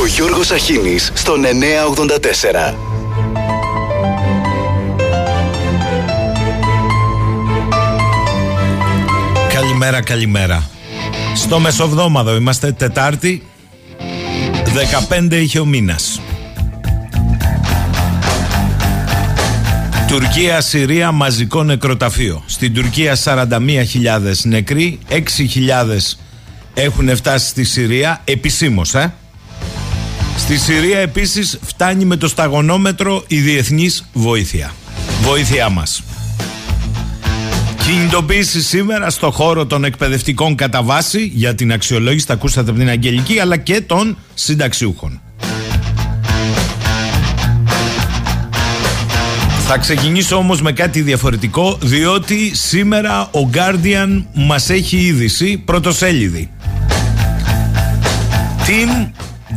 Ο 0.00 0.06
Γιώργος 0.06 0.50
Αχίνης 0.50 1.12
στον 1.14 1.40
984. 1.40 2.74
Καλημέρα, 9.52 10.02
καλημέρα. 10.02 10.70
Στο 11.34 11.58
μεσοβδόμαδο 11.58 12.36
είμαστε 12.36 12.72
Τετάρτη, 12.72 13.46
15 15.28 15.36
είχε 15.36 15.58
ο 15.58 15.64
μήνας. 15.64 16.20
Τουρκία-Συρία 20.08 21.12
μαζικό 21.12 21.62
νεκροταφείο. 21.62 22.42
Στην 22.46 22.74
Τουρκία 22.74 23.16
41.000 23.24 23.48
νεκροί, 24.42 24.98
6.000 25.08 25.18
έχουν 26.74 27.16
φτάσει 27.16 27.48
στη 27.48 27.64
Συρία, 27.64 28.20
επισήμως, 28.24 28.94
ε. 28.94 29.14
Στη 30.40 30.58
Συρία 30.58 30.98
επίσης 30.98 31.58
φτάνει 31.62 32.04
με 32.04 32.16
το 32.16 32.28
σταγονόμετρο 32.28 33.24
η 33.26 33.40
διεθνής 33.40 34.04
βοήθεια. 34.12 34.72
Βοήθειά 35.22 35.68
μας. 35.68 36.02
Κινητοποίηση 37.84 38.62
σήμερα 38.62 39.10
στο 39.10 39.30
χώρο 39.30 39.66
των 39.66 39.84
εκπαιδευτικών 39.84 40.54
κατά 40.54 40.82
βάση 40.82 41.30
για 41.34 41.54
την 41.54 41.72
αξιολόγηση, 41.72 42.26
τα 42.26 42.32
ακούσατε 42.32 42.70
από 42.70 42.78
την 42.78 42.88
Αγγελική, 42.88 43.38
αλλά 43.38 43.56
και 43.56 43.80
των 43.80 44.16
συνταξιούχων. 44.34 45.20
Θα 49.66 49.78
ξεκινήσω 49.78 50.36
όμως 50.36 50.62
με 50.62 50.72
κάτι 50.72 51.00
διαφορετικό 51.00 51.78
διότι 51.82 52.54
σήμερα 52.54 53.20
ο 53.20 53.50
Guardian 53.52 54.24
μας 54.34 54.70
έχει 54.70 54.96
είδηση 54.96 55.62
πρωτοσέλιδη. 55.64 56.50
Team 58.66 59.10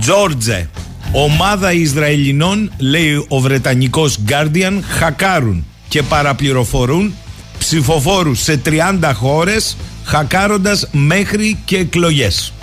George, 0.07 0.65
ομάδα 1.11 1.73
Ισραηλινών, 1.73 2.71
λέει 2.77 3.25
ο 3.27 3.39
Βρετανικός 3.39 4.19
Guardian, 4.27 4.79
χακάρουν 4.87 5.65
και 5.87 6.03
παραπληροφορούν 6.03 7.13
ψηφοφόρους 7.57 8.39
σε 8.41 8.61
30 8.65 9.11
χώρες 9.13 9.77
χακάροντας 10.03 10.87
μέχρι 10.91 11.57
και 11.65 11.77
εκλογές. 11.77 12.53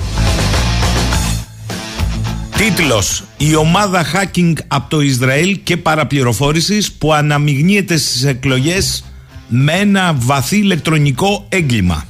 Τίτλος 2.56 3.24
Η 3.36 3.54
ομάδα 3.54 4.04
hacking 4.12 4.52
από 4.68 4.90
το 4.90 5.00
Ισραήλ 5.00 5.60
και 5.62 5.76
παραπληροφόρησης 5.76 6.92
που 6.92 7.12
αναμειγνύεται 7.12 7.96
στις 7.96 8.24
εκλογές 8.24 9.04
με 9.48 9.72
ένα 9.72 10.14
βαθύ 10.18 10.56
ηλεκτρονικό 10.56 11.46
έγκλημα. 11.48 12.04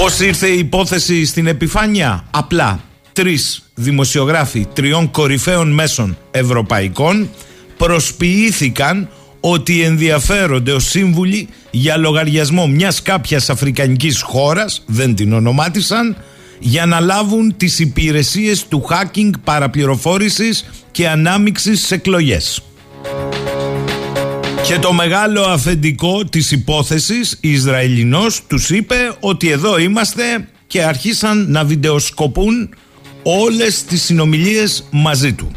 Πώς 0.00 0.20
ήρθε 0.20 0.46
η 0.48 0.58
υπόθεση 0.58 1.24
στην 1.24 1.46
επιφάνεια; 1.46 2.24
Απλά 2.30 2.80
τρεις 3.12 3.62
δημοσιογράφοι 3.74 4.66
τριών 4.72 5.10
κορυφαίων 5.10 5.70
μέσων 5.70 6.18
ευρωπαϊκών 6.30 7.30
προσποιήθηκαν 7.76 9.08
ότι 9.40 9.82
ενδιαφέρονται 9.82 10.72
ως 10.72 10.84
σύμβουλοι 10.84 11.48
για 11.70 11.96
λογαριασμό 11.96 12.66
μιας 12.66 13.02
κάποιας 13.02 13.50
αφρικανικής 13.50 14.20
χώρας, 14.20 14.82
δεν 14.86 15.14
την 15.14 15.32
ονομάτισαν, 15.32 16.16
για 16.58 16.86
να 16.86 17.00
λάβουν 17.00 17.56
τις 17.56 17.78
υπηρεσίες 17.78 18.66
του 18.68 18.84
hacking, 18.90 19.30
παραπληροφόρησης 19.44 20.64
και 20.90 21.08
ανάμιξης 21.08 21.86
σε 21.86 21.94
εκλογές. 21.94 22.62
Και 24.66 24.78
το 24.78 24.92
μεγάλο 24.92 25.42
αφεντικό 25.42 26.24
της 26.24 26.50
υπόθεσης, 26.50 27.38
Ισραηλινός, 27.40 28.42
τους 28.46 28.70
είπε 28.70 28.96
ότι 29.20 29.50
εδώ 29.50 29.78
είμαστε 29.78 30.48
και 30.66 30.82
αρχίσαν 30.82 31.50
να 31.50 31.64
βιντεοσκοπούν 31.64 32.74
όλες 33.22 33.84
τις 33.84 34.02
συνομιλίες 34.02 34.88
μαζί 34.90 35.32
του. 35.32 35.50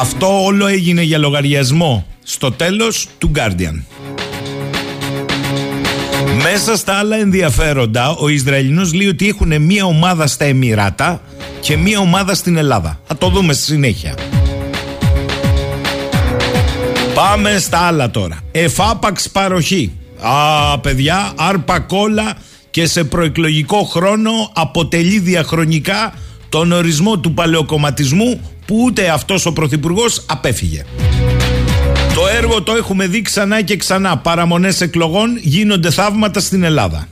Αυτό 0.00 0.44
όλο 0.44 0.66
έγινε 0.66 1.02
για 1.02 1.18
λογαριασμό 1.18 2.06
στο 2.22 2.52
τέλος 2.52 3.08
του 3.18 3.30
Guardian. 3.34 3.82
Μέσα 6.42 6.76
στα 6.76 6.94
άλλα 6.94 7.16
ενδιαφέροντα, 7.16 8.10
ο 8.10 8.28
Ισραηλινός 8.28 8.92
λέει 8.92 9.08
ότι 9.08 9.28
έχουν 9.28 9.62
μία 9.62 9.84
ομάδα 9.84 10.26
στα 10.26 10.44
Εμμυράτα 10.44 11.22
και 11.60 11.76
μία 11.76 11.98
ομάδα 11.98 12.34
στην 12.34 12.56
Ελλάδα. 12.56 13.00
Θα 13.06 13.16
το 13.16 13.28
δούμε 13.28 13.52
στη 13.52 13.62
συνέχεια. 13.62 14.14
Πάμε 17.14 17.58
στα 17.58 17.78
άλλα 17.78 18.10
τώρα. 18.10 18.40
Εφάπαξ 18.52 19.28
παροχή. 19.30 19.92
Α, 20.20 20.78
παιδιά, 20.78 21.32
άρπα 21.36 21.80
κόλλα 21.80 22.34
και 22.70 22.86
σε 22.86 23.04
προεκλογικό 23.04 23.82
χρόνο 23.82 24.30
αποτελεί 24.54 25.18
διαχρονικά 25.18 26.14
τον 26.48 26.72
ορισμό 26.72 27.18
του 27.18 27.34
παλαιοκομματισμού 27.34 28.40
που 28.66 28.82
ούτε 28.84 29.08
αυτός 29.08 29.46
ο 29.46 29.52
πρωθυπουργός 29.52 30.24
απέφυγε. 30.26 30.84
Το 32.14 32.20
έργο 32.36 32.62
το 32.62 32.72
έχουμε 32.72 33.06
δει 33.06 33.22
ξανά 33.22 33.62
και 33.62 33.76
ξανά. 33.76 34.16
Παραμονές 34.18 34.80
εκλογών 34.80 35.38
γίνονται 35.40 35.90
θαύματα 35.90 36.40
στην 36.40 36.62
Ελλάδα. 36.62 37.08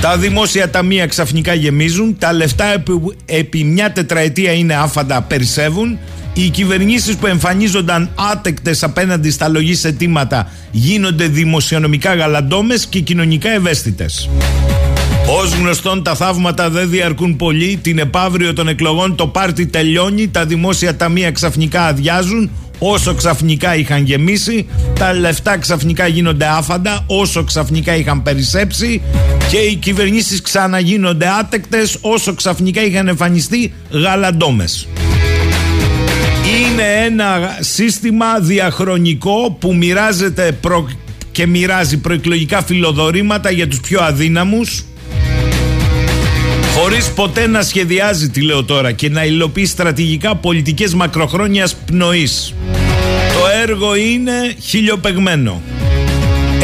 Τα 0.00 0.16
δημόσια 0.16 0.70
ταμεία 0.70 1.06
ξαφνικά 1.06 1.54
γεμίζουν, 1.54 2.16
τα 2.18 2.32
λεφτά 2.32 2.64
επί, 2.64 3.00
επί 3.24 3.64
μια 3.64 3.92
τετραετία 3.92 4.52
είναι 4.52 4.74
άφαντα, 4.74 5.22
περισσεύουν, 5.22 5.98
οι 6.34 6.48
κυβερνήσεις 6.48 7.16
που 7.16 7.26
εμφανίζονταν 7.26 8.10
άτεκτες 8.32 8.82
απέναντι 8.82 9.30
στα 9.30 9.48
λογής 9.48 9.84
αιτήματα 9.84 10.50
γίνονται 10.70 11.26
δημοσιονομικά 11.26 12.14
γαλαντόμες 12.14 12.86
και 12.86 13.00
κοινωνικά 13.00 13.50
ευαίσθητες. 13.50 14.28
Ω 15.28 15.58
γνωστόν 15.60 16.02
τα 16.02 16.14
θαύματα 16.14 16.70
δεν 16.70 16.90
διαρκούν 16.90 17.36
πολύ, 17.36 17.78
την 17.82 17.98
επαύριο 17.98 18.52
των 18.52 18.68
εκλογών 18.68 19.14
το 19.14 19.26
πάρτι 19.26 19.66
τελειώνει, 19.66 20.28
τα 20.28 20.46
δημόσια 20.46 20.96
ταμεία 20.96 21.30
ξαφνικά 21.30 21.86
αδειάζουν, 21.86 22.50
όσο 22.78 23.14
ξαφνικά 23.14 23.76
είχαν 23.76 24.04
γεμίσει, 24.04 24.66
τα 24.98 25.12
λεφτά 25.12 25.58
ξαφνικά 25.58 26.06
γίνονται 26.06 26.46
άφαντα, 26.46 27.04
όσο 27.06 27.44
ξαφνικά 27.44 27.96
είχαν 27.96 28.22
περισσέψει 28.22 29.02
και 29.50 29.56
οι 29.56 29.74
κυβερνήσεις 29.74 30.40
ξαναγίνονται 30.42 31.26
άτεκτες 31.40 31.98
όσο 32.00 32.34
ξαφνικά 32.34 32.84
είχαν 32.84 33.08
εμφανιστεί 33.08 33.72
γαλαντόμες. 33.90 34.88
Είναι 36.44 37.04
ένα 37.04 37.56
σύστημα 37.60 38.38
διαχρονικό 38.40 39.56
που 39.60 39.74
μοιράζεται 39.74 40.58
και 41.32 41.46
μοιράζει 41.46 41.98
προεκλογικά 41.98 42.62
φιλοδορήματα 42.62 43.50
για 43.50 43.68
τους 43.68 43.80
πιο 43.80 44.00
αδύναμους 44.02 44.84
Χωρίς 46.74 47.12
ποτέ 47.12 47.46
να 47.46 47.62
σχεδιάζει, 47.62 48.30
τι 48.30 48.40
λέω 48.40 48.64
τώρα, 48.64 48.92
και 48.92 49.08
να 49.08 49.24
υλοποιεί 49.24 49.66
στρατηγικά 49.66 50.36
πολιτικές 50.36 50.94
μακροχρόνιας 50.94 51.74
πνοής. 51.74 52.54
Το 53.32 53.46
έργο 53.62 53.96
είναι 53.96 54.54
χιλιοπεγμένο. 54.60 55.62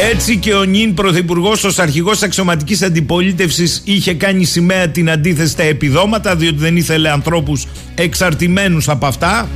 Έτσι 0.09 0.37
και 0.37 0.55
ο 0.55 0.65
νυν 0.65 0.95
πρωθυπουργός 0.95 1.65
ως 1.65 1.79
αρχηγός 1.79 2.23
αξιωματικής 2.23 2.83
αντιπολίτευσης 2.83 3.83
είχε 3.85 4.15
κάνει 4.15 4.45
σημαία 4.45 4.89
την 4.89 5.11
αντίθεση 5.11 5.51
στα 5.51 5.63
επιδόματα, 5.63 6.37
διότι 6.37 6.57
δεν 6.57 6.77
ήθελε 6.77 7.11
ανθρώπους 7.11 7.67
εξαρτημένους 7.95 8.89
από 8.89 9.07
αυτά, 9.07 9.49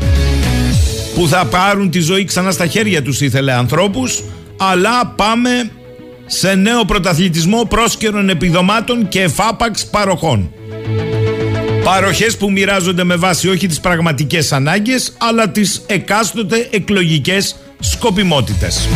που 1.14 1.28
θα 1.28 1.44
πάρουν 1.44 1.90
τη 1.90 2.00
ζωή 2.00 2.24
ξανά 2.24 2.50
στα 2.50 2.66
χέρια 2.66 3.02
τους, 3.02 3.20
ήθελε 3.20 3.52
ανθρώπους. 3.52 4.22
Αλλά 4.56 5.06
πάμε 5.06 5.70
σε 6.26 6.54
νέο 6.54 6.84
πρωταθλητισμό 6.84 7.64
πρόσκαιρων 7.68 8.28
επιδομάτων 8.28 9.08
και 9.08 9.20
εφάπαξ 9.20 9.86
παροχών. 9.86 10.52
Παροχές 11.84 12.36
που 12.36 12.50
μοιράζονται 12.50 13.04
με 13.04 13.16
βάση 13.16 13.48
όχι 13.48 13.66
τις 13.66 13.80
πραγματικές 13.80 14.52
ανάγκες 14.52 15.12
αλλά 15.18 15.48
τις 15.48 15.82
εκάστοτε 15.86 16.68
εκλογικές 16.70 17.56
σκοπιμότητες. 17.80 18.88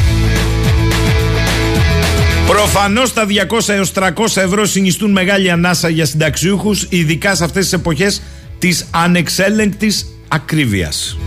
Προφανώς 2.48 3.12
τα 3.12 3.26
200 3.26 3.69
έως 3.69 3.92
300 3.92 4.09
ευρώ 4.34 4.64
συνιστούν 4.64 5.10
μεγάλη 5.10 5.50
ανάσα 5.50 5.88
για 5.88 6.04
συνταξιούχους, 6.04 6.86
ειδικά 6.88 7.34
σε 7.34 7.44
αυτές 7.44 7.62
τις 7.62 7.73
εποχές 7.73 8.23
της 8.58 8.87
ανεξέλεγκτης 8.90 10.06
ακρίβειας. 10.28 11.19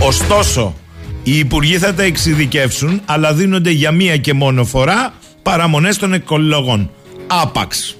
Ωστόσο, 0.00 0.74
οι 1.22 1.38
υπουργοί 1.38 1.78
θα 1.78 1.94
τα 1.94 2.02
εξειδικεύσουν, 2.02 3.00
αλλά 3.04 3.34
δίνονται 3.34 3.70
για 3.70 3.90
μία 3.90 4.16
και 4.16 4.32
μόνο 4.32 4.64
φορά 4.64 5.14
παραμονές 5.42 5.96
των 5.96 6.12
εκλογών. 6.12 6.90
Άπαξ. 7.26 7.96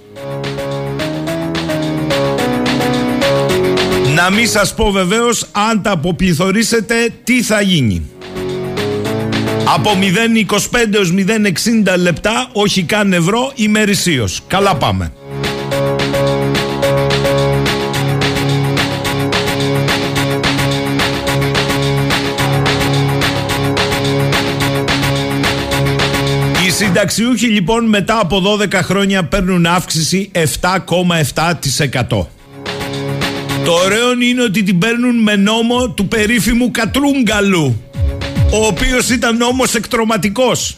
Να 4.14 4.30
μην 4.30 4.48
σας 4.48 4.74
πω 4.74 4.90
βεβαίως 4.90 5.46
αν 5.52 5.82
τα 5.82 5.90
αποπληθωρήσετε 5.90 6.94
τι 7.24 7.42
θα 7.42 7.60
γίνει. 7.60 8.10
Από 9.68 9.90
0,25 10.00 10.94
έως 10.94 11.12
0,60 11.16 11.98
λεπτά, 11.98 12.48
όχι 12.52 12.82
καν 12.82 13.12
ευρώ, 13.12 13.52
ημερησίως. 13.54 14.42
Καλά 14.46 14.76
πάμε. 14.76 15.12
συνταξιούχοι 26.76 27.46
λοιπόν 27.46 27.84
μετά 27.84 28.18
από 28.20 28.42
12 28.72 28.72
χρόνια 28.72 29.24
παίρνουν 29.24 29.66
αύξηση 29.66 30.30
7,7%. 30.32 32.26
Το 33.64 33.72
ωραίο 33.84 34.12
είναι 34.22 34.42
ότι 34.42 34.62
την 34.62 34.78
παίρνουν 34.78 35.22
με 35.22 35.36
νόμο 35.36 35.90
του 35.90 36.08
περίφημου 36.08 36.70
Κατρούγκαλου, 36.70 37.80
ο 38.50 38.66
οποίος 38.66 39.10
ήταν 39.10 39.36
νόμος 39.36 39.74
εκτροματικός. 39.74 40.76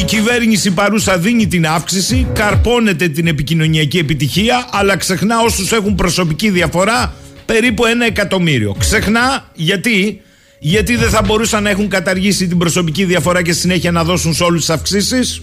Η 0.00 0.04
κυβέρνηση 0.04 0.70
παρούσα 0.70 1.18
δίνει 1.18 1.46
την 1.46 1.66
αύξηση, 1.66 2.26
καρπώνεται 2.32 3.08
την 3.08 3.26
επικοινωνιακή 3.26 3.98
επιτυχία, 3.98 4.68
αλλά 4.70 4.96
ξεχνά 4.96 5.40
όσους 5.40 5.72
έχουν 5.72 5.94
προσωπική 5.94 6.50
διαφορά 6.50 7.14
περίπου 7.46 7.84
ένα 7.84 8.04
εκατομμύριο. 8.04 8.76
Ξεχνά 8.78 9.50
γιατί, 9.54 10.20
γιατί 10.58 10.96
δεν 10.96 11.08
θα 11.08 11.22
μπορούσαν 11.22 11.62
να 11.62 11.70
έχουν 11.70 11.88
καταργήσει 11.88 12.46
την 12.46 12.58
προσωπική 12.58 13.04
διαφορά 13.04 13.42
και 13.42 13.52
συνέχεια 13.52 13.90
να 13.90 14.04
δώσουν 14.04 14.34
σε 14.34 14.44
όλους 14.44 14.60
τις 14.60 14.70
αυξήσεις. 14.70 15.42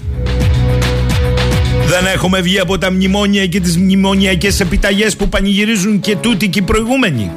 Δεν 1.86 2.06
έχουμε 2.13 2.42
βγει 2.42 2.59
από 2.59 2.77
τα 2.77 2.92
μνημόνια 2.92 3.48
και 3.48 3.59
τις 3.59 3.77
μνημονιακές 3.77 4.59
επιταγές 4.59 5.15
που 5.15 5.30
πανηγυρίζουν 5.30 6.00
και 6.00 6.15
τούτοι 6.15 6.48
και 6.48 6.59
οι 6.59 6.62
προηγούμενοι. 6.62 7.31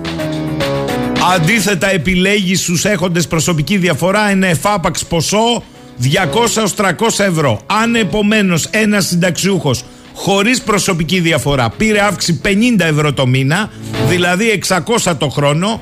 Αντίθετα 1.33 1.91
επιλέγεις 1.91 2.61
στους 2.61 2.85
έχοντες 2.85 3.27
προσωπική 3.27 3.77
διαφορά 3.77 4.31
ένα 4.31 4.47
εφάπαξ 4.47 5.05
ποσό 5.05 5.63
200-300 6.03 6.91
ευρώ. 7.19 7.61
Αν 7.67 7.95
επομένω 7.95 8.59
ένας 8.71 9.07
συνταξιούχος 9.07 9.85
χωρίς 10.15 10.63
προσωπική 10.63 11.21
διαφορά 11.21 11.71
πήρε 11.71 12.01
αύξηση 12.01 12.41
50 12.45 12.49
ευρώ 12.79 13.13
το 13.13 13.27
μήνα, 13.27 13.71
δηλαδή 14.09 14.63
600 15.05 15.13
το 15.19 15.29
χρόνο, 15.29 15.81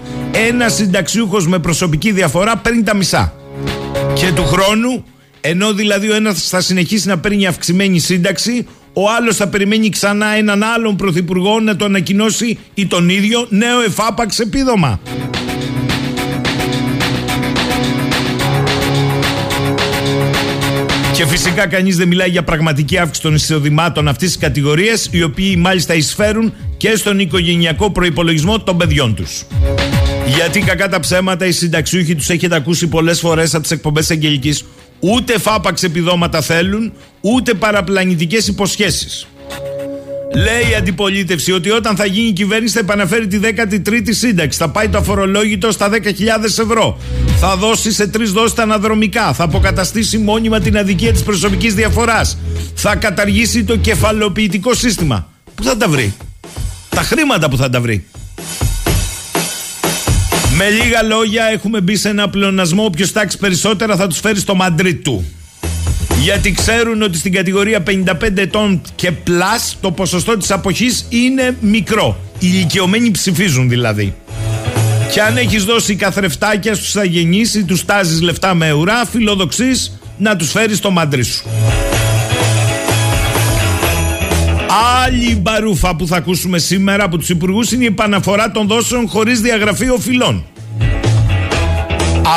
ένας 0.49 0.75
συνταξιούχος 0.75 1.47
με 1.47 1.59
προσωπική 1.59 2.13
διαφορά 2.13 2.57
παίρνει 2.57 2.83
τα 2.83 2.95
μισά. 2.95 3.35
Και 4.15 4.33
του 4.33 4.45
χρόνου, 4.45 5.05
ενώ 5.41 5.73
δηλαδή 5.73 6.11
ο 6.11 6.15
ένας 6.15 6.49
θα 6.49 6.61
συνεχίσει 6.61 7.09
να 7.09 7.19
παίρνει 7.19 7.47
αυξημένη 7.47 7.99
σύνταξη, 7.99 8.67
ο 8.93 9.11
άλλος 9.11 9.37
θα 9.37 9.49
περιμένει 9.49 9.89
ξανά 9.89 10.27
έναν 10.27 10.63
άλλον 10.63 10.97
πρωθυπουργό 10.97 11.61
να 11.61 11.77
το 11.77 11.85
ανακοινώσει 11.85 12.59
ή 12.75 12.87
τον 12.87 13.09
ίδιο 13.09 13.47
νέο 13.49 13.81
εφάπαξ 13.81 14.39
επίδομα. 14.39 15.01
Και 21.15 21.27
φυσικά 21.27 21.67
κανείς 21.67 21.97
δεν 21.97 22.09
μιλάει 22.09 22.29
για 22.29 22.43
πραγματική 22.43 22.99
αύξηση 22.99 23.23
των 23.23 23.35
εισοδημάτων 23.35 24.09
αυτής 24.09 24.29
της 24.29 24.39
κατηγορίας, 24.39 25.09
οι 25.11 25.23
οποίοι 25.23 25.57
μάλιστα 25.59 25.95
εισφέρουν 25.95 26.53
και 26.77 26.97
στον 26.97 27.19
οικογενειακό 27.19 27.91
προπολογισμό 27.91 28.61
των 28.61 28.77
παιδιών 28.77 29.15
τους. 29.15 29.45
Γιατί 30.37 30.61
κακά 30.61 30.89
τα 30.89 31.01
ψέματα 31.01 31.47
οι 31.47 31.53
συνταξιούχοι 31.53 32.15
τους 32.15 32.29
έχετε 32.29 32.55
ακούσει 32.57 32.87
πολλές 32.87 33.21
φορές 33.21 33.55
από 33.55 33.63
τις 33.63 33.73
εκπομπές 33.73 34.11
Αγγελικής, 34.11 34.65
ούτε 35.05 35.39
φάπαξ 35.39 35.83
επιδόματα 35.83 36.41
θέλουν, 36.41 36.93
ούτε 37.21 37.55
παραπλανητικές 37.55 38.47
υποσχέσεις. 38.47 39.27
Λέει 40.35 40.71
η 40.71 40.75
αντιπολίτευση 40.75 41.53
ότι 41.53 41.71
όταν 41.71 41.97
θα 41.97 42.07
γίνει 42.07 42.29
η 42.29 42.33
κυβέρνηση 42.33 42.75
θα 42.75 42.81
επαναφέρει 42.81 43.27
τη 43.27 43.39
13η 43.43 44.09
σύνταξη. 44.09 44.59
Θα 44.59 44.69
πάει 44.69 44.89
το 44.89 44.99
αφορολόγητο 44.99 45.71
στα 45.71 45.91
10.000 45.91 45.97
ευρώ. 46.45 46.99
Θα 47.41 47.57
δώσει 47.57 47.93
σε 47.93 48.07
τρεις 48.07 48.33
δόσεις 48.33 48.55
τα 48.55 48.63
αναδρομικά. 48.63 49.33
Θα 49.33 49.45
αποκαταστήσει 49.45 50.19
μόνιμα 50.19 50.61
την 50.61 50.79
αδικία 50.79 51.13
της 51.13 51.23
προσωπικής 51.23 51.75
διαφοράς. 51.75 52.39
Θα 52.75 52.97
καταργήσει 52.97 53.65
το 53.65 53.77
κεφαλοποιητικό 53.77 54.75
σύστημα. 54.75 55.29
Πού 55.55 55.63
θα 55.63 55.77
τα 55.77 55.89
βρει, 55.89 56.15
Τα 56.89 57.03
χρήματα 57.03 57.49
που 57.49 57.57
θα 57.57 57.71
τα 57.71 57.81
βρει; 57.81 58.07
Με 60.57 60.69
λίγα 60.69 61.03
λόγια, 61.03 61.45
έχουμε 61.45 61.81
μπει 61.81 61.97
σε 61.97 62.09
ένα 62.09 62.29
πλεονασμό. 62.29 62.85
Όποιος 62.85 63.13
τάξει 63.13 63.39
περισσότερα 63.39 63.97
θα 63.97 64.07
τους 64.07 64.19
φέρει 64.21 64.39
στο 64.39 64.55
Μαντρίτ 64.55 65.05
του. 65.05 65.25
Γιατί 66.23 66.53
ξέρουν 66.53 67.03
ότι 67.03 67.19
στην 67.19 67.33
κατηγορία 67.33 67.83
55 67.83 68.37
ετών 68.37 68.81
και 68.95 69.13
πλάς 69.13 69.77
το 69.81 69.91
ποσοστό 69.91 70.37
της 70.37 70.51
αποχής 70.51 71.07
είναι 71.09 71.57
μικρό. 71.61 72.21
Οι 72.39 72.47
ηλικιωμένοι 72.53 73.11
ψηφίζουν 73.11 73.69
δηλαδή. 73.69 74.15
Και 75.13 75.23
αν 75.23 75.37
έχεις 75.37 75.65
δώσει 75.65 75.95
καθρεφτάκια 75.95 76.75
στους 76.75 76.97
αγενείς 76.97 77.55
ή 77.55 77.65
τους 77.65 77.85
τάζεις 77.85 78.21
λεφτά 78.21 78.55
με 78.55 78.73
ουρά, 78.73 79.07
φιλοδοξείς 79.07 79.99
να 80.19 80.37
τους 80.37 80.51
φέρεις 80.51 80.81
το 80.81 80.91
μαντρί 80.91 81.23
σου. 81.23 81.43
Άλλη 85.05 85.37
μπαρούφα 85.37 85.97
που 85.97 86.07
θα 86.07 86.17
ακούσουμε 86.17 86.59
σήμερα 86.59 87.05
από 87.05 87.19
τους 87.19 87.29
υπουργούς 87.29 87.73
είναι 87.73 87.85
η 87.85 87.87
επαναφορά 87.87 88.51
των 88.51 88.67
δόσεων 88.67 89.09
χωρίς 89.09 89.41
διαγραφή 89.41 89.89
οφειλών. 89.89 90.45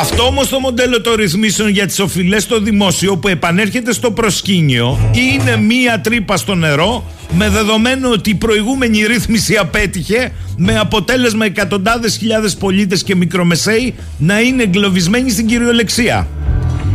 Αυτό 0.00 0.22
όμως 0.22 0.48
το 0.48 0.60
μοντέλο 0.60 1.00
των 1.00 1.14
ρυθμίσεων 1.14 1.68
για 1.68 1.86
τις 1.86 1.98
οφειλές 1.98 2.42
στο 2.42 2.60
δημόσιο 2.60 3.16
που 3.16 3.28
επανέρχεται 3.28 3.92
στο 3.92 4.10
προσκήνιο 4.10 5.10
είναι 5.12 5.56
μία 5.56 6.00
τρύπα 6.00 6.36
στο 6.36 6.54
νερό 6.54 7.04
με 7.32 7.48
δεδομένο 7.48 8.10
ότι 8.10 8.30
η 8.30 8.34
προηγούμενη 8.34 9.06
ρύθμιση 9.06 9.56
απέτυχε 9.56 10.32
με 10.56 10.78
αποτέλεσμα 10.78 11.44
εκατοντάδες 11.44 12.16
χιλιάδες 12.16 12.56
πολίτες 12.56 13.02
και 13.02 13.16
μικρομεσαίοι 13.16 13.94
να 14.18 14.40
είναι 14.40 14.62
εγκλωβισμένοι 14.62 15.30
στην 15.30 15.46
κυριολεξία. 15.46 16.28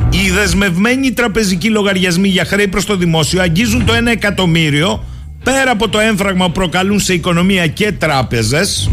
Οι 0.10 0.30
δεσμευμένοι 0.30 1.12
τραπεζικοί 1.12 1.70
λογαριασμοί 1.70 2.28
για 2.28 2.46
χρέη 2.46 2.68
προς 2.68 2.86
το 2.86 2.96
δημόσιο 2.96 3.42
αγγίζουν 3.42 3.86
το 3.86 3.94
1 3.94 4.06
εκατομμύριο 4.06 5.04
πέρα 5.44 5.72
από 5.72 5.90
το 5.90 6.00
έμφραγμα 6.00 6.46
που 6.46 6.52
προκαλούν 6.52 7.00
σε 7.00 7.14
οικονομία 7.14 7.68
και 7.68 7.92
τράπεζες 7.92 8.90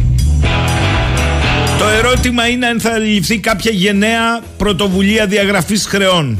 το 1.78 1.88
ερώτημα 1.88 2.48
είναι 2.48 2.66
αν 2.66 2.80
θα 2.80 2.98
ληφθεί 2.98 3.38
κάποια 3.38 3.70
γενναία 3.70 4.40
πρωτοβουλία 4.56 5.26
διαγραφής 5.26 5.86
χρεών. 5.86 6.38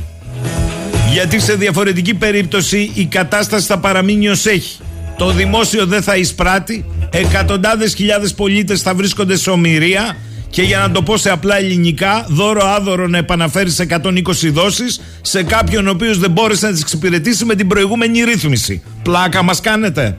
Γιατί 1.13 1.41
σε 1.41 1.55
διαφορετική 1.55 2.15
περίπτωση 2.15 2.91
η 2.95 3.05
κατάσταση 3.05 3.67
θα 3.67 3.79
παραμείνει 3.79 4.29
ως 4.29 4.47
έχει. 4.47 4.79
Το 5.19 5.31
δημόσιο 5.31 5.87
δεν 5.87 6.03
θα 6.03 6.17
εισπράττει, 6.17 6.85
εκατοντάδες 7.11 7.95
χιλιάδες 7.95 8.35
πολίτες 8.35 8.83
θα 8.83 8.95
βρίσκονται 8.95 9.37
σε 9.37 9.51
ομοιρία 9.51 10.17
και 10.51 10.63
για 10.63 10.79
να 10.79 10.91
το 10.91 11.03
πω 11.03 11.17
σε 11.17 11.31
απλά 11.31 11.57
ελληνικά, 11.57 12.27
δώρο 12.29 12.65
άδωρο 12.65 13.07
να 13.07 13.19
επαναφέρεις 13.19 13.75
σε 13.75 13.87
120 14.03 14.21
δόσεις 14.53 15.01
σε 15.21 15.43
κάποιον 15.43 15.87
ο 15.87 15.91
οποίος 15.91 16.19
δεν 16.19 16.31
μπόρεσε 16.31 16.67
να 16.67 16.73
τις 16.73 16.81
εξυπηρετήσει 16.81 17.45
με 17.45 17.55
την 17.55 17.67
προηγούμενη 17.67 18.23
ρύθμιση. 18.23 18.83
Πλάκα 19.03 19.43
μας 19.43 19.61
κάνετε. 19.61 20.19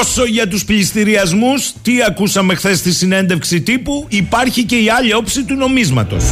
Όσο 0.00 0.24
για 0.24 0.48
τους 0.48 0.64
πληστηριασμούς, 0.64 1.72
τι 1.82 2.02
ακούσαμε 2.02 2.54
χθες 2.54 2.78
στη 2.78 2.92
συνέντευξη 2.92 3.60
τύπου, 3.60 4.06
υπάρχει 4.08 4.64
και 4.64 4.76
η 4.76 4.88
άλλη 4.90 5.14
όψη 5.14 5.44
του 5.44 5.54
νομίσματος. 5.54 6.24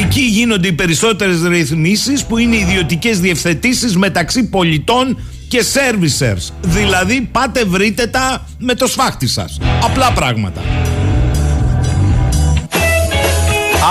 Εκεί 0.00 0.20
γίνονται 0.20 0.68
οι 0.68 0.72
περισσότερες 0.72 1.42
ρυθμίσεις 1.42 2.24
που 2.24 2.38
είναι 2.38 2.56
ιδιωτικές 2.56 3.20
διευθετήσεις 3.20 3.96
μεταξύ 3.96 4.48
πολιτών 4.48 5.18
και 5.54 5.64
servicers. 5.74 6.52
Δηλαδή 6.60 7.28
πάτε 7.32 7.64
βρείτε 7.64 8.06
τα 8.06 8.46
με 8.58 8.74
το 8.74 8.86
σφάχτη 8.86 9.26
σας. 9.26 9.58
Απλά 9.82 10.12
πράγματα. 10.12 10.60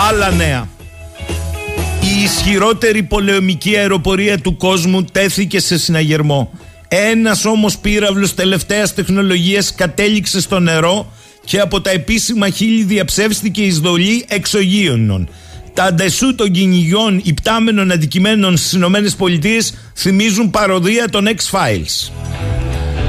Άλλα 0.10 0.32
νέα. 0.32 0.68
Η 2.02 2.24
ισχυρότερη 2.24 3.04
πολεομική 3.04 3.76
αεροπορία 3.76 4.40
του 4.40 4.58
κόσμου 4.58 5.04
τέθηκε 5.04 5.60
σε 5.60 5.78
συναγερμό. 5.78 6.52
Ένας 6.88 7.46
όμως 7.46 7.78
πύραυλος 7.78 8.34
τελευταίας 8.34 8.94
τεχνολογίας 8.94 9.76
κατέληξε 9.76 10.42
στο 10.42 10.60
νερό 10.60 11.12
και 11.46 11.60
από 11.60 11.82
τα 11.82 11.90
επίσημα 11.90 12.50
χείλη 12.50 12.84
διαψεύστηκε 12.84 13.62
η 13.62 13.66
εισδολή 13.66 14.26
εξωγείωνων. 14.28 15.30
Τα 15.74 15.94
ντεσού 15.94 16.36
των 16.36 16.52
κυνηγιών 16.52 17.22
υπτάμενων 17.24 17.92
αντικειμένων 17.92 18.58
στις 18.58 18.74
ΗΠΑ 18.74 19.78
θυμίζουν 19.96 20.50
παροδία 20.50 21.10
των 21.10 21.28
X-Files. 21.28 22.12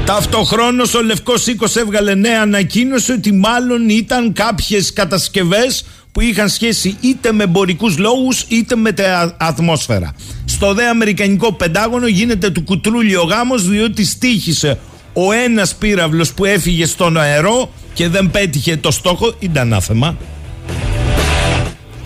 Ταυτοχρόνως 0.05 0.93
ο 0.93 1.01
Λευκός 1.01 1.47
Οίκος 1.47 1.75
έβγαλε 1.75 2.15
νέα 2.15 2.41
ανακοίνωση 2.41 3.11
ότι 3.11 3.33
μάλλον 3.33 3.89
ήταν 3.89 4.33
κάποιες 4.33 4.93
κατασκευές 4.93 5.85
που 6.11 6.21
είχαν 6.21 6.49
σχέση 6.49 6.97
είτε 7.01 7.31
με 7.31 7.43
εμπορικούς 7.43 7.97
λόγους 7.97 8.45
είτε 8.47 8.75
με 8.75 8.91
τα 8.91 9.35
ατμόσφαιρα. 9.39 10.15
Στο 10.45 10.73
δε 10.73 10.87
Αμερικανικό 10.87 11.53
Πεντάγωνο 11.53 12.07
γίνεται 12.07 12.49
του 12.49 12.63
κουτρούλι 12.63 13.15
ο 13.15 13.23
γάμος 13.23 13.67
διότι 13.67 14.05
στήχησε 14.05 14.79
ο 15.13 15.31
ένας 15.31 15.75
πύραυλος 15.75 16.33
που 16.33 16.45
έφυγε 16.45 16.85
στον 16.85 17.17
αερό 17.17 17.73
και 17.93 18.07
δεν 18.07 18.31
πέτυχε 18.31 18.77
το 18.77 18.91
στόχο, 18.91 19.35
ήταν 19.39 19.61
ανάθεμα. 19.61 20.17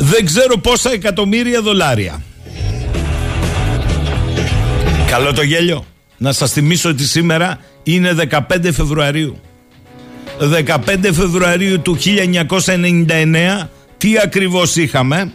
Δεν 0.02 0.26
ξέρω 0.26 0.58
πόσα 0.58 0.92
εκατομμύρια 0.92 1.62
δολάρια. 1.62 2.22
Καλό 5.08 5.34
το 5.34 5.42
γέλιο. 5.42 5.86
Να 6.18 6.32
σας 6.32 6.52
θυμίσω 6.52 6.90
ότι 6.90 7.04
σήμερα 7.04 7.60
είναι 7.84 8.14
15 8.30 8.40
Φεβρουαρίου. 8.72 9.40
15 10.40 10.78
Φεβρουαρίου 11.14 11.82
του 11.82 11.98
1999 11.98 13.70
τι 13.98 14.18
ακριβώς 14.24 14.76
είχαμε; 14.76 15.32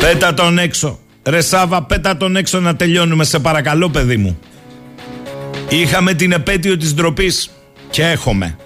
Πέτα 0.00 0.34
τον 0.34 0.58
έξω. 0.58 0.98
Ρε 1.22 1.40
Σάβα, 1.40 1.82
πέτα 1.82 2.16
τον 2.16 2.36
έξω 2.36 2.60
να 2.60 2.76
τελειώνουμε, 2.76 3.24
σε 3.24 3.38
παρακαλώ, 3.38 3.88
παιδί 3.88 4.16
μου. 4.16 4.38
Είχαμε 5.68 6.14
την 6.14 6.32
επέτειο 6.32 6.76
της 6.76 6.94
ντροπής 6.94 7.50
και 7.90 8.02
έχουμε. 8.02 8.56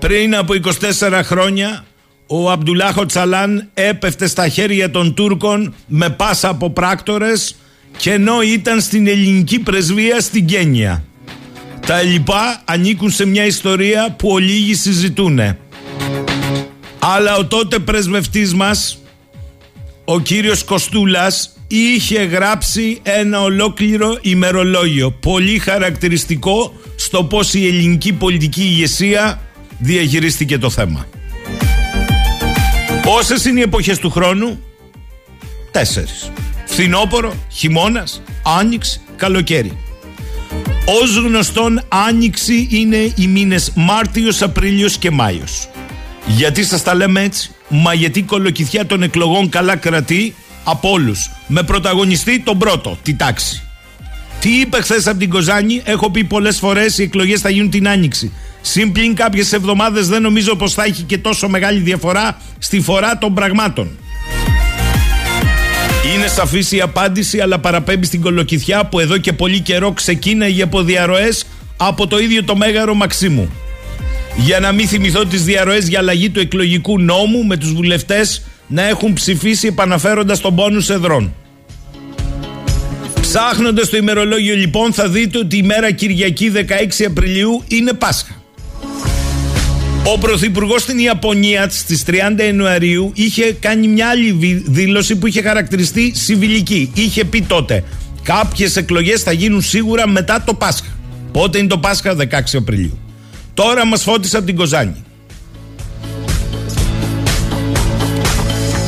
Πριν 0.00 0.36
από 0.36 0.54
24 1.00 1.20
χρόνια, 1.24 1.84
ο 2.26 2.50
Αμπτουλάχο 2.50 3.06
Τσαλάν 3.06 3.68
έπεφτε 3.74 4.26
στα 4.26 4.48
χέρια 4.48 4.90
των 4.90 5.14
Τούρκων 5.14 5.74
με 5.86 6.10
πάσα 6.10 6.48
από 6.48 6.70
πράκτορες 6.70 7.56
και 7.96 8.12
ενώ 8.12 8.42
ήταν 8.42 8.80
στην 8.80 9.06
ελληνική 9.06 9.58
πρεσβεία 9.58 10.20
στην 10.20 10.46
Κένια. 10.46 11.04
Τα 11.86 12.02
λοιπά 12.02 12.62
ανήκουν 12.64 13.10
σε 13.10 13.26
μια 13.26 13.44
ιστορία 13.44 14.14
που 14.18 14.28
ολίγοι 14.28 14.74
συζητούν. 14.74 15.40
Αλλά 16.98 17.36
ο 17.36 17.46
τότε 17.46 17.78
πρεσβευτής 17.78 18.54
μας, 18.54 18.98
ο 20.04 20.20
κύριος 20.20 20.64
Κοστούλας, 20.64 21.56
είχε 21.66 22.22
γράψει 22.22 22.98
ένα 23.02 23.42
ολόκληρο 23.42 24.18
ημερολόγιο. 24.20 25.10
Πολύ 25.10 25.58
χαρακτηριστικό 25.58 26.74
στο 26.96 27.24
πώς 27.24 27.54
η 27.54 27.66
ελληνική 27.66 28.12
πολιτική 28.12 28.62
ηγεσία 28.62 29.40
διαχειρίστηκε 29.80 30.58
το 30.58 30.70
θέμα. 30.70 31.06
Πόσες 33.02 33.44
είναι 33.44 33.60
οι 33.60 33.62
εποχές 33.62 33.98
του 33.98 34.10
χρόνου; 34.10 34.60
Τέσσερις. 35.70 36.30
Φθινόπορο, 36.64 37.34
χειμώνας, 37.48 38.22
άνοιξη, 38.58 39.00
καλοκαίρι. 39.16 39.78
Ως 41.02 41.16
γνωστόν 41.16 41.82
άνοιξη 41.88 42.68
είναι 42.70 43.12
οι 43.14 43.26
μήνες 43.26 43.72
Μάρτιος, 43.74 44.42
Απρίλιος 44.42 44.96
και 44.96 45.10
Μάιος. 45.10 45.68
Γιατί 46.26 46.64
σας 46.64 46.82
τα 46.82 46.94
λέμε 46.94 47.22
έτσι; 47.22 47.50
Μα 47.68 47.94
γιατί 47.94 48.18
η 48.18 48.22
κολοκυθιά 48.22 48.86
των 48.86 49.02
εκλογών 49.02 49.48
καλά 49.48 49.76
κρατεί 49.76 50.34
από 50.64 50.90
όλους. 50.90 51.30
Με 51.46 51.62
πρωταγωνιστή 51.62 52.40
τον 52.40 52.58
πρώτο, 52.58 52.98
τη 53.02 53.14
τάξη. 53.14 53.62
Τι 54.40 54.60
είπε 54.60 54.80
χθες 54.80 55.06
από 55.06 55.18
την 55.18 55.30
Κοζάνη, 55.30 55.82
έχω 55.84 56.10
πει 56.10 56.24
πολλές 56.24 56.58
φορές 56.58 56.98
οι 56.98 57.02
εκλογές 57.02 57.40
θα 57.40 57.50
γίνουν 57.50 57.70
την 57.70 57.88
άνοιξη. 57.88 58.32
Συμπλήν 58.60 59.14
κάποιες 59.14 59.52
εβδομάδες 59.52 60.08
δεν 60.08 60.22
νομίζω 60.22 60.56
πως 60.56 60.74
θα 60.74 60.84
έχει 60.84 61.02
και 61.02 61.18
τόσο 61.18 61.48
μεγάλη 61.48 61.80
διαφορά 61.80 62.40
στη 62.58 62.80
φορά 62.80 63.18
των 63.18 63.34
πραγμάτων. 63.34 63.98
Είναι 66.14 66.26
σαφής 66.26 66.72
η 66.72 66.80
απάντηση, 66.80 67.40
αλλά 67.40 67.58
παραπέμπει 67.58 68.06
στην 68.06 68.20
κολοκυθιά 68.20 68.84
που 68.84 69.00
εδώ 69.00 69.16
και 69.18 69.32
πολύ 69.32 69.60
καιρό 69.60 69.92
ξεκίναγε 69.92 70.62
από 70.62 70.82
διαρροές 70.82 71.44
από 71.76 72.06
το 72.06 72.18
ίδιο 72.18 72.44
το 72.44 72.56
μέγαρο 72.56 72.94
Μαξίμου. 72.94 73.50
Για 74.36 74.60
να 74.60 74.72
μην 74.72 74.88
θυμηθώ 74.88 75.24
τις 75.24 75.44
διαρροές 75.44 75.88
για 75.88 75.98
αλλαγή 75.98 76.30
του 76.30 76.40
εκλογικού 76.40 77.00
νόμου 77.00 77.44
με 77.44 77.56
τους 77.56 77.72
βουλευτές 77.72 78.42
να 78.66 78.82
έχουν 78.82 79.12
ψηφίσει 79.12 79.66
επαναφέροντας 79.66 80.40
τον 80.40 80.54
πόνους 80.54 80.88
εδρών. 80.88 81.34
Ψάχνοντας 83.20 83.88
το 83.88 83.96
ημερολόγιο 83.96 84.54
λοιπόν 84.54 84.92
θα 84.92 85.08
δείτε 85.08 85.38
ότι 85.38 85.56
η 85.56 85.62
μέρα 85.62 85.90
Κυριακή 85.90 86.52
16 86.54 87.04
Απριλίου 87.06 87.64
είναι 87.68 87.92
Πάσχα. 87.92 88.39
Ο 90.04 90.18
Πρωθυπουργός 90.18 90.82
στην 90.82 90.98
Ιαπωνία 90.98 91.68
στις 91.70 92.04
30 92.06 92.12
Ιανουαρίου 92.46 93.12
είχε 93.14 93.52
κάνει 93.52 93.88
μια 93.88 94.08
άλλη 94.08 94.62
δήλωση 94.66 95.16
που 95.16 95.26
είχε 95.26 95.42
χαρακτηριστεί 95.42 96.12
συμβιλική. 96.14 96.90
Είχε 96.94 97.24
πει 97.24 97.42
τότε: 97.42 97.84
Κάποιες 98.22 98.76
εκλογές 98.76 99.22
θα 99.22 99.32
γίνουν 99.32 99.62
σίγουρα 99.62 100.08
μετά 100.08 100.42
το 100.46 100.54
Πάσχα. 100.54 100.98
Πότε 101.32 101.58
είναι 101.58 101.66
το 101.66 101.78
Πάσχα, 101.78 102.16
16 102.16 102.24
Απριλίου. 102.54 102.98
Τώρα 103.54 103.86
μας 103.86 104.02
φώτισε 104.02 104.36
από 104.36 104.46
την 104.46 104.56
Κοζάνη. 104.56 105.04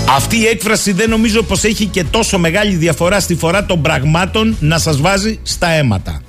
Αυτή 0.09 0.37
η 0.37 0.47
έκφραση 0.47 0.92
δεν 0.92 1.11
νομίζω 1.11 1.42
πως 1.42 1.64
έχει 1.64 1.87
και 1.87 2.04
τόσο 2.04 2.38
μεγάλη 2.38 2.75
διαφορά 2.75 3.21
στη 3.21 3.35
φορά 3.35 3.66
των 3.66 3.83
πραγμάτων 3.83 4.57
να 4.61 4.78
σας 4.78 5.00
βάζει 5.00 5.38
στα 5.42 5.69
αίματα. 5.69 6.21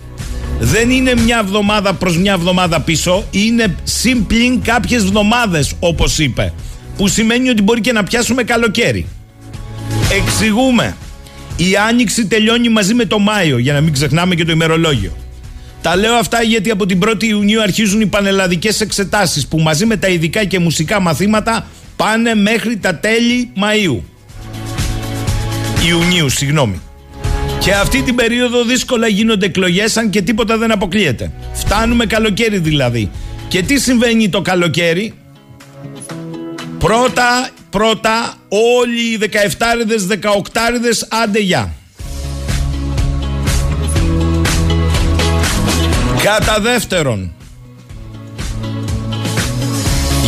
Δεν 0.65 0.89
είναι 0.89 1.15
μια 1.15 1.39
εβδομάδα 1.43 1.93
προς 1.93 2.17
μια 2.17 2.33
εβδομάδα 2.33 2.81
πίσω, 2.81 3.25
είναι 3.31 3.75
συμπλήν 3.83 4.61
κάποιες 4.61 5.01
εβδομάδες 5.01 5.73
όπως 5.79 6.19
είπε. 6.19 6.53
Που 6.97 7.07
σημαίνει 7.07 7.49
ότι 7.49 7.61
μπορεί 7.61 7.81
και 7.81 7.91
να 7.91 8.03
πιάσουμε 8.03 8.43
καλοκαίρι. 8.43 9.05
Εξηγούμε. 10.11 10.95
Η 11.55 11.75
άνοιξη 11.87 12.25
τελειώνει 12.25 12.69
μαζί 12.69 12.93
με 12.93 13.05
το 13.05 13.19
Μάιο, 13.19 13.57
για 13.57 13.73
να 13.73 13.81
μην 13.81 13.93
ξεχνάμε 13.93 14.35
και 14.35 14.45
το 14.45 14.51
ημερολόγιο. 14.51 15.11
Τα 15.81 15.95
λέω 15.95 16.13
αυτά 16.13 16.41
γιατί 16.41 16.71
από 16.71 16.85
την 16.85 16.99
1η 17.05 17.23
Ιουνίου 17.23 17.61
αρχίζουν 17.61 18.01
οι 18.01 18.05
πανελλαδικές 18.05 18.81
εξετάσεις 18.81 19.47
που 19.47 19.59
μαζί 19.59 19.85
με 19.85 19.97
τα 19.97 20.07
ειδικά 20.07 20.43
και 20.45 20.59
μουσικά 20.59 20.99
μαθήματα 20.99 21.67
πάνε 21.95 22.35
μέχρι 22.35 22.77
τα 22.77 22.95
τέλη 22.95 23.49
Μαΐου. 23.55 24.01
Ιουνίου, 25.87 26.29
συγγνώμη. 26.29 26.81
Και 27.63 27.73
αυτή 27.73 28.01
την 28.01 28.15
περίοδο 28.15 28.63
δύσκολα 28.63 29.07
γίνονται 29.07 29.45
εκλογές, 29.45 29.97
αν 29.97 30.09
και 30.09 30.21
τίποτα 30.21 30.57
δεν 30.57 30.71
αποκλείεται. 30.71 31.31
Φτάνουμε 31.53 32.05
καλοκαίρι 32.05 32.57
δηλαδή. 32.57 33.11
Και 33.47 33.61
τι 33.61 33.79
συμβαίνει 33.79 34.29
το 34.29 34.41
καλοκαίρι; 34.41 35.13
Πρώτα, 36.79 37.49
πρώτα 37.69 38.35
όλοι 38.49 39.01
οι 39.01 39.19
17 39.21 39.27
18 40.51 41.07
άντε 41.23 41.39
γεια. 41.39 41.73
Κατά 46.23 46.59
δεύτερον, 46.59 47.33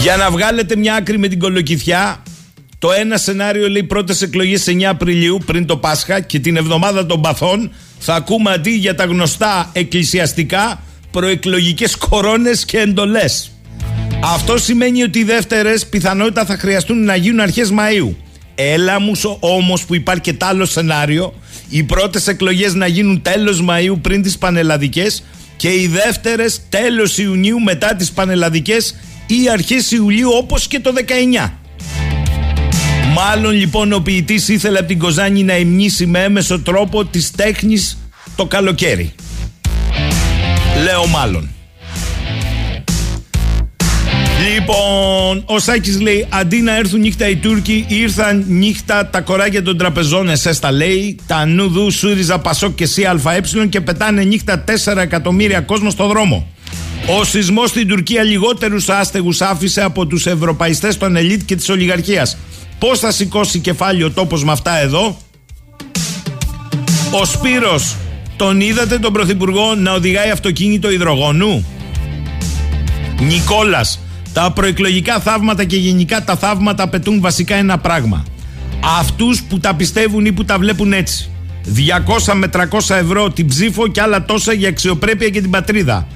για 0.02 0.16
να 0.16 0.30
βγάλετε 0.30 0.76
μια 0.76 0.96
άκρη 0.96 1.18
με 1.18 1.28
την 1.28 1.40
κολοκυθιά, 1.40 2.24
το 2.86 2.92
ένα 2.92 3.18
σενάριο 3.18 3.70
λέει 3.70 3.84
πρώτες 3.84 4.22
εκλογές 4.22 4.64
9 4.68 4.84
Απριλίου 4.84 5.38
πριν 5.46 5.66
το 5.66 5.78
Πάσχα 5.78 6.20
και 6.20 6.40
την 6.40 6.56
εβδομάδα 6.56 7.06
των 7.06 7.22
παθών 7.22 7.72
θα 8.00 8.16
ακούμε 8.16 8.52
αντί 8.52 8.70
για 8.70 8.96
τα 8.96 9.06
γνωστά 9.06 9.70
εκκλησιαστικά 9.74 10.84
προεκλογικές 11.12 11.96
κορώνες 11.96 12.66
και 12.66 12.78
εντολές. 12.78 13.52
Αυτό 14.24 14.58
σημαίνει 14.58 15.04
ότι 15.04 15.20
οι 15.20 15.24
δεύτερες 15.24 15.86
πιθανότητα 15.86 16.46
θα 16.46 16.58
χρειαστούν 16.58 17.04
να 17.04 17.16
γίνουν 17.16 17.40
αρχές 17.40 17.72
Μαΐου. 17.72 18.16
Έλα 18.56 19.00
μου 19.00 19.12
όμως 19.40 19.86
που 19.86 19.96
υπάρχει 19.96 20.22
και 20.22 20.34
τ' 20.34 20.44
άλλο 20.44 20.66
σενάριο, 20.66 21.34
οι 21.70 21.84
πρώτες 21.84 22.28
εκλογές 22.28 22.74
να 22.74 22.88
γίνουν 22.88 23.22
τέλος 23.22 23.64
Μαΐου 23.70 23.96
πριν 24.02 24.22
τις 24.22 24.38
πανελλαδικές 24.38 25.24
και 25.56 25.70
οι 25.70 25.88
δεύτερες 25.88 26.62
τέλος 26.70 27.18
Ιουνίου 27.18 27.60
μετά 27.60 27.96
τις 27.96 28.12
πανελλαδικές 28.12 28.96
ή 29.28 29.50
αρχές 29.52 29.92
Ιουλίου 29.92 30.30
όπως 30.34 30.68
και 30.68 30.80
το 30.80 30.94
19. 30.94 31.60
Μάλλον 33.16 33.52
λοιπόν 33.52 33.94
ο 33.94 34.00
ποιητής 34.00 34.48
ήθελε 34.48 34.78
από 34.78 34.88
την 34.88 35.00
Κοζάνη 35.00 35.44
να 35.44 35.54
εμνήσει 35.54 36.06
με 36.06 36.24
έμεσο 36.24 36.60
τρόπο 36.60 37.06
της 37.06 37.32
τέχνης 37.32 37.98
το 38.36 38.46
καλοκαίρι. 38.46 39.14
Λέω 40.84 41.08
μάλλον. 41.08 41.50
Λοιπόν, 44.54 45.44
ο 45.46 45.60
Σάκης 45.60 46.02
λέει: 46.02 46.26
Αντί 46.30 46.62
να 46.62 46.76
έρθουν 46.76 47.00
νύχτα 47.00 47.30
οι 47.30 47.36
Τούρκοι, 47.36 47.86
ήρθαν 47.88 48.46
νύχτα 48.48 49.08
τα 49.08 49.22
κοράκια 49.22 49.64
των 49.64 49.78
τραπεζών. 49.78 50.30
Εσέστα 50.30 50.72
λέει: 50.72 51.20
Τα 51.28 51.46
νουδού, 51.46 51.92
Σούριζα, 51.92 52.40
Πασόκ 52.40 52.76
και 52.76 52.86
ΣΥΑΕ 52.86 53.42
και 53.70 53.82
πετάνε 53.82 54.24
νύχτα 54.24 54.64
4 54.86 54.98
εκατομμύρια 54.98 55.62
κόσμο 55.62 55.90
στο 55.90 56.08
δρόμο. 56.08 56.48
Ο 57.20 57.24
σεισμός 57.24 57.70
στην 57.70 57.88
Τουρκία 57.88 58.24
λιγότερους 58.24 58.90
άστεγους 58.90 59.42
άφησε 59.42 59.82
από 59.82 60.06
τους 60.06 60.26
ευρωπαϊστές 60.26 60.98
των 60.98 61.16
ελίτ 61.16 61.42
και 61.46 61.56
της 61.56 61.70
ολιγαρχίας. 61.70 62.38
Πώς 62.80 63.00
θα 63.00 63.12
σηκώσει 63.12 63.60
κεφάλι 63.60 64.04
ο 64.04 64.12
τόπος 64.12 64.44
με 64.44 64.52
αυτά 64.52 64.78
εδώ; 64.78 65.18
Ο 67.12 67.26
Σπύρος 67.26 67.96
τον 68.36 68.62
είδατε 68.62 69.00
τον 69.00 69.14
Πρωθυπουργό 69.14 69.76
να 69.76 69.92
οδηγάει 69.92 70.30
αυτοκίνητο 70.30 70.92
υδρογόνου; 70.92 71.66
Νικόλας 73.20 74.00
τα 74.36 74.52
προεκλογικά 74.52 75.20
θαύματα 75.20 75.64
και 75.64 75.78
γενικά 75.78 76.24
τα 76.24 76.36
θαύματα 76.36 76.84
απαιτούν 76.84 77.22
βασικά 77.22 77.56
ένα 77.56 77.78
πράγμα. 77.78 78.26
Αυτούς 79.00 79.44
που 79.44 79.60
τα 79.60 79.76
πιστεύουν 79.76 80.26
ή 80.26 80.32
που 80.32 80.46
τα 80.46 80.58
βλέπουν 80.58 80.94
έτσι. 80.94 81.30
200 82.28 82.34
με 82.34 82.48
300 82.48 82.96
ευρώ 82.96 83.30
την 83.30 83.48
ψήφο 83.48 83.88
και 83.88 84.02
άλλα 84.02 84.26
τόσα 84.26 84.54
για 84.54 84.70
αξιοπρέπεια 84.70 85.30
και 85.30 85.42
την 85.42 85.50
πατρίδα. 85.50 86.08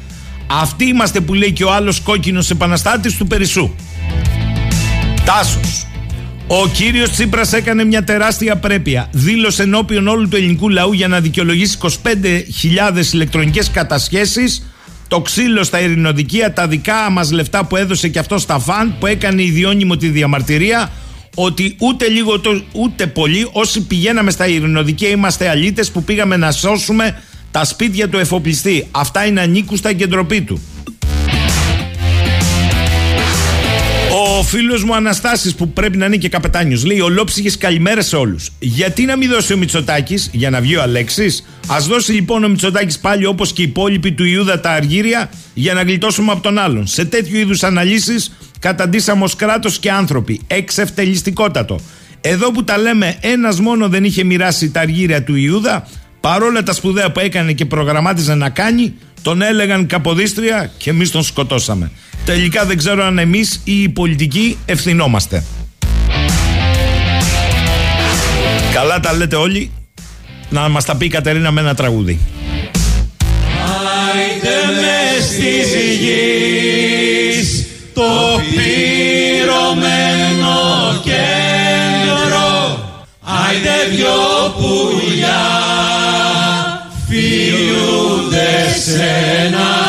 Αυτοί 0.48 0.86
είμαστε 0.86 1.20
που 1.20 1.34
λέει 1.34 1.52
και 1.52 1.64
ο 1.64 1.74
άλλος 1.74 2.00
κόκκινος 2.00 2.50
επαναστάτης 2.50 3.18
του 3.18 3.28
Περισσού. 3.28 3.70
Τάσος. 5.26 5.79
Ο 6.52 6.68
κύριος 6.68 7.10
Τσίπρας 7.10 7.54
έκανε 7.54 7.84
μια 7.84 8.04
τεράστια 8.04 8.56
πρέπεια. 8.56 9.08
Δήλωσε 9.12 9.64
ενώπιον 9.64 10.08
όλου 10.08 10.28
του 10.28 10.36
ελληνικού 10.36 10.70
λαού 10.70 10.94
για 10.94 11.08
να 11.08 11.20
δικαιολογήσει 11.20 11.78
25.000 11.82 13.14
ηλεκτρονικές 13.14 13.72
κατασχέσεις 13.72 14.72
το 15.08 15.22
ξύλο 15.22 15.64
στα 15.64 15.80
ειρηνοδικεία, 15.80 16.54
τα 16.54 16.68
δικά 16.68 17.10
μας 17.12 17.32
λεφτά 17.32 17.66
που 17.66 17.76
έδωσε 17.76 18.08
και 18.08 18.20
αυτό 18.20 18.38
στα 18.38 18.60
φαν 18.60 18.96
που 19.00 19.06
έκανε 19.06 19.44
ιδιώνυμο 19.44 19.98
τη 19.98 20.08
διαμαρτυρία 20.08 20.92
ότι 21.36 21.76
ούτε 21.80 22.08
λίγο 22.08 22.42
ούτε 22.72 23.08
πολύ 23.08 23.50
όσοι 23.52 23.82
πηγαίναμε 23.82 24.32
στα 24.32 24.48
ειρηνοδικεία 24.48 25.10
είμαστε 25.10 25.50
αλήτες 25.50 25.92
που 25.92 26.04
πήγαμε 26.04 26.38
να 26.38 26.52
σώσουμε 26.52 27.22
τα 27.52 27.66
σπίτια 27.66 28.10
του 28.10 28.18
εφοπλιστή. 28.18 28.88
Αυτά 28.92 29.26
είναι 29.26 29.42
ανήκουστα 29.42 29.94
και 29.94 30.08
ντροπή 30.08 30.42
του. 30.42 30.62
Ο 34.40 34.44
φίλος 34.44 34.84
μου 34.84 34.96
Αναστάσης, 34.96 35.56
που 35.56 35.70
πρέπει 35.70 35.98
να 35.98 36.06
είναι 36.06 36.16
και 36.16 36.30
καπετάνιος, 36.30 36.86
λέει: 36.86 37.00
Ολόψυχες 37.00 37.58
καλημέρα 37.58 38.02
σε 38.02 38.16
όλους. 38.16 38.50
Γιατί 38.60 39.06
να 39.06 39.18
μην 39.18 39.30
δώσει 39.30 39.54
ο 39.54 39.58
Μητσοτάκης 39.58 40.30
για 40.34 40.50
να 40.50 40.62
βγει 40.62 40.76
ο 40.76 40.82
Αλέξης; 40.82 41.46
Α 41.68 41.78
δώσει 41.80 42.12
λοιπόν 42.12 42.44
ο 42.44 42.48
Μητσοτάκης 42.48 43.00
πάλι 43.00 43.26
όπως 43.26 43.54
και 43.54 43.62
οι 43.62 43.66
υπόλοιποι 43.66 44.12
του 44.12 44.26
Ιούδα 44.26 44.60
τα 44.60 44.70
αργύρια 44.70 45.30
για 45.54 45.74
να 45.74 45.82
γλιτώσουμε 45.82 46.32
από 46.32 46.42
τον 46.42 46.58
άλλον. 46.58 46.88
Σε 46.88 47.06
τέτοιου 47.06 47.38
είδους 47.38 47.64
αναλύσεις 47.64 48.38
καταντήσαμε 48.60 49.24
ω 49.24 49.30
κράτος 49.38 49.80
και 49.80 49.92
άνθρωποι. 49.92 50.42
Εξευτελιστικότατο. 50.48 51.80
Εδώ 52.22 52.52
που 52.52 52.64
τα 52.64 52.78
λέμε, 52.78 53.18
ένας 53.22 53.60
μόνο 53.60 53.90
δεν 53.90 54.04
είχε 54.04 54.24
μοιράσει 54.24 54.72
τα 54.72 54.80
αργύρια 54.80 55.24
του 55.24 55.36
Ιούδα, 55.36 55.88
παρόλα 56.30 56.64
τα 56.64 56.74
σπουδαία 56.74 57.12
που 57.12 57.20
έκανε 57.20 57.54
και 57.54 57.66
προγραμμάτιζε 57.66 58.36
να 58.36 58.50
κάνει, 58.50 58.94
τον 59.22 59.42
έλεγαν 59.42 59.86
καποδίστρια 59.86 60.72
και 60.78 60.90
εμείς 60.90 61.12
τον 61.12 61.24
σκοτώσαμε. 61.24 61.92
Τελικά 62.26 62.66
δεν 62.66 62.78
ξέρω 62.78 63.04
αν 63.04 63.18
εμείς 63.18 63.62
ή 63.64 63.82
οι 63.82 63.90
πολιτικοί 63.90 64.58
ευθυνόμαστε. 64.66 65.44
Καλά 68.74 69.00
τα 69.00 69.14
λέτε 69.14 69.36
όλοι. 69.36 69.72
Να 70.50 70.70
μας 70.70 70.86
τα 70.86 70.96
πει 70.96 71.06
η 71.06 71.10
Κατερίνα 71.10 71.52
με 71.52 71.62
ένα 71.62 71.76
τραγούδι. 71.76 72.20
Άιντε 74.14 74.58
μες 74.82 75.28
της 75.30 75.74
γης 76.00 77.68
το 77.94 78.42
πυρωμένο 78.56 79.78
κέντρο 81.04 82.50
Άιντε 83.24 83.96
δυο 83.96 84.18
πουλιά 84.58 85.69
Sena. 88.90 89.89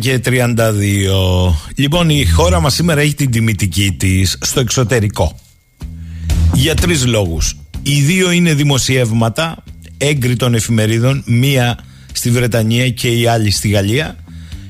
Και 0.00 0.20
32. 0.24 0.30
Λοιπόν, 1.74 2.10
η 2.10 2.26
χώρα 2.26 2.60
μας 2.60 2.74
σήμερα 2.74 3.00
έχει 3.00 3.14
την 3.14 3.30
τιμητική 3.30 3.92
της 3.98 4.38
στο 4.40 4.60
εξωτερικό. 4.60 5.38
Για 6.54 6.74
τρεις 6.74 7.06
λόγους. 7.06 7.56
Οι 7.82 8.00
δύο 8.00 8.30
είναι 8.30 8.54
δημοσιεύματα 8.54 9.64
έγκριτων 9.96 10.54
εφημερίδων, 10.54 11.22
μία 11.26 11.78
στη 12.12 12.30
Βρετανία 12.30 12.90
και 12.90 13.08
η 13.08 13.26
άλλη 13.26 13.50
στη 13.50 13.68
Γαλλία. 13.68 14.16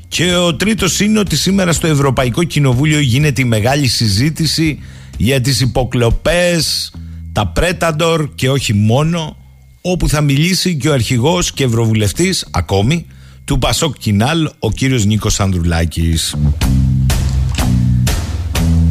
Και 0.08 0.34
ο 0.34 0.56
τρίτος 0.56 1.00
είναι 1.00 1.18
ότι 1.18 1.36
σήμερα 1.36 1.72
στο 1.72 1.86
Ευρωπαϊκό 1.86 2.44
Κοινοβούλιο 2.44 3.00
γίνεται 3.00 3.40
η 3.40 3.44
μεγάλη 3.44 3.86
συζήτηση 3.86 4.78
για 5.16 5.40
τις 5.40 5.60
υποκλοπές, 5.60 6.92
τα 7.32 7.46
πρέταντορ 7.46 8.28
και 8.34 8.50
όχι 8.50 8.74
μόνο, 8.74 9.36
όπου 9.80 10.08
θα 10.08 10.20
μιλήσει 10.20 10.76
και 10.76 10.88
ο 10.88 10.92
αρχηγός 10.92 11.52
και 11.52 11.64
ευρωβουλευτής 11.64 12.46
ακόμη 12.50 13.06
του 13.50 13.58
Πασόκ 13.58 13.96
Κινάλ, 13.98 14.50
ο 14.58 14.70
κύριος 14.70 15.04
Νίκος 15.04 15.40
Ανδρουλάκης. 15.40 16.34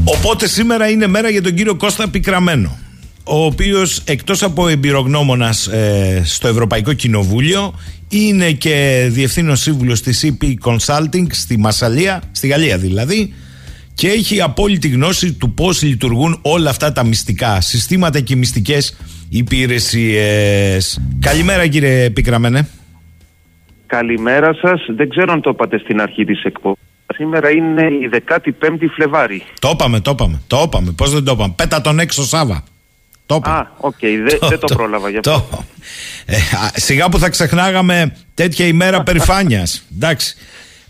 Οπότε 0.03 0.47
σήμερα 0.47 0.89
είναι 0.89 1.07
μέρα 1.07 1.29
για 1.29 1.41
τον 1.41 1.53
κύριο 1.53 1.75
Κώστα 1.75 2.09
Πικραμένο. 2.09 2.77
ο 3.23 3.45
οποίος 3.45 4.01
εκτός 4.05 4.43
από 4.43 4.67
εμπειρογνώμονας 4.67 5.67
ε, 5.67 6.21
στο 6.25 6.47
Ευρωπαϊκό 6.47 6.93
Κοινοβούλιο 6.93 7.73
είναι 8.09 8.51
και 8.51 9.07
διευθύνων 9.11 9.55
σύμβουλος 9.55 10.01
της 10.01 10.25
EP 10.25 10.53
Consulting 10.63 11.25
στη 11.29 11.57
Μασαλία, 11.57 12.21
στη 12.31 12.47
Γαλλία 12.47 12.77
δηλαδή 12.77 13.33
και 13.93 14.07
έχει 14.07 14.41
απόλυτη 14.41 14.87
γνώση 14.87 15.33
του 15.33 15.53
πώς 15.53 15.81
λειτουργούν 15.81 16.39
όλα 16.41 16.69
αυτά 16.69 16.91
τα 16.91 17.03
μυστικά 17.03 17.61
συστήματα 17.61 18.19
και 18.19 18.35
μυστικές 18.35 18.95
υπηρεσίες. 19.29 20.99
Καλημέρα 21.19 21.67
κύριε 21.67 22.09
Πικραμένε. 22.09 22.67
Καλημέρα 23.89 24.53
σας. 24.53 24.85
Δεν 24.95 25.09
ξέρω 25.09 25.33
αν 25.33 25.41
το 25.41 25.49
είπατε 25.49 25.77
στην 25.77 26.01
αρχή 26.01 26.25
της 26.25 26.43
εκπομπής. 26.43 26.79
Σήμερα 27.13 27.49
είναι 27.51 27.81
η 27.81 28.09
15η 28.27 28.85
Φλεβάρη. 28.95 29.43
Το 29.59 29.69
είπαμε, 29.73 29.99
το 29.99 30.11
είπαμε. 30.11 30.41
Το 30.47 30.61
είπαμε. 30.65 30.91
Πώς 30.91 31.13
δεν 31.13 31.23
το 31.23 31.31
είπαμε; 31.31 31.53
Πέτα 31.55 31.81
τον 31.81 31.99
έξω 31.99 32.23
Σάβα. 32.23 32.63
Το 33.25 33.35
είπαμε. 33.35 33.57
Α, 33.57 33.71
οκ. 33.77 33.93
Okay. 34.01 34.47
Δεν 34.49 34.59
το, 34.59 34.75
πρόλαβα 34.75 35.09
γι' 35.09 35.17
αυτό. 35.17 35.31
Το. 35.31 35.63
Ε, 36.25 36.35
σιγά 36.73 37.09
που 37.09 37.19
θα 37.19 37.29
ξεχνάγαμε 37.29 38.15
τέτοια 38.33 38.65
ημέρα 38.65 39.03
περηφάνειας. 39.07 39.85
Εντάξει. 39.95 40.35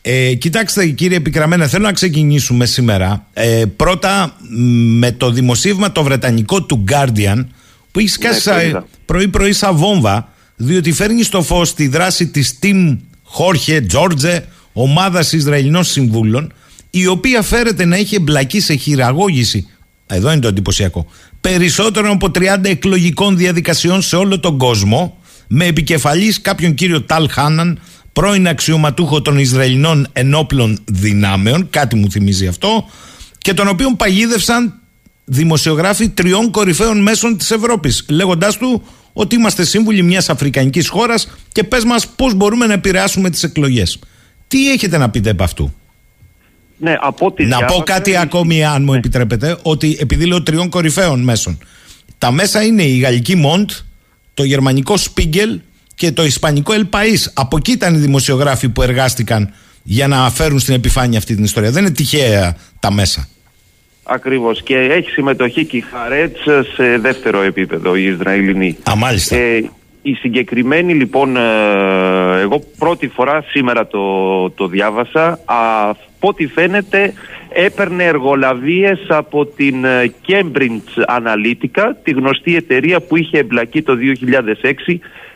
Ε, 0.02 0.34
κοιτάξτε 0.34 0.88
κύριε 0.88 1.18
Πικραμένα, 1.18 1.68
θέλω 1.68 1.84
να 1.84 1.94
ξεκινήσουμε 1.94 2.66
σήμερα 2.66 3.26
ε, 3.34 3.64
πρώτα 3.76 4.36
με 5.00 5.12
το 5.12 5.32
δημοσίευμα 5.32 5.92
το 5.92 6.04
βρετανικό 6.04 6.64
του 6.64 6.84
Guardian 6.92 7.46
που 7.92 8.00
έχει 8.00 8.08
σκάσει 8.08 8.50
ναι, 8.50 8.80
πρωί-πρωί 9.06 9.54
σαν 9.54 9.76
βόμβα 9.76 10.34
διότι 10.62 10.92
φέρνει 10.92 11.24
στο 11.24 11.42
φως 11.42 11.74
τη 11.74 11.88
δράση 11.88 12.28
της 12.28 12.60
Team 12.62 12.98
Jorge 13.38 13.82
George 13.92 14.40
ομάδας 14.74 15.32
Ισραηλινών 15.34 15.84
Συμβούλων 15.84 16.54
η 16.90 17.08
οποία 17.08 17.42
φέρεται 17.42 17.86
να 17.86 17.96
έχει 17.96 18.16
εμπλακεί 18.16 18.60
σε 18.60 18.74
χειραγώγηση 18.76 19.68
εδώ 20.08 20.32
είναι 20.32 20.42
το 20.42 20.48
εντυπωσιακό 20.48 21.06
περισσότερο 21.42 22.12
από 22.12 22.32
30 22.36 22.42
εκλογικών 22.62 23.38
διαδικασιών 23.38 24.02
σε 24.02 24.16
όλο 24.16 24.40
τον 24.40 24.58
κόσμο 24.58 25.18
με 25.48 25.66
επικεφαλής 25.66 26.42
κάποιον 26.42 26.74
κύριο 26.74 27.02
Ταλ 27.02 27.30
Χάναν 27.30 27.80
πρώην 28.14 28.48
αξιωματούχο 28.48 29.22
των 29.22 29.38
Ισραηλινών 29.38 30.08
ενόπλων 30.12 30.80
δυνάμεων, 30.86 31.70
κάτι 31.70 31.96
μου 31.96 32.12
θυμίζει 32.12 32.48
αυτό, 32.48 32.90
και 33.38 33.54
τον 33.54 33.68
οποίον 33.68 33.96
παγίδευσαν 33.96 34.74
δημοσιογράφοι 35.26 36.10
τριών 36.10 36.52
κορυφαίων 36.52 37.02
μέσων 37.02 37.38
της 37.38 37.52
Ευρώπης, 37.52 38.06
λέγοντάς 38.10 38.58
του 38.58 38.84
ότι 39.14 39.36
είμαστε 39.36 39.66
σύμβουλοι 39.66 40.02
μιας 40.02 40.30
αφρικανικής 40.30 40.88
χώρας 40.88 41.28
και 41.52 41.64
πες 41.64 41.84
μας 41.84 42.08
πώς 42.08 42.34
μπορούμε 42.34 42.66
να 42.66 42.74
επηρεάσουμε 42.74 43.30
τις 43.30 43.44
εκλογές. 43.44 44.00
Τι 44.48 44.72
έχετε 44.72 44.98
να 44.98 45.10
πείτε 45.10 45.30
από 45.30 45.44
αυτού; 45.44 45.74
Ναι, 46.78 46.96
από 47.02 47.34
να 47.38 47.66
πω 47.66 47.80
κάτι 47.80 48.16
ακόμη 48.16 48.64
αν 48.64 48.84
μου 48.84 48.92
ναι. 48.92 48.98
επιτρέπετε, 48.98 49.58
ότι 49.62 49.98
επειδή 50.00 50.26
λέω 50.26 50.44
τριών 50.44 50.70
κορυφαίων 50.70 51.20
μέσων, 51.20 51.58
τα 52.18 52.32
μέσα 52.32 52.64
είναι 52.64 52.84
η 52.84 52.98
γαλλική 52.98 53.36
Μοντ, 53.36 53.70
το 54.34 54.44
γερμανικό 54.44 54.96
Spiegel 54.96 55.60
και 55.96 56.12
το 56.12 56.26
ισπανικό 56.26 56.74
El 56.76 56.90
País. 56.90 57.32
Από 57.34 57.58
εκεί 57.58 57.72
ήταν 57.72 57.96
οι 57.96 57.98
δημοσιογράφοι 57.98 58.70
που 58.70 58.82
εργάστηκαν 58.82 59.54
για 59.84 60.08
να 60.08 60.30
φέρουν 60.30 60.60
στην 60.60 60.74
επιφάνεια 60.74 61.18
αυτή 61.18 61.36
την 61.36 61.44
ιστορία. 61.44 61.72
Δεν 61.72 61.84
είναι 61.84 61.94
τυχαία 61.94 62.58
τα 62.80 62.92
μέσα. 62.92 63.28
Ακριβώς 64.12 64.64
και 64.64 64.76
έχει 64.76 65.10
συμμετοχή 65.10 65.66
και 65.66 65.78
η 65.78 65.82
Χαρέτς 65.92 66.42
σε 66.74 66.98
δεύτερο 66.98 67.42
επίπεδο 67.42 67.96
η 67.96 68.04
Ισραηλινή. 68.04 68.78
Α, 68.90 68.96
μάλιστα. 68.96 69.36
Ε, 69.36 69.70
η 70.02 70.14
συγκεκριμένη 70.14 70.94
λοιπόν, 70.94 71.38
ε, 71.38 72.40
εγώ 72.42 72.64
πρώτη 72.78 73.08
φορά 73.08 73.44
σήμερα 73.50 73.88
το, 73.88 74.50
το 74.50 74.68
διάβασα, 74.68 75.40
από 75.46 76.28
ό,τι 76.28 76.48
φαίνεται 76.48 77.14
έπαιρνε 77.50 78.04
εργολαβίες 78.04 79.00
από 79.08 79.46
την 79.46 79.86
ε, 79.86 80.14
Cambridge 80.28 81.18
Analytica, 81.18 81.92
τη 82.04 82.12
γνωστή 82.12 82.56
εταιρεία 82.56 83.02
που 83.02 83.18
είχε 83.18 83.38
εμπλακεί 83.38 83.82
το 83.82 83.94
2006 84.88 84.96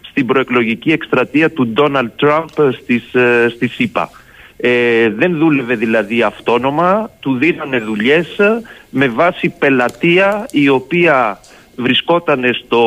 στην 0.09 0.25
προεκλογική 0.25 0.91
εκστρατεία 0.91 1.51
του 1.51 1.67
Ντόναλτ 1.67 2.11
Τραμπ 2.15 2.47
στις, 2.81 3.13
ε, 3.13 3.51
στη 3.55 3.67
ΣΥΠΑ. 3.67 4.09
Ε, 4.65 5.09
δεν 5.09 5.37
δούλευε 5.37 5.75
δηλαδή 5.75 6.21
αυτόνομα, 6.21 7.09
του 7.19 7.37
δίνανε 7.37 7.79
δουλειές 7.79 8.39
με 8.89 9.07
βάση 9.07 9.53
πελατεία 9.59 10.47
η 10.51 10.69
οποία 10.69 11.39
βρισκόταν 11.75 12.43
στο 12.53 12.81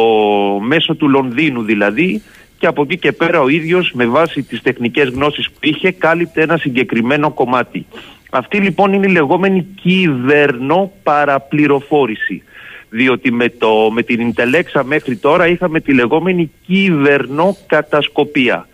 μέσο 0.62 0.94
του 0.94 1.08
Λονδίνου 1.08 1.62
δηλαδή 1.62 2.22
και 2.58 2.66
από 2.66 2.82
εκεί 2.82 2.98
και 2.98 3.12
πέρα 3.12 3.40
ο 3.40 3.48
ίδιος 3.48 3.92
με 3.94 4.06
βάση 4.06 4.42
τις 4.42 4.62
τεχνικές 4.62 5.08
γνώσεις 5.08 5.50
που 5.50 5.58
είχε 5.60 5.90
κάλυπτε 5.90 6.42
ένα 6.42 6.56
συγκεκριμένο 6.56 7.30
κομμάτι. 7.30 7.86
Αυτή 8.30 8.58
λοιπόν 8.58 8.92
είναι 8.92 9.06
η 9.06 9.12
λεγόμενη 9.12 9.66
κυβερνό 9.82 10.92
παραπληροφόρηση 11.02 12.42
διότι 12.88 13.32
με, 13.32 13.48
το, 13.48 13.90
με 13.90 14.02
την 14.02 14.20
Ιντελέξα 14.20 14.84
μέχρι 14.84 15.16
τώρα 15.16 15.46
είχαμε 15.46 15.80
τη 15.80 15.94
λεγόμενη 15.94 16.50
κυβερνοκατασκοπία. 16.66 18.66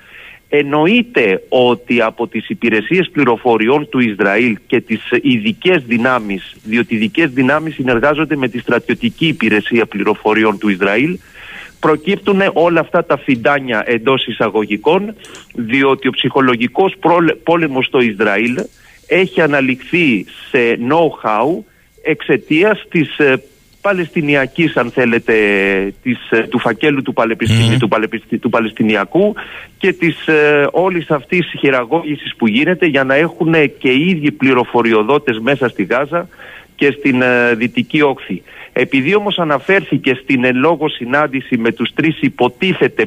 Εννοείται 0.55 1.43
ότι 1.49 2.03
από 2.03 2.27
τις 2.29 2.49
υπηρεσίες 2.49 3.11
πληροφοριών 3.13 3.89
του 3.89 3.99
Ισραήλ 3.99 4.59
και 4.67 4.81
τις 4.81 5.01
ειδικές 5.23 5.85
δυνάμεις, 5.85 6.55
διότι 6.65 6.95
οι 6.95 6.97
ειδικές 6.97 7.31
δυνάμεις 7.31 7.75
συνεργάζονται 7.75 8.37
με 8.37 8.49
τη 8.49 8.59
στρατιωτική 8.59 9.27
υπηρεσία 9.27 9.87
πληροφοριών 9.87 10.59
του 10.59 10.69
Ισραήλ, 10.69 11.19
προκύπτουν 11.81 12.41
όλα 12.53 12.81
αυτά 12.81 13.05
τα 13.05 13.19
φιντάνια 13.19 13.83
εντός 13.87 14.27
εισαγωγικών, 14.27 15.15
διότι 15.55 16.09
ο 16.09 16.11
ψυχολογικός 16.11 16.97
πόλεμος 17.43 17.87
στο 17.87 18.01
Ισραήλ 18.01 18.59
έχει 19.07 19.41
αναλυχθεί 19.41 20.25
σε 20.51 20.79
know-how 20.91 21.63
εξαιτίας 22.03 22.87
της 22.89 23.19
ε, 23.19 23.43
Παλαιστινιακής 23.83 24.77
αν 24.77 24.91
θέλετε 24.91 25.35
της, 26.03 26.19
ε, 26.31 26.41
του 26.41 26.59
φακέλου 26.59 27.03
του, 27.03 27.15
του, 27.79 27.89
του 28.41 28.51
Παλαιστινιακού 28.51 29.35
και 29.79 29.93
της 29.93 30.27
ε, 30.27 30.69
όλης 30.73 31.11
αυτής 31.11 31.47
χειραγώγησης 31.59 32.35
που 32.37 32.49
γίνεται 32.49 32.87
για 32.87 33.05
να 33.05 33.15
έχουν 33.15 33.53
και 33.79 33.89
οι 33.89 34.09
ίδιοι 34.09 34.31
πληροφοριοδότες 34.31 35.39
μέσα 35.39 35.69
στη 35.69 35.83
Γάζα 35.83 36.29
και 36.75 36.95
στην 36.99 37.23
ε, 37.23 37.55
Δυτική 37.55 38.03
Όχθη. 38.03 38.43
Επειδή 38.73 39.15
όμως 39.15 39.39
αναφέρθηκε 39.39 40.19
στην 40.23 40.45
ελόγω 40.45 40.89
συνάντηση 40.89 41.57
με 41.57 41.73
τους 41.73 41.91
τρεις 41.95 42.21
υποτίθεται 42.21 43.07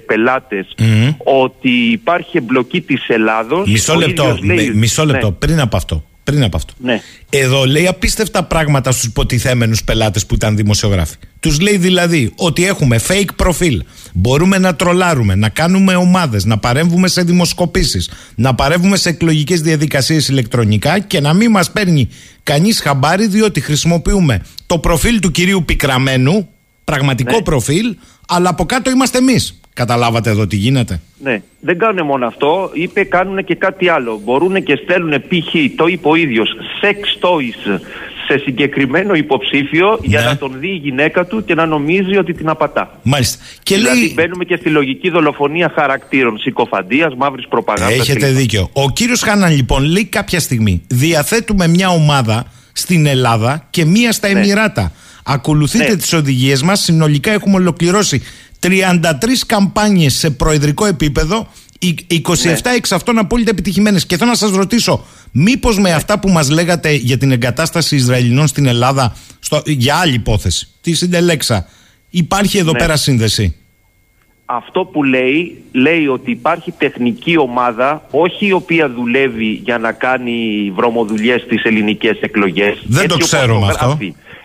ότι 1.24 1.70
υπάρχει 1.70 2.38
εμπλοκή 2.38 2.82
της 2.82 3.08
Ελλάδος... 3.08 3.70
Μισό 3.70 3.96
λεπτό, 3.96 4.38
μισό 4.74 5.06
λεπτό 5.06 5.28
ναι. 5.28 5.34
πριν 5.34 5.60
από 5.60 5.78
αυτό 5.78 6.04
πριν 6.26 6.44
από 6.44 6.58
αυτό. 6.58 6.74
Ναι. 6.78 7.02
Εδώ 7.30 7.66
λέει 7.66 7.88
απίστευτα 7.88 8.44
πράγματα 8.44 8.92
στους 8.92 9.04
υποτιθέμενους 9.04 9.84
πελάτες 9.84 10.26
που 10.26 10.34
ήταν 10.34 10.56
δημοσιογράφοι. 10.56 11.16
Τους 11.40 11.60
λέει 11.60 11.78
δηλαδή 11.78 12.34
ότι 12.36 12.66
έχουμε 12.66 13.00
fake 13.08 13.30
προφίλ. 13.36 13.84
Μπορούμε 14.14 14.58
να 14.58 14.76
τρολάρουμε, 14.76 15.36
να 15.36 15.50
κάνουμε 15.50 15.96
ομάδες, 15.96 16.46
να 16.46 16.58
παρέμβουμε 16.58 17.08
σε 17.08 17.22
δημοσκοπήσεις, 17.22 18.10
να 18.36 18.56
παρέμβουμε 18.56 18.98
σε 18.98 19.10
εκλογικές 19.10 19.62
διαδικασίες 19.62 20.28
ηλεκτρονικά 20.28 21.00
και 21.00 21.20
να 21.20 21.34
μην 21.34 21.52
μας 21.52 21.72
παίρνει 21.72 22.10
κανείς 22.44 22.80
χαμπάρι 22.80 23.28
διότι 23.28 23.60
χρησιμοποιούμε 23.62 24.42
το 24.66 24.80
προφίλ 24.80 25.20
του 25.20 25.32
κυρίου 25.32 25.66
Πικραμένου, 25.66 26.48
πραγματικό 26.84 27.36
ναι. 27.36 27.42
προφίλ, 27.42 27.96
αλλά 28.28 28.50
από 28.50 28.66
κάτω 28.66 28.90
είμαστε 28.90 29.18
εμείς. 29.18 29.60
Καταλάβατε 29.76 30.30
εδώ 30.30 30.48
τι 30.48 30.56
γίνεται; 30.56 31.02
Ναι, 31.18 31.42
δεν 31.60 31.78
κάνουν 31.78 32.06
μόνο 32.06 32.26
αυτό. 32.26 32.70
Είπε 32.74 33.04
κάνουν 33.04 33.44
και 33.44 33.56
κάτι 33.56 33.90
άλλο. 33.90 34.22
Μπορούν 34.24 34.64
και 34.64 34.80
στέλνουν 34.84 35.22
π.χ. 35.22 35.76
το 35.76 35.88
είπε 35.88 36.08
ο 36.08 36.16
ίδιος 36.16 36.50
sex 36.82 37.28
toys 37.28 37.80
σε 38.28 38.38
συγκεκριμένο 38.38 39.14
υποψήφιο 39.14 40.00
για 40.02 40.20
ναι. 40.20 40.26
να 40.26 40.38
τον 40.38 40.56
δει 40.60 40.68
η 40.68 40.76
γυναίκα 40.76 41.26
του 41.26 41.46
και 41.46 41.54
να 41.54 41.66
νομίζει 41.66 42.18
ότι 42.18 42.34
την 42.34 42.50
απατά. 42.50 43.00
Μάλιστα. 43.04 43.44
Και 43.64 43.76
δηλαδή 43.76 44.00
λέει... 44.00 44.12
μπαίνουμε 44.16 44.44
και 44.44 44.56
στη 44.56 44.70
λογική 44.70 45.10
δολοφονία 45.10 45.72
χαρακτήρων, 45.76 46.38
συκοφαντίας, 46.38 47.16
μαύρης 47.16 47.48
προπαγάνδας. 47.48 48.00
Έχετε 48.00 48.32
δίκιο. 48.32 48.70
Ο 48.74 48.92
κύριος 48.92 49.22
Χάναν 49.22 49.56
λοιπόν 49.56 49.84
λέει 49.84 50.06
κάποια 50.06 50.40
στιγμή 50.40 50.82
διαθέτουμε 50.88 51.68
μια 51.68 51.90
ομάδα 51.90 52.46
στην 52.72 53.06
Ελλάδα 53.06 53.68
και 53.70 53.86
μία 53.86 54.12
στα 54.12 54.28
ναι. 54.28 54.40
Εμμυράτα. 54.40 54.92
Ακολουθείτε 55.28 55.90
ναι. 55.90 55.96
τις 55.96 56.14
οδηγίες 56.14 56.62
μας, 56.62 56.80
συνολικά 56.80 57.32
έχουμε 57.32 57.56
ολοκληρώσει 57.56 58.22
33 58.66 59.02
καμπάνιες 59.46 60.14
σε 60.14 60.30
προεδρικό 60.30 60.86
επίπεδο, 60.86 61.48
27 61.82 61.92
ναι. 62.44 62.72
εξ 62.76 62.92
αυτών 62.92 63.18
απόλυτα 63.18 63.50
επιτυχημένες. 63.50 64.06
Και 64.06 64.18
θέλω 64.18 64.30
να 64.30 64.36
σας 64.36 64.52
ρωτήσω, 64.52 65.06
μήπως 65.32 65.80
με 65.80 65.92
αυτά 65.92 66.20
που 66.20 66.30
μας 66.30 66.50
λέγατε 66.50 66.92
για 66.92 67.18
την 67.18 67.32
εγκατάσταση 67.32 67.96
Ισραηλινών 67.96 68.48
στην 68.48 68.66
Ελλάδα, 68.66 69.16
στο, 69.40 69.62
για 69.66 69.96
άλλη 69.96 70.14
υπόθεση, 70.14 70.68
τη 70.82 70.94
συντελέξα, 70.94 71.68
υπάρχει 72.10 72.58
εδώ 72.58 72.72
ναι. 72.72 72.78
πέρα 72.78 72.98
σύνδεση; 72.98 73.56
Αυτό 74.46 74.86
που 74.86 75.04
λέει, 75.04 75.64
λέει 75.72 76.08
ότι 76.08 76.32
υπάρχει 76.32 76.72
τεχνική 76.72 77.38
ομάδα, 77.38 78.02
όχι 78.12 78.48
η 78.48 78.52
οποία 78.52 78.90
δουλεύει 78.90 79.46
για 79.46 79.78
να 79.78 79.92
κάνει 79.92 80.72
βρωμοδουλειές 80.76 81.42
στις 81.42 81.64
ελληνικές 81.64 82.20
εκλογές. 82.22 82.84
Δεν 82.88 83.08
το 83.08 83.18
ξέρω 83.18 83.62
αυτό 83.66 83.98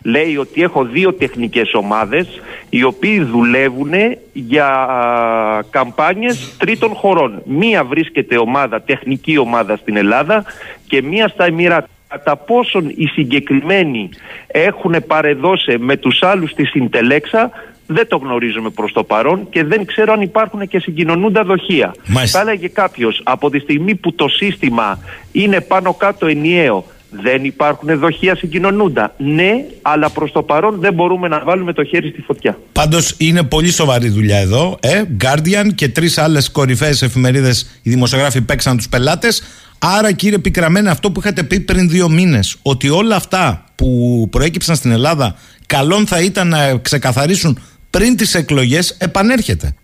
λέει 0.03 0.37
ότι 0.37 0.63
έχω 0.63 0.85
δύο 0.85 1.13
τεχνικές 1.15 1.75
ομάδες 1.75 2.41
οι 2.69 2.83
οποίοι 2.83 3.23
δουλεύουν 3.23 3.93
για 4.33 4.67
α, 4.67 5.63
καμπάνιες 5.71 6.55
τρίτων 6.59 6.95
χωρών. 6.95 7.43
Μία 7.45 7.85
βρίσκεται 7.85 8.39
ομάδα, 8.39 8.83
τεχνική 8.83 9.39
ομάδα 9.39 9.77
στην 9.77 9.97
Ελλάδα 9.97 10.45
και 10.87 11.03
μία 11.03 11.29
στα 11.29 11.45
Εμμυράτα. 11.45 11.89
κατά 12.09 12.37
πόσον 12.37 12.93
οι 12.97 13.07
συγκεκριμένοι 13.07 14.09
έχουν 14.47 14.97
παρεδώσει 15.07 15.79
με 15.79 15.97
τους 15.97 16.23
άλλους 16.23 16.55
της 16.55 16.71
συντελέξα 16.71 17.51
δεν 17.93 18.09
το 18.09 18.17
γνωρίζουμε 18.17 18.71
προς 18.71 18.93
το 18.93 19.05
παρόν 19.05 19.47
και 19.51 19.65
δεν 19.65 19.85
ξέρω 19.85 20.13
αν 20.13 20.21
υπάρχουν 20.21 20.69
και 20.69 20.79
συγκοινωνούντα 20.79 21.45
δοχεία. 21.45 21.95
Μάλιστα. 22.07 22.39
Θα 22.39 22.51
έλεγε 22.51 22.69
κάποιος 22.69 23.21
από 23.25 23.51
τη 23.51 23.59
στιγμή 23.59 23.95
που 23.95 24.15
το 24.15 24.29
σύστημα 24.29 24.99
είναι 25.33 25.61
πάνω 25.61 25.95
κάτω 25.95 26.27
ενιαίο 26.27 26.85
δεν 27.11 27.45
υπάρχουν 27.45 27.99
δοχεία 27.99 28.37
συγκοινωνούντα. 28.37 29.15
Ναι, 29.19 29.51
αλλά 29.83 30.11
προς 30.11 30.33
το 30.33 30.43
παρόν 30.43 30.81
δεν 30.81 30.95
μπορούμε 30.95 31.29
να 31.29 31.41
βάλουμε 31.45 31.73
το 31.73 31.85
χέρι 31.85 32.09
στη 32.09 32.21
φωτιά. 32.21 32.59
Πάντως 32.73 33.15
είναι 33.19 33.43
πολύ 33.43 33.71
σοβαρή 33.71 34.09
δουλειά 34.09 34.39
εδώ. 34.39 34.79
Ε, 34.81 35.03
Guardian 35.25 35.75
και 35.75 35.89
τρεις 35.89 36.19
άλλες 36.19 36.51
κορυφαίες 36.51 37.03
εφημερίδες, 37.03 37.81
οι 37.83 37.91
δημοσιογράφοι 37.91 38.41
παίξαν 38.41 38.77
τους 38.77 38.89
πελάτες. 38.89 39.43
Άρα, 39.79 40.13
κύριε 40.13 40.39
Πικραμένε, 40.39 40.91
αυτό 40.91 41.11
που 41.11 41.21
είχατε 41.21 41.43
πει 41.43 41.61
πριν 41.61 41.89
δύο 41.89 42.09
μήνες, 42.09 42.57
ότι 42.63 42.89
όλα 42.89 43.17
αυτά 43.17 43.65
που 43.75 44.29
προέκυψαν 44.31 44.77
στην 44.77 44.91
Ελλάδα, 44.91 45.37
καλόν 45.67 46.07
θα 46.07 46.21
ήταν 46.21 46.49
να 46.49 46.77
ξεκαθαρίσουν 46.77 47.59
πριν 47.91 48.17
τις 48.17 48.35
εκλογές, 48.35 48.91
επανέρχεται. 49.01 49.75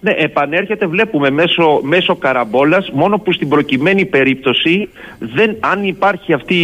Ναι, 0.00 0.10
επανέρχεται, 0.10 0.86
βλέπουμε 0.86 1.30
μέσω, 1.30 1.80
μέσω 1.82 2.16
καραμπόλας, 2.16 2.90
μόνο 2.90 3.18
που 3.18 3.32
στην 3.32 3.48
προκειμένη 3.48 4.04
περίπτωση 4.04 4.88
δεν, 5.18 5.56
αν 5.60 5.84
υπάρχει 5.84 6.32
αυτή 6.32 6.54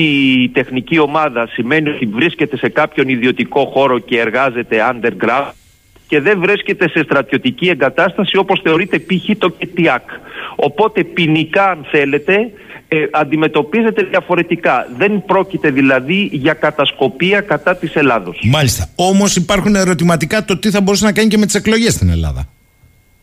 η 0.42 0.48
τεχνική 0.48 0.98
ομάδα 0.98 1.46
σημαίνει 1.46 1.88
ότι 1.88 2.06
βρίσκεται 2.06 2.56
σε 2.56 2.68
κάποιον 2.68 3.08
ιδιωτικό 3.08 3.64
χώρο 3.64 3.98
και 3.98 4.18
εργάζεται 4.18 4.76
underground 4.92 5.52
και 6.06 6.20
δεν 6.20 6.40
βρίσκεται 6.40 6.88
σε 6.88 7.02
στρατιωτική 7.02 7.68
εγκατάσταση 7.68 8.36
όπως 8.36 8.60
θεωρείται 8.62 8.98
π.χ. 8.98 9.38
το 9.38 9.48
ΚΕΤΙΑΚ. 9.50 10.10
Οπότε 10.56 11.04
ποινικά 11.04 11.70
αν 11.70 11.86
θέλετε 11.90 12.50
ε, 12.92 13.09
αντιμετωπίζεται 13.11 14.02
διαφορετικά. 14.02 14.87
Δεν 14.96 15.24
πρόκειται 15.24 15.70
δηλαδή 15.70 16.28
για 16.33 16.52
κατασκοπία 16.52 17.40
κατά 17.40 17.76
της 17.76 17.94
Ελλάδος. 17.94 18.38
Μάλιστα. 18.44 18.88
Όμως 18.96 19.37
υπάρχουν 19.37 19.74
ερωτηματικά 19.74 20.44
το 20.44 20.59
τι 20.59 20.70
θα 20.70 20.81
μπορούσε 20.81 21.05
να 21.05 21.12
κάνει 21.12 21.28
και 21.28 21.38
με 21.38 21.46
τις 21.46 21.55
εκλογές 21.55 21.92
στην 21.92 22.11
Ελλάδα. 22.11 22.48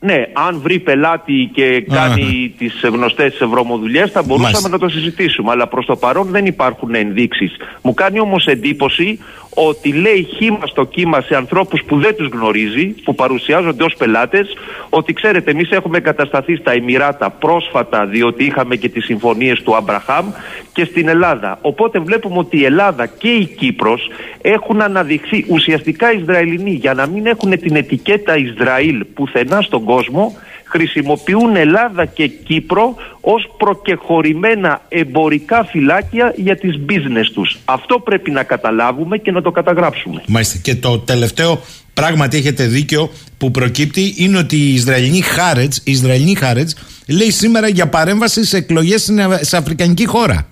Ναι, 0.02 0.26
αν 0.34 0.60
βρει 0.62 0.80
πελάτη 0.80 1.50
και 1.54 1.86
κάνει 1.92 2.54
τις 2.58 2.74
γνωστές 2.84 3.42
ευρωμοδουλειές, 3.42 4.12
θα 4.12 4.22
μπορούσαμε 4.22 4.52
Μάλιστα. 4.52 4.70
να 4.70 4.78
το 4.78 4.90
συζητήσουμε. 4.90 5.52
Αλλά 5.52 5.68
προς 5.68 5.86
το 5.86 5.96
παρόν 5.96 6.28
δεν 6.28 6.46
υπάρχουν 6.46 6.96
ενδείξεις. 6.96 7.52
Μου 7.82 7.94
κάνει 7.94 8.20
όμως 8.20 8.46
εντύπωση 8.46 9.20
ότι 9.68 9.94
λέει 9.94 10.28
χήμα 10.38 10.66
στο 10.66 10.84
κύμα 10.84 11.22
σε 11.22 11.36
ανθρώπους 11.36 11.84
που 11.84 12.00
δεν 12.00 12.16
τους 12.16 12.28
γνωρίζει, 12.28 12.86
που 12.88 13.16
παρουσιάζονται 13.16 13.84
ως 13.84 13.96
πελάτες, 13.98 14.54
ότι 14.90 15.14
ξέρετε, 15.14 15.52
εμείς 15.52 15.70
έχουμε 15.72 16.00
κατασταθεί 16.00 16.56
στα 16.56 16.72
Εμμυράτα 16.72 17.30
πρόσφατα, 17.30 18.06
διότι 18.06 18.44
είχαμε 18.44 18.76
και 18.76 18.90
τις 18.90 19.06
συμφωνίες 19.06 19.62
του 19.62 19.76
Αμπραχάμ 19.76 20.32
και 20.74 20.86
στην 20.86 21.08
Ελλάδα. 21.08 21.58
Οπότε 21.62 22.00
βλέπουμε 22.00 22.38
ότι 22.38 22.58
η 22.58 22.66
Ελλάδα 22.66 23.06
και 23.06 23.30
η 23.30 23.46
Κύπρος 23.46 24.10
έχουν 24.42 24.82
αναδειχθεί 24.82 25.46
ουσιαστικά 25.50 26.14
Ισραηλινοί 26.14 26.72
για 26.72 26.94
να 26.94 27.08
μην 27.08 27.26
έχουν 27.26 27.60
την 27.60 27.76
ετικέτα 27.76 28.38
Ισραήλ 28.38 29.06
πουθενά 29.14 29.62
στον 29.62 29.84
κόσμο 29.84 30.36
χρησιμοποιούν 30.70 31.56
Ελλάδα 31.56 32.06
και 32.06 32.28
Κύπρο 32.28 32.96
ως 33.22 33.48
προκεχωρημένα 33.58 34.82
εμπορικά 34.90 35.66
φυλάκια 35.66 36.34
για 36.38 36.58
τις 36.58 36.76
business 36.90 37.26
τους. 37.34 37.58
Αυτό 37.66 38.00
πρέπει 38.00 38.32
να 38.32 38.44
καταλάβουμε 38.44 39.18
και 39.18 39.32
να 39.32 39.42
το 39.42 39.52
καταγράψουμε. 39.52 40.24
Μάλιστα. 40.28 40.58
Και 40.62 40.76
το 40.76 41.00
τελευταίο, 41.00 41.62
πράγματι 41.94 42.38
έχετε 42.38 42.66
δίκιο, 42.66 43.12
που 43.38 43.52
προκύπτει 43.52 44.14
είναι 44.18 44.38
ότι 44.38 44.56
η 44.56 44.74
Ισραηλινή 44.74 45.22
Χάρετς, 45.22 45.78
η 45.78 45.92
Ισραηλινή 45.92 46.36
Χάρετς 46.36 46.76
λέει 47.08 47.32
σήμερα 47.32 47.68
για 47.68 47.88
παρέμβαση 47.88 48.46
σε 48.46 48.58
εκλογές 48.58 49.02
στην- 49.02 49.20
σε 49.42 49.58
αφρικανική 49.58 50.06
χώρα. 50.06 50.48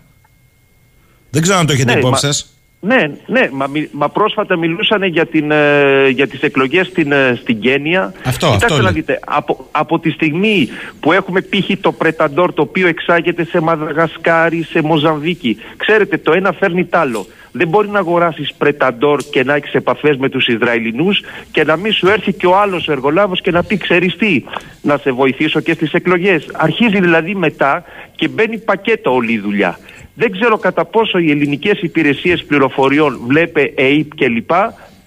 Δεν 1.30 1.42
ξέρω 1.42 1.58
αν 1.58 1.66
το 1.66 1.74
έχετε 1.74 1.94
Ναι, 1.94 2.00
υπόψη 2.00 2.26
μα- 2.26 2.32
σας. 2.34 2.52
Ναι, 2.80 3.12
ναι, 3.26 3.50
μα, 3.52 3.68
μι- 3.68 3.90
μα 3.92 4.10
πρόσφατα 4.10 4.56
μιλούσαν 4.58 5.04
για, 5.04 5.26
την, 5.26 5.52
ε, 5.52 6.08
για 6.10 6.28
τις 6.28 6.42
εκλογές 6.42 6.88
στην, 6.88 7.12
ε, 7.12 7.38
στην 7.42 7.60
Κένια. 7.60 8.14
Αυτό, 8.26 8.46
Κοιτάξτε 8.46 8.66
αυτό 8.66 8.76
να 8.78 8.84
λέει. 8.84 8.92
δείτε, 8.94 9.20
από, 9.26 9.68
από 9.72 10.00
τη 10.00 10.10
στιγμή 10.12 10.70
που 11.00 11.12
έχουμε 11.12 11.42
π.χ. 11.42 11.70
το 11.82 11.92
Πρεταντόρ 11.92 12.54
το 12.54 12.62
οποίο 12.62 12.88
εξάγεται 12.88 13.46
σε 13.46 13.60
Μαδαγασκάρι, 13.62 14.64
σε 14.64 14.82
Μοζαμβίκη, 14.82 15.58
ξέρετε 15.78 16.18
το 16.18 16.34
ένα 16.34 16.52
φέρνει 16.52 16.86
τ' 16.86 16.96
άλλο. 16.96 17.26
Δεν 17.52 17.68
μπορεί 17.68 17.90
να 17.90 18.00
αγοράσεις 18.00 18.54
Πρεταντόρ 18.58 19.22
και 19.32 19.44
να 19.44 19.56
έχεις 19.56 19.74
επαφές 19.74 20.18
με 20.18 20.30
τους 20.30 20.48
Ισραηλινούς 20.48 21.22
και 21.52 21.64
να 21.64 21.76
μην 21.76 21.94
σου 21.94 22.08
έρθει 22.08 22.34
και 22.34 22.48
ο 22.48 22.58
άλλος 22.58 22.88
εργολάβος 22.88 23.42
και 23.42 23.52
να 23.52 23.64
πει 23.64 23.78
ξέρεις 23.78 24.16
τι, 24.16 24.44
να 24.82 24.98
σε 24.98 25.12
βοηθήσω 25.12 25.60
και 25.60 25.74
στις 25.74 25.94
εκλογές. 25.94 26.48
Αρχίζει 26.54 27.00
δηλαδή 27.00 27.36
μετά 27.36 27.84
και 28.16 28.28
μπαίνει 28.28 28.58
πακέτο 28.58 29.14
όλη 29.14 29.32
η 29.32 29.40
δουλειά. 29.40 29.78
Δεν 30.20 30.32
ξέρω 30.32 30.58
κατά 30.58 30.86
πόσο 30.86 31.18
οι 31.18 31.32
ελληνικές 31.32 31.82
υπηρεσίες 31.82 32.44
πληροφοριών, 32.44 33.20
βλέπε 33.28 33.74
ΕΙΠ 33.76 34.16
κλπ, 34.16 34.50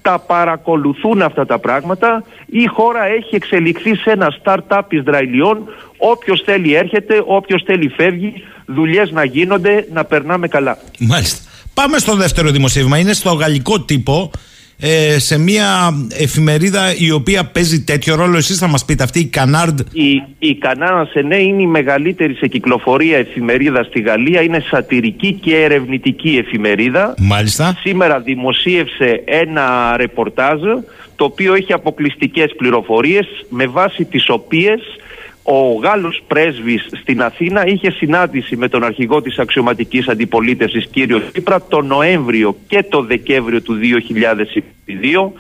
τα 0.02 0.18
παρακολουθούν 0.18 1.22
αυτά 1.22 1.46
τα 1.46 1.58
πράγματα. 1.58 2.24
Η 2.46 2.66
χώρα 2.66 3.04
έχει 3.04 3.34
εξελιχθεί 3.34 3.96
σε 3.96 4.10
ένα 4.10 4.34
start-up 4.42 4.82
Ισραηλιών. 4.88 5.68
Όποιος 5.96 6.42
θέλει 6.44 6.74
έρχεται, 6.74 7.22
όποιος 7.26 7.62
θέλει 7.66 7.88
φεύγει. 7.88 8.32
Δουλειές 8.66 9.10
να 9.10 9.24
γίνονται, 9.24 9.86
να 9.92 10.04
περνάμε 10.04 10.48
καλά. 10.48 10.78
Μάλιστα. 10.98 11.50
Πάμε 11.74 11.98
στο 11.98 12.14
δεύτερο 12.14 12.50
δημοσίευμα. 12.50 12.98
Είναι 12.98 13.12
στο 13.12 13.32
γαλλικό 13.32 13.80
τύπο. 13.80 14.30
Ε, 14.82 15.18
σε 15.18 15.38
μια 15.38 15.92
εφημερίδα 16.18 16.94
η 16.98 17.10
οποία 17.10 17.44
παίζει 17.44 17.84
τέτοιο 17.84 18.14
ρόλο. 18.14 18.36
Εσείς 18.36 18.58
θα 18.58 18.66
μας 18.68 18.84
πείτε 18.84 19.02
αυτή 19.02 19.18
η 19.18 19.26
Κανάρντ; 19.26 19.80
Η, 19.92 20.22
η 20.38 20.54
Κανάνα 20.54 21.08
Σενέ 21.12 21.36
είναι 21.36 21.62
η 21.62 21.66
μεγαλύτερη 21.66 22.34
σε 22.34 22.46
κυκλοφορία 22.46 23.16
εφημερίδα 23.18 23.82
στη 23.82 24.00
Γαλλία. 24.00 24.42
Είναι 24.42 24.64
σατυρική 24.70 25.32
και 25.32 25.56
ερευνητική 25.56 26.42
εφημερίδα. 26.46 27.14
Μάλιστα. 27.18 27.76
Σήμερα 27.80 28.20
δημοσίευσε 28.20 29.22
ένα 29.24 29.96
ρεπορτάζ 29.96 30.60
το 31.16 31.24
οποίο 31.24 31.54
έχει 31.54 31.72
αποκλειστικές 31.72 32.54
πληροφορίες 32.56 33.26
με 33.48 33.66
βάση 33.66 34.04
τις 34.04 34.28
οποίες 34.28 34.80
ο 35.42 35.72
Γάλλος 35.72 36.22
πρέσβης 36.26 36.86
στην 37.00 37.22
Αθήνα 37.22 37.66
είχε 37.66 37.90
συνάντηση 37.90 38.56
με 38.56 38.68
τον 38.68 38.84
αρχηγό 38.84 39.22
της 39.22 39.38
αξιωματικής 39.38 40.08
αντιπολίτευσης 40.08 40.86
κύριο 40.86 41.22
Τσίπρα 41.32 41.62
το 41.62 41.80
Νοέμβριο 41.80 42.56
και 42.66 42.82
το 42.82 43.02
Δεκέμβριο 43.02 43.62
του 43.62 43.78
2022 44.86 45.30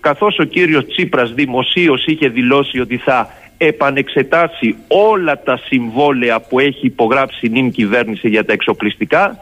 καθώς 0.00 0.38
ο 0.38 0.44
κύριος 0.44 0.86
Τσίπρας 0.86 1.32
δημοσίως 1.32 2.06
είχε 2.06 2.28
δηλώσει 2.28 2.80
ότι 2.80 2.96
θα 2.96 3.30
επανεξετάσει 3.58 4.76
όλα 4.88 5.42
τα 5.42 5.56
συμβόλαια 5.56 6.40
που 6.40 6.58
έχει 6.58 6.86
υπογράψει 6.86 7.46
η 7.46 7.48
νυν 7.48 7.70
κυβέρνηση 7.70 8.28
για 8.28 8.44
τα 8.44 8.52
εξοπλιστικά 8.52 9.38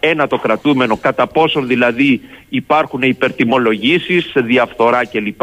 ένα 0.00 0.26
το 0.26 0.38
κρατούμενο, 0.38 0.96
κατά 0.96 1.26
πόσον 1.26 1.66
δηλαδή 1.66 2.20
υπάρχουν 2.48 3.02
υπερτιμολογήσεις, 3.02 4.32
διαφθορά 4.34 5.06
κλπ. 5.06 5.42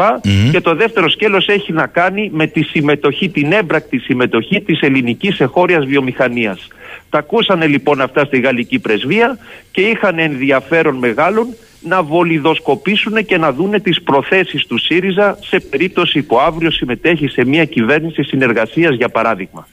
Και 0.52 0.60
το 0.60 0.74
δεύτερο 0.74 1.08
σκέλος 1.08 1.48
έχει 1.48 1.72
να 1.72 1.86
κάνει 1.86 2.30
με 2.32 2.46
τη 2.46 2.62
συμμετοχή, 2.62 3.28
την 3.28 3.52
έμπρακτη 3.52 3.98
συμμετοχή 3.98 4.60
της 4.60 4.80
ελληνικής 4.80 5.40
εχώριας 5.40 5.84
βιομηχανίας. 5.84 6.68
Τα 7.10 7.18
ακούσανε 7.18 7.66
λοιπόν 7.66 8.00
αυτά 8.00 8.24
στη 8.24 8.40
γαλλική 8.40 8.78
πρεσβεία 8.78 9.38
και 9.70 9.80
είχαν 9.80 10.18
ενδιαφέρον 10.18 10.96
μεγάλων 10.96 11.46
να 11.80 12.02
βολιδοσκοπήσουν 12.02 13.24
και 13.24 13.38
να 13.38 13.52
δούνε 13.52 13.80
τις 13.80 14.02
προθέσεις 14.02 14.66
του 14.66 14.78
ΣΥΡΙΖΑ 14.78 15.38
σε 15.42 15.60
περίπτωση 15.60 16.22
που 16.22 16.38
αύριο 16.38 16.70
συμμετέχει 16.70 17.28
σε 17.28 17.44
μια 17.44 17.64
κυβέρνηση 17.64 18.22
συνεργασίας 18.22 18.94
για 18.94 19.08
παράδειγμα. 19.08 19.68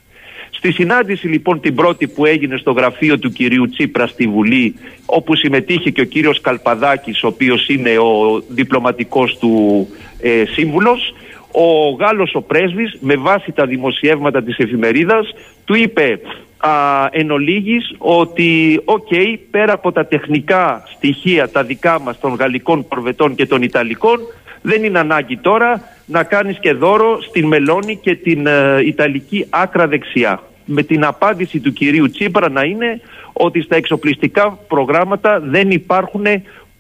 Στη 0.64 0.72
συνάντηση 0.72 1.28
λοιπόν 1.28 1.60
την 1.60 1.76
πρώτη 1.76 2.08
που 2.08 2.26
έγινε 2.26 2.58
στο 2.58 2.72
γραφείο 2.72 3.20
του 3.20 3.32
κυρίου 3.32 3.70
Τσίπρα 3.70 4.08
στη 4.08 4.28
Βουλή 4.28 4.76
όπου 5.06 5.36
συμμετείχε 5.36 5.90
και 5.90 6.02
ο 6.02 6.04
κύριος 6.04 6.42
Καλπαδάκης 6.42 7.24
ο 7.24 7.28
οποίος 7.28 7.68
είναι 7.68 7.98
ο 7.98 8.44
διπλωματικός 8.48 9.38
του 9.38 9.88
ε, 10.22 10.44
σύμβουλος 10.46 11.14
ο 11.52 11.90
Γάλλος 12.00 12.36
ο 12.36 12.42
πρέσβης 12.42 12.98
με 13.00 13.16
βάση 13.16 13.52
τα 13.52 13.66
δημοσιεύματα 13.66 14.44
της 14.44 14.58
εφημερίδας 14.58 15.34
του 15.66 15.76
είπε 15.76 16.20
α, 16.58 16.72
εν 17.12 17.32
ολίγοις 17.32 17.96
ότι 17.98 18.82
οκ 18.86 19.10
πέρα 19.52 19.74
από 19.74 19.92
τα 19.92 20.06
τεχνικά 20.06 20.84
στοιχεία 20.96 21.50
τα 21.50 21.64
δικά 21.64 22.00
μας 22.00 22.20
των 22.20 22.34
γαλλικών 22.34 22.88
κορβετών 22.88 23.36
και 23.36 23.46
των 23.46 23.62
Ιταλικών 23.62 24.20
δεν 24.62 24.84
είναι 24.84 25.00
ανάγκη 25.00 25.38
τώρα 25.38 25.82
να 26.06 26.24
κάνεις 26.24 26.60
και 26.60 26.74
δώρο 26.74 27.22
στην 27.22 27.48
Μελόνι 27.48 27.96
και 27.96 28.16
την 28.16 28.48
ε, 28.48 28.82
Ιταλική 28.86 29.46
άκρα 29.50 29.88
δεξιά. 29.88 30.42
Με 30.66 30.84
την 30.84 31.06
απάντηση 31.06 31.60
του 31.60 31.74
κυρίου 31.74 32.10
Τσίπρα 32.12 32.50
να 32.50 32.62
είναι 32.64 33.02
ότι 33.34 33.62
στα 33.62 33.76
εξοπλιστικά 33.76 34.58
προγράμματα 34.68 35.40
δεν 35.40 35.72
υπάρχουν 35.72 36.26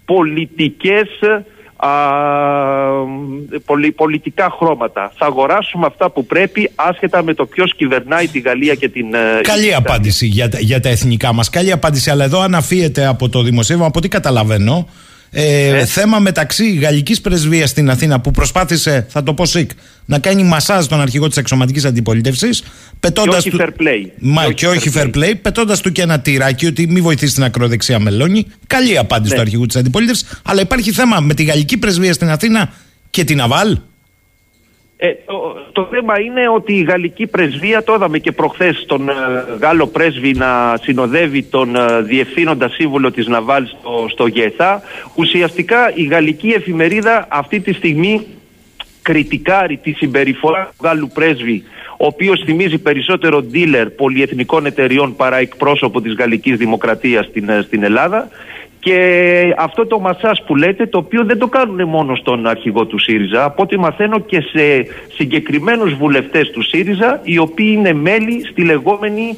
πολιτικές 0.05 1.07
α, 1.75 1.89
πολι- 3.65 3.91
πολιτικά 3.91 4.49
χρώματα. 4.57 5.11
Θα 5.17 5.25
αγοράσουμε 5.25 5.85
αυτά 5.85 6.09
που 6.09 6.25
πρέπει 6.25 6.71
άσχετα 6.75 7.23
με 7.23 7.33
το 7.33 7.45
ποιος 7.45 7.75
κυβερνάει 7.75 8.27
τη 8.27 8.39
Γαλλία 8.39 8.75
και 8.75 8.89
την... 8.89 9.13
ε, 9.13 9.17
Καλή 9.19 9.39
Ιταλία. 9.41 9.77
απάντηση 9.77 10.25
για, 10.27 10.49
τα- 10.49 10.59
για 10.59 10.79
τα 10.79 10.89
εθνικά 10.89 11.33
μας. 11.33 11.49
Καλή 11.49 11.71
απάντηση. 11.71 12.09
Αλλά 12.09 12.23
εδώ 12.23 12.39
αναφύεται 12.41 13.05
από 13.05 13.29
το 13.29 13.41
δημοσίευμα, 13.41 13.85
από 13.85 13.97
ό,τι 13.99 14.07
καταλαβαίνω, 14.07 14.87
Ε, 15.33 15.67
ε; 15.67 15.85
Θέμα 15.85 16.19
μεταξύ 16.19 16.73
γαλλικής 16.73 17.21
πρεσβείας 17.21 17.69
στην 17.69 17.89
Αθήνα 17.89 18.19
που 18.19 18.31
προσπάθησε, 18.31 19.05
θα 19.09 19.23
το 19.23 19.33
πω 19.33 19.45
σικ, 19.45 19.71
να 20.05 20.19
κάνει 20.19 20.43
μασάζ 20.43 20.85
τον 20.85 21.01
αρχηγό 21.01 21.27
της 21.27 21.37
εξωματικής 21.37 21.85
αντιπολίτευσης. 21.85 22.63
Πετώντας. 22.99 23.43
Και 23.43 23.49
όχι 23.49 23.57
fair 23.59 23.81
play. 23.81 24.11
Μα, 24.19 24.51
και, 24.51 24.67
όχι 24.67 24.91
fair 24.93 25.09
play, 25.15 25.33
πετώντας 25.41 25.81
του 25.81 25.91
και 25.91 26.01
ένα 26.01 26.19
τυράκι 26.19 26.65
ότι 26.65 26.87
μη 26.87 27.01
βοηθήσει 27.01 27.33
την 27.33 27.43
ακροδεξιά 27.43 27.99
μελώνη. 27.99 28.45
Καλή 28.67 28.97
απάντηση 28.97 29.29
ναι. 29.29 29.35
του 29.35 29.41
αρχηγού 29.41 29.65
της 29.65 29.75
αντιπολίτευσης. 29.75 30.39
Αλλά 30.43 30.61
υπάρχει 30.61 30.91
θέμα 30.91 31.19
με 31.19 31.33
τη 31.33 31.43
γαλλική 31.43 31.77
πρεσβεία 31.77 32.13
στην 32.13 32.29
Αθήνα 32.29 32.73
και 33.09 33.23
την 33.23 33.41
Αβάλ. 33.41 33.77
Ε, 35.03 35.15
το, 35.71 35.87
θέμα 35.91 36.19
είναι 36.19 36.49
ότι 36.49 36.73
η 36.73 36.83
γαλλική 36.83 37.27
πρεσβεία, 37.27 37.83
το 37.83 37.93
είδαμε 37.93 38.17
και 38.17 38.31
προχθές 38.31 38.85
τον 38.87 39.09
ε, 39.09 39.13
Γάλλο 39.61 39.87
πρέσβη 39.87 40.33
να 40.33 40.77
συνοδεύει 40.81 41.43
τον 41.43 41.75
ε, 41.75 42.01
διευθύνοντα 42.01 42.69
σύμβουλο 42.69 43.11
της 43.11 43.27
Ναβάλ 43.27 43.65
στο, 43.67 44.07
στο 44.09 44.27
ΓΕΘΑ. 44.27 44.81
Ουσιαστικά 45.15 45.91
η 45.95 46.03
γαλλική 46.03 46.49
εφημερίδα 46.49 47.27
αυτή 47.29 47.59
τη 47.59 47.73
στιγμή 47.73 48.27
κριτικάρει 49.01 49.77
τη 49.77 49.91
συμπεριφορά 49.91 50.65
του 50.65 50.83
Γάλλου 50.83 51.09
πρέσβη 51.13 51.63
ο 51.91 52.05
οποίος 52.05 52.41
θυμίζει 52.45 52.77
περισσότερο 52.77 53.45
dealer 53.53 53.87
πολυεθνικών 53.95 54.65
εταιριών 54.65 55.15
παρά 55.15 55.37
εκπρόσωπο 55.37 56.01
της 56.01 56.13
γαλλικής 56.13 56.57
δημοκρατίας 56.57 57.25
στην, 57.25 57.49
ε, 57.49 57.61
στην 57.61 57.83
Ελλάδα 57.83 58.29
και 58.81 59.53
αυτό 59.57 59.87
το 59.87 59.99
μασάς 59.99 60.43
που 60.43 60.55
λέτε, 60.55 60.85
το 60.87 60.97
οποίο 60.97 61.25
δεν 61.25 61.37
το 61.37 61.47
κάνουν 61.47 61.87
μόνο 61.87 62.15
στον 62.15 62.47
αρχηγό 62.47 62.85
του 62.85 62.99
ΣΥΡΙΖΑ, 62.99 63.43
από 63.43 63.63
ό,τι 63.63 63.79
μαθαίνω 63.79 64.19
και 64.19 64.41
σε 64.41 64.85
συγκεκριμένους 65.13 65.93
βουλευτές 65.93 66.49
του 66.49 66.63
ΣΥΡΙΖΑ, 66.63 67.19
οι 67.23 67.37
οποίοι 67.37 67.75
είναι 67.77 67.93
μέλη 67.93 68.45
στη 68.45 68.63
λεγόμενη 68.63 69.37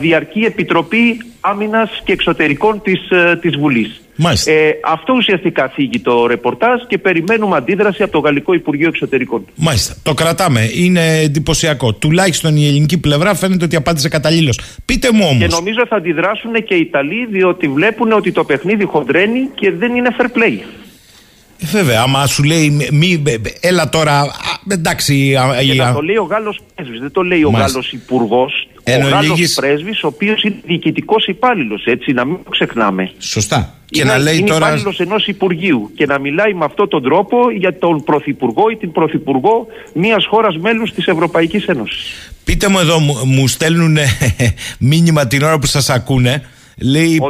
Διαρκή 0.00 0.40
Επιτροπή 0.40 1.20
Άμυνας 1.40 2.02
και 2.04 2.12
Εξωτερικών 2.12 2.82
της, 2.82 3.10
ε, 3.10 3.38
της 3.40 3.56
Βουλής. 3.56 4.03
Ε, 4.44 4.70
αυτό 4.84 5.12
ουσιαστικά 5.12 5.68
φύγει 5.68 6.00
το 6.00 6.26
ρεπορτάζ 6.26 6.80
και 6.88 6.98
περιμένουμε 6.98 7.56
αντίδραση 7.56 8.02
από 8.02 8.12
το 8.12 8.18
Γαλλικό 8.18 8.54
Υπουργείο 8.54 8.88
Εξωτερικών. 8.88 9.44
Μάλιστα. 9.54 9.94
Το 10.02 10.14
κρατάμε. 10.14 10.70
Είναι 10.74 11.18
εντυπωσιακό. 11.18 11.92
Τουλάχιστον 11.94 12.56
η 12.56 12.66
ελληνική 12.66 12.98
πλευρά 12.98 13.34
φαίνεται 13.34 13.64
ότι 13.64 13.76
απάντησε 13.76 14.08
καταλήλως. 14.08 14.60
Πείτε 14.84 15.12
μου 15.12 15.26
όμως. 15.30 15.38
Και 15.38 15.46
νομίζω 15.46 15.86
θα 15.88 15.96
αντιδράσουν 15.96 16.52
και 16.64 16.74
οι 16.74 16.80
Ιταλοί, 16.80 17.26
διότι 17.30 17.68
βλέπουν 17.68 18.12
ότι 18.12 18.32
το 18.32 18.44
παιχνίδι 18.44 18.84
χοντρένει 18.84 19.48
και 19.54 19.70
δεν 19.70 19.94
είναι 19.94 20.16
fair 20.18 20.38
play. 20.38 20.58
Ε, 21.58 21.66
βέβαια, 21.66 22.00
άμα 22.00 22.26
σου 22.26 22.42
λέει 22.42 22.88
μη, 22.92 23.22
έλα 23.60 23.88
τώρα, 23.88 24.26
εντάξει. 24.68 25.36
Και 25.60 25.92
το 25.94 26.00
λέει 26.00 26.16
ο 26.16 26.24
Γάλλος 26.24 26.60
πρέσβης, 26.74 27.00
δεν 27.00 27.10
το 27.10 27.22
λέει 27.22 27.42
ο 27.42 27.50
Γάλλος 27.50 27.92
υπουργός. 27.92 28.68
Ο 28.86 29.08
Γάλλος 29.08 29.52
πρέσβης, 29.54 30.02
ο 30.02 30.06
οποίος 30.06 30.42
είναι 30.42 30.56
διοικητικός 30.64 31.26
υπάλληλος, 31.26 31.84
έτσι, 31.84 32.12
να 32.12 32.24
μην 32.24 32.38
το 32.44 32.50
ξεχνάμε. 32.50 33.10
Σωστά. 33.18 33.74
Και 33.86 34.00
είναι, 34.00 34.10
να 34.10 34.18
λέει 34.18 34.38
είναι 34.38 34.48
τώρα... 34.48 34.66
υπάλληλος 34.66 35.00
ενός 35.00 35.26
Υπουργείου 35.26 35.90
και 35.94 36.06
να 36.06 36.18
μιλάει 36.18 36.54
με 36.54 36.64
αυτόν 36.64 36.88
τον 36.88 37.02
τρόπο 37.02 37.50
για 37.50 37.78
τον 37.78 38.04
Πρωθυπουργό 38.04 38.68
ή 38.70 38.76
την 38.76 38.92
Πρωθυπουργό 38.92 39.66
μιας 39.94 40.26
χώρας 40.26 40.58
μέλους 40.58 40.92
της 40.92 41.06
Ευρωπαϊκής 41.06 41.66
Ένωσης. 41.66 42.32
Πείτε 42.44 42.68
μου 42.68 42.78
εδώ, 42.78 42.98
μου, 42.98 43.14
μου 43.24 43.48
στέλνουν 43.48 43.96
μήνυμα 44.78 45.26
την 45.26 45.42
ώρα 45.42 45.58
που 45.58 45.66
σας 45.66 45.90
ακούνε 45.90 46.42
Λέει 46.78 47.20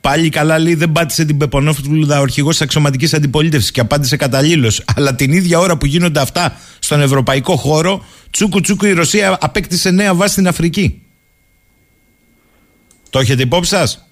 πάλι 0.00 0.28
καλά, 0.28 0.58
λέει 0.58 0.74
δεν 0.74 0.92
πάτησε 0.92 1.24
την 1.24 1.36
Πεπονόφλουδα 1.36 2.18
ο 2.18 2.22
αρχηγός 2.22 2.52
της 2.52 2.62
αξιωματικής 2.62 3.14
αντιπολίτευσης 3.14 3.70
και 3.70 3.80
απάντησε 3.80 4.16
καταλήλως. 4.16 4.84
Αλλά 4.96 5.14
την 5.14 5.32
ίδια 5.32 5.58
ώρα 5.58 5.76
που 5.76 5.86
γίνονται 5.86 6.20
αυτά 6.20 6.56
στον 6.78 7.00
ευρωπαϊκό 7.00 7.56
χώρο, 7.56 8.04
τσούκου 8.30 8.60
τσούκου 8.60 8.86
η 8.86 8.92
Ρωσία 8.92 9.38
απέκτησε 9.40 9.90
νέα 9.90 10.14
βάση 10.14 10.32
στην 10.32 10.48
Αφρική. 10.48 11.02
Το 13.10 13.18
έχετε 13.18 13.42
υπόψη 13.42 13.70
σας; 13.70 14.08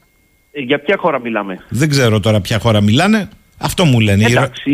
Ε, 0.53 0.61
για 0.61 0.81
ποια 0.81 0.97
χώρα 0.99 1.21
μιλάμε; 1.21 1.65
Δεν 1.69 1.89
ξέρω 1.89 2.21
τώρα 2.21 2.41
ποια 2.41 2.59
χώρα 2.59 2.81
μιλάνε. 2.81 3.29
Αυτό 3.59 3.85
μου 3.85 4.01
λένε. 4.01 4.25
Εντάξει, 4.25 4.73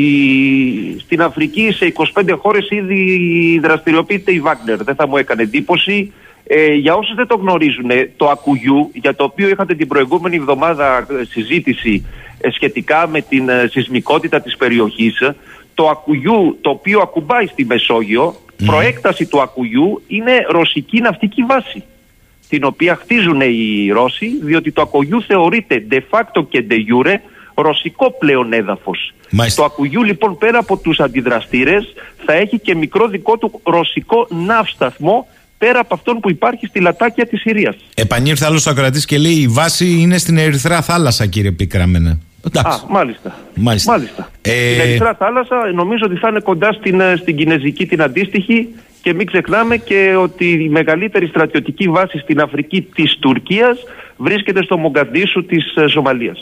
στην 1.05 1.22
Αφρική 1.22 1.72
σε 1.72 1.92
25 2.14 2.37
χώρες 2.38 2.68
ήδη 2.70 3.59
δραστηριοποιείται 3.62 4.33
η 4.33 4.40
Βάγνερ. 4.40 4.85
Δεν 4.85 4.94
θα 4.94 5.09
μου 5.09 5.16
έκανε 5.16 5.42
εντύπωση. 5.42 6.12
Ε, 6.48 6.72
για 6.72 6.94
όσους 6.94 7.14
δεν 7.14 7.26
το 7.26 7.37
γνωρίζουν, 7.37 7.90
το 8.16 8.28
ακουγιού, 8.28 8.90
για 8.94 9.14
το 9.14 9.24
οποίο 9.24 9.48
είχατε 9.48 9.74
την 9.74 9.88
προηγούμενη 9.88 10.37
εβδομάδα 10.37 11.06
ε, 11.11 11.24
συζήτηση 11.24 12.06
ε, 12.40 12.50
σχετικά 12.50 13.09
με 13.09 13.20
την 13.20 13.48
ε, 13.48 13.68
σεισμικότητα 13.70 14.40
της 14.40 14.56
περιοχής, 14.56 15.18
το 15.74 15.88
ακουγιού 15.88 16.59
το 16.61 16.70
οποίο 16.70 17.00
ακουμπάει 17.00 17.46
στη 17.46 17.64
Μεσόγειο, 17.64 18.35
προέκταση 18.66 19.26
του 19.26 19.40
ακουγιού 19.40 20.02
είναι 20.06 20.46
ρωσική 20.48 21.00
ναυτική 21.00 21.42
βάση 21.42 21.85
την 22.48 22.64
οποία 22.64 22.96
χτίζουν 22.96 23.40
οι 23.40 23.90
Ρώσοι, 23.92 24.38
διότι 24.42 24.72
το 24.72 24.80
ακουγιού 24.80 25.22
θεωρείται 25.22 25.87
de 25.90 26.00
facto 26.11 26.46
και 26.48 26.64
de 26.70 26.74
jure 26.74 27.14
ρωσικό 27.54 28.11
πλέον 28.18 28.52
έδαφος. 28.52 29.14
Το 29.54 29.64
ακουγιού 29.64 30.02
λοιπόν 30.02 30.38
πέρα 30.38 30.59
από 30.59 30.76
τους 30.76 31.00
αντιδραστήρες 31.00 31.94
θα 32.24 32.32
έχει 32.32 32.59
και 32.59 32.74
μικρό 32.74 33.09
δικό 33.09 33.38
του 33.38 33.61
ρωσικό 33.64 34.26
ναύσταθμο 34.46 35.26
πέρα 35.59 35.79
από 35.79 35.95
αυτόν 35.95 36.21
που 36.21 36.31
υπάρχει 36.31 36.66
στη 36.66 36.81
λατάκια 36.81 37.27
της 37.27 37.40
Συρίας. 37.40 37.77
Επανήρθε 37.95 38.45
άλλος 38.45 38.66
ακροατής 38.66 39.05
και 39.05 39.19
λέει 39.19 39.33
η 39.33 39.49
βάση 39.49 39.87
είναι 40.01 40.19
στην 40.19 40.38
Ερυθρά 40.38 40.83
θάλασσα 40.83 41.27
κύριε 41.27 41.53
Πίκραμενε. 41.53 42.19
Α, 42.55 42.79
μάλιστα. 42.88 43.35
Μάλιστα. 43.55 43.92
μάλιστα. 43.92 44.31
Ε... 44.42 44.51
Στην 44.51 44.81
Ερυθρά 44.81 45.14
θάλασσα 45.14 45.57
νομίζω 45.75 46.05
ότι 46.05 46.16
θα 46.16 46.29
είναι 46.29 46.40
κοντά 46.40 46.73
στην, 46.73 47.01
ε, 47.01 47.16
στην 47.16 47.37
Κινέζικη 47.37 47.87
την 47.87 48.03
αντίστοιχη 48.03 48.69
και 49.03 49.14
μην 49.14 49.27
ξεχνάμε 49.27 49.77
και 49.77 50.16
ότι 50.19 50.51
η 50.51 50.69
μεγαλύτερη 50.69 51.27
στρατιωτική 51.27 51.88
βάση 51.88 52.19
στην 52.19 52.40
Αφρική 52.40 52.83
της 52.95 53.16
Τουρκίας 53.21 53.79
βρίσκεται 54.16 54.62
στο 54.62 54.77
Μογκαντήσου 54.77 55.45
της 55.45 55.75
ε, 55.75 55.88
Σομαλίας. 55.88 56.38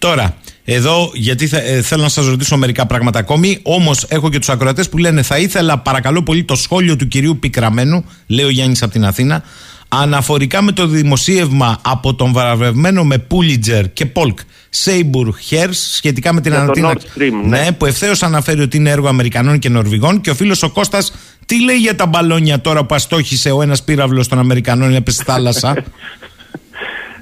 Τώρα, 0.00 0.36
εδώ, 0.64 1.10
γιατί 1.14 1.48
ε, 1.52 1.82
θέλω 1.82 2.02
να 2.02 2.08
σας 2.08 2.26
ρωτήσω 2.26 2.56
μερικά 2.56 2.86
πράγματα 2.86 3.18
ακόμη, 3.18 3.58
όμως 3.62 4.06
έχω 4.08 4.30
και 4.30 4.38
τους 4.38 4.48
ακροατές 4.48 4.88
που 4.88 4.98
λένε 4.98 5.22
θα 5.22 5.38
ήθελα 5.38 5.78
παρακαλώ 5.78 6.22
πολύ 6.22 6.44
το 6.44 6.54
σχόλιο 6.54 6.96
του 6.96 7.08
κυρίου 7.08 7.38
Πικραμένου, 7.38 8.04
λέει 8.26 8.44
ο 8.44 8.48
Γιάννης 8.48 8.82
από 8.82 8.92
την 8.92 9.04
Αθήνα, 9.04 9.42
αναφορικά 9.88 10.62
με 10.62 10.72
το 10.72 10.86
δημοσίευμα 10.86 11.80
από 11.82 12.14
τον 12.14 12.32
βραβευμένο 12.32 13.04
με 13.04 13.18
Πούλιτζερ 13.18 13.92
και 13.92 14.06
Πολκ 14.06 14.38
Σέιμπουρ 14.68 15.38
Χέρ 15.38 15.72
σχετικά 15.72 16.32
με 16.32 16.40
την 16.40 16.54
ανατείναξη. 16.54 17.06
Ναι. 17.44 17.58
ναι, 17.58 17.72
που 17.72 17.86
ευθέως 17.86 18.22
αναφέρει 18.22 18.60
ότι 18.60 18.76
είναι 18.76 18.90
έργο 18.90 19.08
Αμερικανών 19.08 19.58
και 19.58 19.68
Νορβηγών 19.68 20.20
και 20.20 20.30
ο 20.30 20.34
φίλος 20.34 20.62
ο 20.62 20.70
Κώστας 20.70 21.12
τι 21.46 21.64
λέει 21.64 21.76
για 21.76 21.94
τα 21.94 22.06
μπαλόνια 22.06 22.60
τώρα 22.60 22.84
που 22.84 22.94
αστόχησε 22.94 23.50
ο 23.50 23.62
ένας 23.62 23.82
πύραυλος 23.82 24.28
των 24.28 24.38
Αμερικανών 24.38 24.94
έπεσε 24.94 25.16
στη 25.16 25.24
θάλασσα; 25.24 25.74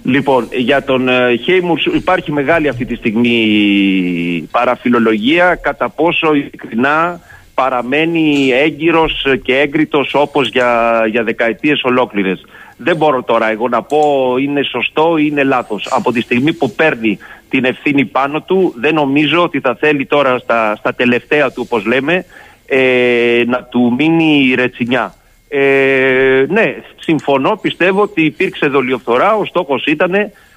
Λοιπόν, 0.08 0.48
για 0.52 0.84
τον 0.84 1.08
ε, 1.08 1.36
Χέιμουρς 1.36 1.84
υπάρχει 1.84 2.32
μεγάλη 2.32 2.68
αυτή 2.68 2.84
τη 2.84 2.94
στιγμή 2.94 4.48
παραφιλολογία 4.50 5.54
κατά 5.54 5.88
πόσο 5.88 6.34
ειλικρινά 6.34 7.20
παραμένει 7.54 8.50
έγκυρος 8.52 9.26
και 9.42 9.58
έγκριτος 9.58 10.14
όπως 10.14 10.48
για, 10.48 11.02
για 11.10 11.22
δεκαετίες 11.22 11.82
ολόκληρες. 11.82 12.44
Δεν 12.76 12.96
μπορώ 12.96 13.22
τώρα 13.22 13.50
εγώ 13.50 13.68
να 13.68 13.82
πω 13.82 14.34
είναι 14.40 14.62
σωστό 14.62 15.16
ή 15.18 15.26
είναι 15.30 15.44
λάθος. 15.44 15.88
Από 15.90 16.12
τη 16.12 16.20
στιγμή 16.20 16.52
που 16.52 16.70
παίρνει 16.70 17.18
την 17.48 17.64
ευθύνη 17.64 18.04
πάνω 18.04 18.42
του 18.42 18.74
δεν 18.76 18.94
νομίζω 18.94 19.42
ότι 19.42 19.60
θα 19.60 19.76
θέλει 19.80 20.06
τώρα 20.06 20.38
στα, 20.38 20.76
στα 20.76 20.94
τελευταία 20.94 21.50
του 21.50 21.62
όπως 21.66 21.84
λέμε 21.84 22.24
ε, 22.66 23.42
να 23.46 23.62
του 23.62 23.94
μείνει 23.98 24.46
η 24.50 24.54
ρετσινιά. 24.54 25.14
Ε, 25.48 26.44
ναι, 26.48 26.74
συμφωνώ, 27.00 27.58
πιστεύω 27.60 28.02
ότι 28.02 28.24
υπήρξε 28.24 28.66
δολιοφθορά, 28.66 29.34
ο 29.34 29.44
στόχος 29.44 29.84
ήταν 29.86 30.12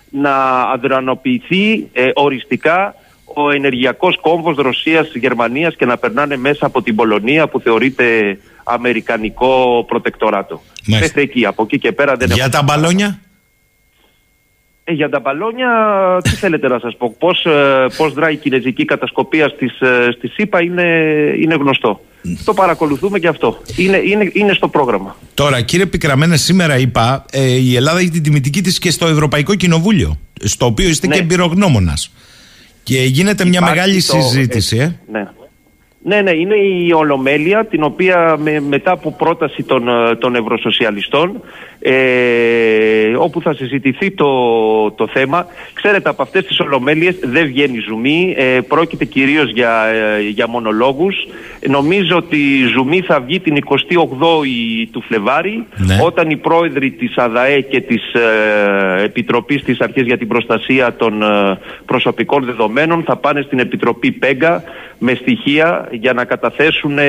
να 0.10 0.62
αδρανοποιηθεί 0.62 1.90
ε, 1.94 2.10
οριστικά 2.14 2.96
ο 3.34 3.52
ενεργειακός 3.52 4.18
κόμβος 4.22 4.56
Ρωσίας-Γερμανίας 4.56 5.76
και 5.76 5.86
να 5.86 5.98
περνάνε 5.98 6.38
μέσα 6.38 6.66
από 6.66 6.82
την 6.82 6.96
Πολωνία 6.96 7.48
που 7.48 7.60
θεωρείται 7.60 8.38
αμερικανικό 8.64 9.86
προτεκτοράτο. 9.88 10.62
Μέχρι 10.86 11.22
εκεί, 11.22 11.46
από 11.46 11.64
εκεί 11.64 11.80
και 11.80 11.92
πέρα 11.92 12.16
δεν 12.16 12.30
Για 12.32 12.50
τα 12.50 12.62
μπαλόνια; 12.64 13.20
Ε, 14.84 14.94
για 14.94 15.10
τα 15.10 15.20
μπαλόνια, 15.20 15.70
τι 16.24 16.30
θέλετε 16.30 16.68
να 16.68 16.80
σας 16.80 16.98
πω; 16.98 17.16
Πώς, 17.20 17.46
ε, 17.46 17.86
πώς 17.98 18.14
δράει 18.14 18.34
η 18.34 18.38
κινέζικη 18.38 18.86
κατασκοπία 18.86 19.48
στις, 19.48 19.80
ε, 19.80 20.12
στη 20.18 20.28
ΣΥΠΑ 20.28 20.62
είναι, 20.62 20.84
είναι 21.40 21.56
γνωστό. 21.56 22.02
Το 22.46 22.54
παρακολουθούμε 22.54 23.20
και 23.20 23.28
αυτό. 23.28 23.62
Είναι, 23.76 23.98
είναι, 23.98 24.30
είναι 24.34 24.54
στο 24.54 24.68
πρόγραμμα. 24.68 25.16
Τώρα, 25.34 25.62
κύριε 25.62 25.86
Πικραμένε, 25.86 26.38
σήμερα 26.38 26.78
είπα, 26.78 27.26
ε, 27.32 27.46
η 27.46 27.76
Ελλάδα 27.76 28.00
έχει 28.00 28.10
την 28.10 28.24
τιμητική 28.24 28.62
της 28.62 28.80
και 28.80 28.92
στο 28.92 29.08
Ευρωπαϊκό 29.08 29.56
Κοινοβούλιο, 29.56 30.18
στο 30.44 30.66
οποίο 30.66 30.88
είστε 30.88 31.08
ναι. 31.08 31.14
και 31.14 31.20
εμπειρογνώμονας. 31.20 32.12
Και 32.84 33.04
γίνεται 33.04 33.46
μια 33.46 33.62
μεγάλη 33.62 34.00
συζήτηση. 34.00 34.78
Ε, 34.78 34.96
ναι. 35.12 35.28
Ναι, 36.04 36.22
ναι, 36.22 36.32
είναι 36.32 36.56
η 36.56 36.92
Ολομέλεια 36.92 37.66
την 37.66 37.84
οποία 37.84 38.38
μετά 38.68 38.92
από 38.92 39.12
πρόταση 39.12 39.64
των, 39.64 39.88
ε, 39.88 40.16
των 40.16 40.36
Ευρωσοσιαλιστών 40.36 41.42
ε, 41.84 43.16
όπου 43.18 43.42
θα 43.42 43.54
συζητηθεί 43.54 44.12
το, 44.12 44.32
το 44.92 45.08
θέμα. 45.08 45.46
Ξέρετε 45.74 46.10
από 46.10 46.22
αυτές 46.22 46.46
τις 46.46 46.60
Ολομέλειες 46.60 47.16
δεν 47.24 47.46
βγαίνει 47.46 47.80
ζουμί, 47.88 48.34
ε, 48.38 48.60
πρόκειται 48.68 49.06
κυρίως 49.06 49.52
για, 49.52 49.86
ε, 49.86 50.22
για 50.22 50.48
μονολόγους. 50.48 51.16
Νομίζω 51.68 52.16
ότι 52.18 52.38
η 52.38 52.66
ζουμί 52.66 53.02
θα 53.02 53.20
βγει 53.20 53.40
την 53.40 53.56
28η 53.56 54.88
του 54.92 55.02
Φλεβάρη 55.02 55.66
ναι. 55.78 55.98
όταν 56.04 56.30
οι 56.30 56.38
πρόεδροι 56.38 56.92
της 56.92 57.18
ΑΔΑΕ 57.18 57.62
και 57.62 57.82
της 57.82 58.14
ε, 58.14 59.04
Επιτροπής 59.04 59.64
της 59.64 59.80
Αρχής 59.80 60.06
για 60.06 60.18
την 60.18 60.28
Προστασία 60.28 60.96
των 60.96 61.24
Προσωπικών 61.86 62.46
Δεδομένων 62.46 63.04
θα 63.04 63.16
πάνε 63.16 63.42
στην 63.42 63.60
Επιτροπή 63.60 64.12
ΠΕΓΑ 64.12 64.64
με 64.98 65.14
στοιχεία 65.14 65.88
για 65.92 66.14
να 66.14 66.26
καταθέσουν 66.26 66.98
ε, 66.98 67.06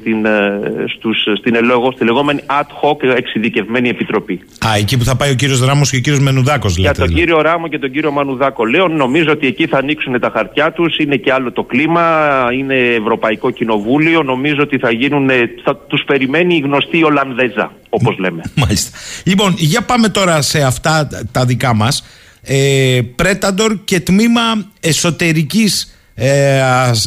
στην, 0.00 0.24
ε, 0.24 0.60
στους, 0.96 1.26
στην 1.38 1.54
ελόγω, 1.54 1.92
στη 1.92 2.04
λεγόμενη 2.04 2.40
ad 2.46 2.88
hoc 2.88 3.16
εξειδικευμένη 3.16 3.88
επιτροπή. 3.88 4.40
Α, 4.66 4.76
εκεί 4.78 4.98
που 4.98 5.04
θα 5.04 5.16
πάει 5.16 5.30
ο 5.30 5.34
κύριος 5.34 5.60
Ράμος 5.60 5.90
και 5.90 5.96
ο 5.96 6.00
κύριος 6.00 6.20
Μενουδάκος 6.22 6.78
λέτε. 6.78 6.92
Για 6.94 7.06
τον 7.06 7.14
κύριο 7.14 7.40
Ράμο 7.40 7.68
και 7.68 7.78
τον 7.78 7.90
κύριο 7.90 8.10
Μανουδάκο 8.10 8.64
λέω, 8.64 8.88
νομίζω 8.88 9.30
ότι 9.30 9.46
εκεί 9.46 9.66
θα 9.66 9.78
ανοίξουν 9.78 10.20
τα 10.20 10.30
χαρτιά 10.34 10.72
τους, 10.72 10.96
είναι 10.96 11.16
και 11.16 11.32
άλλο 11.32 11.52
το 11.52 11.62
κλίμα, 11.62 12.46
είναι 12.52 12.74
Ευρωπαϊκό 12.74 13.50
Κοινοβούλιο, 13.50 14.22
νομίζω 14.22 14.60
ότι 14.60 14.78
θα 14.78 14.90
γίνουν, 14.90 15.30
θα 15.64 15.76
τους 15.76 16.02
περιμένει 16.06 16.54
η 16.56 16.60
γνωστή 16.60 17.04
Ολλανδέζα, 17.04 17.72
όπως 17.88 18.18
λέμε. 18.18 18.42
Μάλιστα. 18.54 18.98
Λοιπόν, 19.24 19.54
για 19.56 19.82
πάμε 19.82 20.08
τώρα 20.08 20.42
σε 20.42 20.62
αυτά 20.62 21.08
τα 21.32 21.44
δικά 21.44 21.74
μας. 21.74 22.04
Ε, 22.42 23.00
Πρέταντορ 23.16 23.76
και 23.84 24.00
τμήμα 24.00 24.42
εσωτερικής 24.80 25.99
ε, 26.22 26.60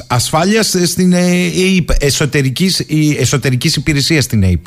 ασφάλειας 0.07 0.75
στην 0.83 1.13
ΕΕΠ, 1.13 1.89
εσωτερικής, 1.99 2.85
εσωτερικής 3.19 3.75
υπηρεσίας 3.75 4.23
στην 4.23 4.43
ΕΕΠ. 4.43 4.65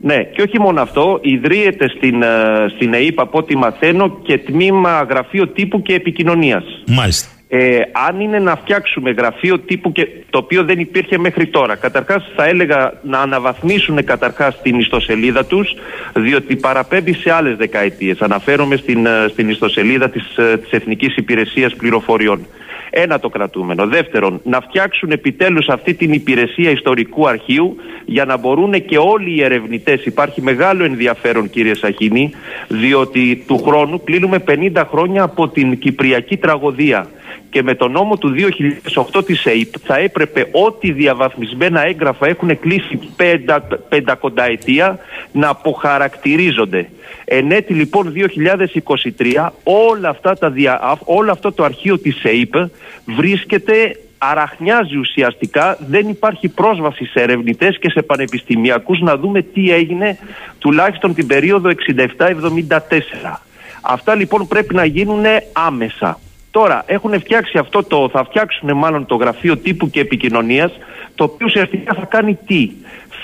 Ναι, 0.00 0.22
και 0.22 0.42
όχι 0.42 0.60
μόνο 0.60 0.80
αυτό, 0.80 1.18
ιδρύεται 1.22 1.88
στην, 1.96 2.22
ε, 2.22 2.28
στην 2.74 2.94
ΕΕΠ 2.94 3.20
από 3.20 3.38
ό,τι 3.38 3.56
μαθαίνω 3.56 4.18
και 4.22 4.38
τμήμα 4.38 5.06
γραφείο 5.10 5.48
τύπου 5.48 5.82
και 5.82 5.94
επικοινωνίας. 5.94 6.64
Μάλιστα. 6.86 7.28
Ε, 7.54 7.80
αν 8.08 8.20
είναι 8.20 8.38
να 8.38 8.56
φτιάξουμε 8.56 9.10
γραφείο 9.10 9.58
τύπου 9.58 9.92
και, 9.92 10.08
το 10.30 10.38
οποίο 10.38 10.64
δεν 10.64 10.78
υπήρχε 10.78 11.18
μέχρι 11.18 11.46
τώρα. 11.46 11.76
Καταρχάς 11.76 12.32
θα 12.36 12.44
έλεγα 12.44 12.92
να 13.02 13.18
αναβαθμίσουν 13.18 14.04
καταρχάς 14.04 14.62
την 14.62 14.78
ιστοσελίδα 14.78 15.44
τους 15.44 15.74
διότι 16.14 16.56
παραπέμπει 16.56 17.12
σε 17.12 17.32
άλλες 17.32 17.56
δεκαετίες. 17.56 18.20
Αναφέρομαι 18.20 18.76
στην, 18.76 19.06
ε, 19.06 19.28
στην 19.28 19.48
ιστοσελίδα 19.48 20.10
της, 20.10 20.38
της 20.62 20.70
Εθνικής 20.70 21.16
Υπηρεσίας 21.16 21.74
Πληροφοριών. 21.74 22.46
Ένα 22.90 23.20
το 23.20 23.28
κρατούμενο. 23.28 23.86
Δεύτερον, 23.86 24.40
να 24.44 24.60
φτιάξουν 24.60 25.10
επιτέλους 25.10 25.68
αυτή 25.68 25.94
την 25.94 26.12
υπηρεσία 26.12 26.70
ιστορικού 26.70 27.28
αρχείου 27.28 27.76
για 28.04 28.24
να 28.24 28.36
μπορούν 28.36 28.84
και 28.84 28.98
όλοι 28.98 29.36
οι 29.36 29.42
ερευνητές. 29.42 30.04
Υπάρχει 30.04 30.42
μεγάλο 30.42 30.84
ενδιαφέρον 30.84 31.50
κύριε 31.50 31.74
Σαχίνη, 31.74 32.32
διότι 32.68 33.44
του 33.46 33.58
χρόνου 33.58 34.02
κλείνουμε 34.04 34.38
50 34.38 34.84
χρόνια 34.90 35.22
από 35.22 35.48
την 35.48 35.78
Κυπριακή 35.78 36.36
τραγωδία 36.36 37.08
και 37.50 37.62
με 37.62 37.74
τον 37.74 37.90
νόμο 37.90 38.16
του 38.16 38.34
2008 39.14 39.24
της 39.24 39.44
ΕΙΠ 39.44 39.74
θα 39.84 39.96
έπρεπε 39.96 40.48
ό,τι 40.52 40.92
διαβαθμισμένα 40.92 41.86
έγγραφα 41.86 42.26
έχουν 42.26 42.60
κλείσει 42.60 42.98
πέντα, 43.16 43.60
πεντακονταετία 43.88 44.98
να 45.32 45.48
αποχαρακτηρίζονται. 45.48 46.88
Εν 47.24 47.50
έτη 47.50 47.74
λοιπόν 47.74 48.12
2023 49.18 49.48
όλα 49.62 50.08
αυτά 50.08 50.34
τα 50.34 50.50
δια, 50.50 50.98
όλο 51.04 51.30
αυτό 51.30 51.52
το 51.52 51.64
αρχείο 51.64 51.98
της 51.98 52.24
ΕΙΠ 52.24 52.54
βρίσκεται 53.04 53.96
αραχνιάζει 54.24 54.96
ουσιαστικά, 54.96 55.76
δεν 55.88 56.08
υπάρχει 56.08 56.48
πρόσβαση 56.48 57.04
σε 57.04 57.20
ερευνητές 57.20 57.78
και 57.78 57.90
σε 57.90 58.02
πανεπιστημιακούς 58.02 59.00
να 59.00 59.16
δούμε 59.16 59.42
τι 59.42 59.72
έγινε 59.72 60.18
τουλάχιστον 60.58 61.14
την 61.14 61.26
περίοδο 61.26 61.70
67-74. 62.18 63.38
Αυτά 63.80 64.14
λοιπόν 64.14 64.46
πρέπει 64.48 64.74
να 64.74 64.84
γίνουν 64.84 65.24
άμεσα. 65.52 66.18
Τώρα 66.52 66.82
έχουν 66.86 67.20
φτιάξει 67.20 67.58
αυτό 67.58 67.82
το, 67.84 68.08
θα 68.12 68.24
φτιάξουν 68.24 68.76
μάλλον 68.76 69.06
το 69.06 69.14
γραφείο 69.14 69.56
τύπου 69.56 69.90
και 69.90 70.00
επικοινωνίας 70.00 70.72
το 71.14 71.24
οποίο 71.24 71.46
ουσιαστικά 71.46 71.94
θα 71.94 72.04
κάνει 72.04 72.38
τι; 72.46 72.70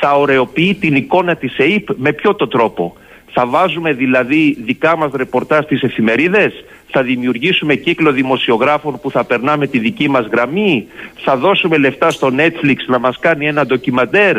Θα 0.00 0.12
ωρεοποιεί 0.12 0.74
την 0.74 0.94
εικόνα 0.96 1.36
της 1.36 1.56
ΕΕΠ 1.58 1.88
με 1.96 2.12
ποιο 2.12 2.34
το 2.34 2.48
τρόπο; 2.48 2.96
Θα 3.32 3.46
βάζουμε 3.46 3.92
δηλαδή 3.92 4.56
δικά 4.64 4.96
μας 4.96 5.10
ρεπορτάζ 5.14 5.64
στις 5.64 5.82
εφημερίδες, 5.82 6.64
θα 6.90 7.02
δημιουργήσουμε 7.02 7.74
κύκλο 7.74 8.12
δημοσιογράφων 8.12 9.00
που 9.00 9.10
θα 9.10 9.24
περνάμε 9.24 9.66
τη 9.66 9.78
δική 9.78 10.08
μας 10.08 10.26
γραμμή, 10.26 10.86
θα 11.24 11.36
δώσουμε 11.36 11.76
λεφτά 11.76 12.10
στο 12.10 12.32
Netflix 12.36 12.76
να 12.86 12.98
μας 12.98 13.18
κάνει 13.18 13.46
ένα 13.46 13.66
ντοκιμαντέρ; 13.66 14.36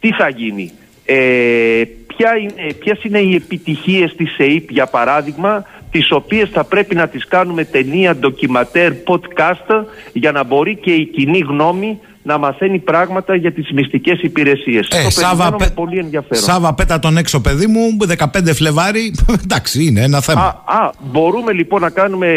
Τι 0.00 0.12
θα 0.12 0.28
γίνει; 0.28 0.70
Ε, 1.04 1.82
ποια 2.06 2.36
είναι, 2.36 2.72
ποιες 2.78 3.04
είναι 3.04 3.18
οι 3.18 3.34
επιτυχίες 3.34 4.14
της 4.16 4.36
ΕΕΠ 4.38 4.70
για 4.70 4.86
παράδειγμα 4.86 5.66
τις 5.98 6.10
οποίες 6.10 6.48
θα 6.52 6.64
πρέπει 6.64 6.94
να 6.94 7.08
τις 7.08 7.26
κάνουμε 7.28 7.64
ταινία, 7.64 8.16
ντοκιματέρ, 8.16 8.92
podcast 9.06 9.84
για 10.12 10.32
να 10.32 10.44
μπορεί 10.44 10.76
και 10.76 10.90
η 10.90 11.04
κοινή 11.06 11.38
γνώμη 11.38 11.98
να 12.22 12.38
μαθαίνει 12.38 12.78
πράγματα 12.78 13.34
για 13.34 13.52
τις 13.52 13.72
μυστικές 13.72 14.22
υπηρεσίες. 14.22 14.88
Ε, 14.90 15.02
το 15.02 15.10
Σάβα, 15.10 15.52
πε... 15.52 15.66
πολύ 15.74 15.98
ενδιαφέρον. 15.98 16.42
Σάβα 16.42 16.74
πέτα 16.74 16.98
τον 16.98 17.16
έξω 17.16 17.40
παιδί 17.40 17.66
μου, 17.66 17.96
15 18.18 18.54
Φλεβάρι, 18.54 19.14
εντάξει 19.44 19.84
είναι 19.84 20.02
ένα 20.02 20.20
θέμα. 20.20 20.62
Α, 20.66 20.76
α, 20.76 20.90
μπορούμε 21.00 21.52
λοιπόν 21.52 21.80
να 21.80 21.90
κάνουμε 21.90 22.28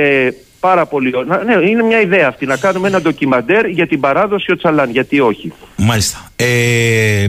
πάρα 0.59 0.85
πολύ... 0.85 1.13
Ναι, 1.45 1.67
είναι 1.67 1.83
μια 1.83 2.01
ιδέα 2.01 2.27
αυτή, 2.27 2.45
να 2.45 2.57
κάνουμε 2.57 2.87
ένα 2.87 3.01
ντοκιμαντέρ 3.01 3.65
για 3.65 3.87
την 3.87 3.99
παράδοση 3.99 4.51
ο 4.51 4.57
Τσαλάν, 4.57 4.89
γιατί 4.89 5.19
όχι. 5.19 5.53
Μάλιστα. 5.77 6.31
Ε, 6.35 7.27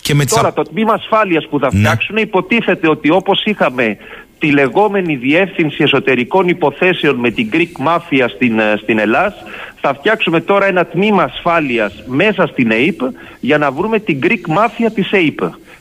και 0.00 0.14
με 0.14 0.24
Τώρα 0.24 0.52
το 0.52 0.62
τμήμα 0.62 0.92
ασφάλειας 0.92 1.46
που 1.50 1.58
θα 1.58 1.68
ναι. 1.72 1.78
φτιάξουν 1.78 2.16
υποτίθεται 2.16 2.88
ότι 2.88 3.10
όπως 3.10 3.42
είχαμε 3.44 3.96
τη 4.40 4.50
λεγόμενη 4.50 5.16
Διεύθυνση 5.16 5.82
Εσωτερικών 5.82 6.48
Υποθέσεων 6.48 7.16
με 7.16 7.30
την 7.30 7.50
Greek 7.52 7.86
Mafia 7.86 8.24
στην, 8.34 8.58
ε, 8.58 8.74
στην 8.82 8.98
Ελλάδα, 8.98 9.34
θα 9.80 9.94
φτιάξουμε 9.94 10.40
τώρα 10.40 10.66
ένα 10.66 10.84
τμήμα 10.84 11.22
ασφάλειας 11.22 12.02
μέσα 12.06 12.46
στην 12.46 12.70
ΑΕΠ 12.70 13.00
για 13.40 13.58
να 13.58 13.70
βρούμε 13.70 13.98
την 13.98 14.18
Greek 14.22 14.56
Mafia 14.56 14.90
της 14.94 15.12
ΑΕΠ. 15.12 15.38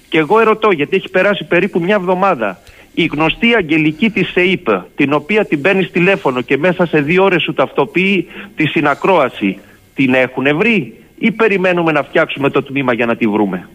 Και 0.09 0.17
εγώ 0.17 0.39
ερωτώ, 0.39 0.71
γιατί 0.71 0.95
έχει 0.95 1.09
περάσει 1.09 1.43
περίπου 1.43 1.79
μια 1.79 1.95
εβδομάδα, 1.95 2.59
η 2.93 3.05
γνωστή 3.05 3.55
αγγελική 3.55 4.09
της 4.09 4.33
ΑΕΠ, 4.35 4.67
την 4.95 5.13
οποία 5.13 5.45
την 5.45 5.61
παίρνεις 5.61 5.91
τηλέφωνο 5.91 6.41
και 6.41 6.57
μέσα 6.57 6.85
σε 6.85 7.01
δύο 7.01 7.23
ώρες 7.23 7.41
σου 7.41 7.53
ταυτοποιεί 7.53 8.27
τη 8.55 8.67
συνακρόαση, 8.67 9.59
την 9.95 10.13
έχουν 10.13 10.57
βρει 10.57 10.93
ή 11.17 11.31
περιμένουμε 11.31 11.91
να 11.91 12.03
φτιάξουμε 12.03 12.49
το 12.49 12.63
τμήμα 12.63 12.93
για 12.93 13.05
να 13.05 13.15
τη 13.15 13.27
βρούμε; 13.27 13.69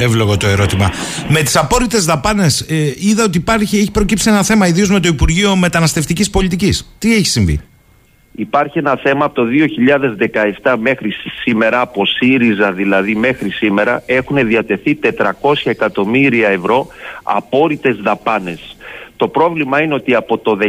Εύλογο 0.00 0.36
το 0.36 0.46
ερώτημα. 0.46 0.90
Με 1.28 1.42
τις 1.42 1.56
απόρριτες 1.56 2.04
δαπάνες, 2.04 2.60
ε, 2.60 2.94
είδα 2.98 3.24
ότι 3.24 3.38
υπάρχει, 3.38 3.78
έχει 3.78 3.90
προκύψει 3.90 4.28
ένα 4.30 4.42
θέμα, 4.42 4.66
ιδίως 4.66 4.90
με 4.90 5.00
το 5.00 5.08
Υπουργείο 5.08 5.56
Μεταναστευτικής 5.56 6.30
Πολιτικής. 6.30 6.94
Τι 6.98 7.14
έχει 7.14 7.26
συμβεί; 7.26 7.60
Υπάρχει 8.32 8.78
ένα 8.78 8.98
θέμα 9.02 9.24
από 9.24 9.34
το 9.34 9.44
2017 10.62 10.76
μέχρι 10.80 11.12
σήμερα, 11.42 11.80
από 11.80 12.06
ΣΥΡΙΖΑ 12.06 12.72
δηλαδή 12.72 13.14
μέχρι 13.14 13.50
σήμερα, 13.50 14.02
έχουν 14.06 14.46
διατεθεί 14.46 14.94
400 14.94 15.52
εκατομμύρια 15.64 16.48
ευρώ 16.48 16.86
απόρριτες 17.22 17.96
δαπάνες. 17.96 18.76
Το 19.18 19.28
πρόβλημα 19.28 19.82
είναι 19.82 19.94
ότι 19.94 20.14
από 20.14 20.38
το 20.38 20.58
19 20.60 20.64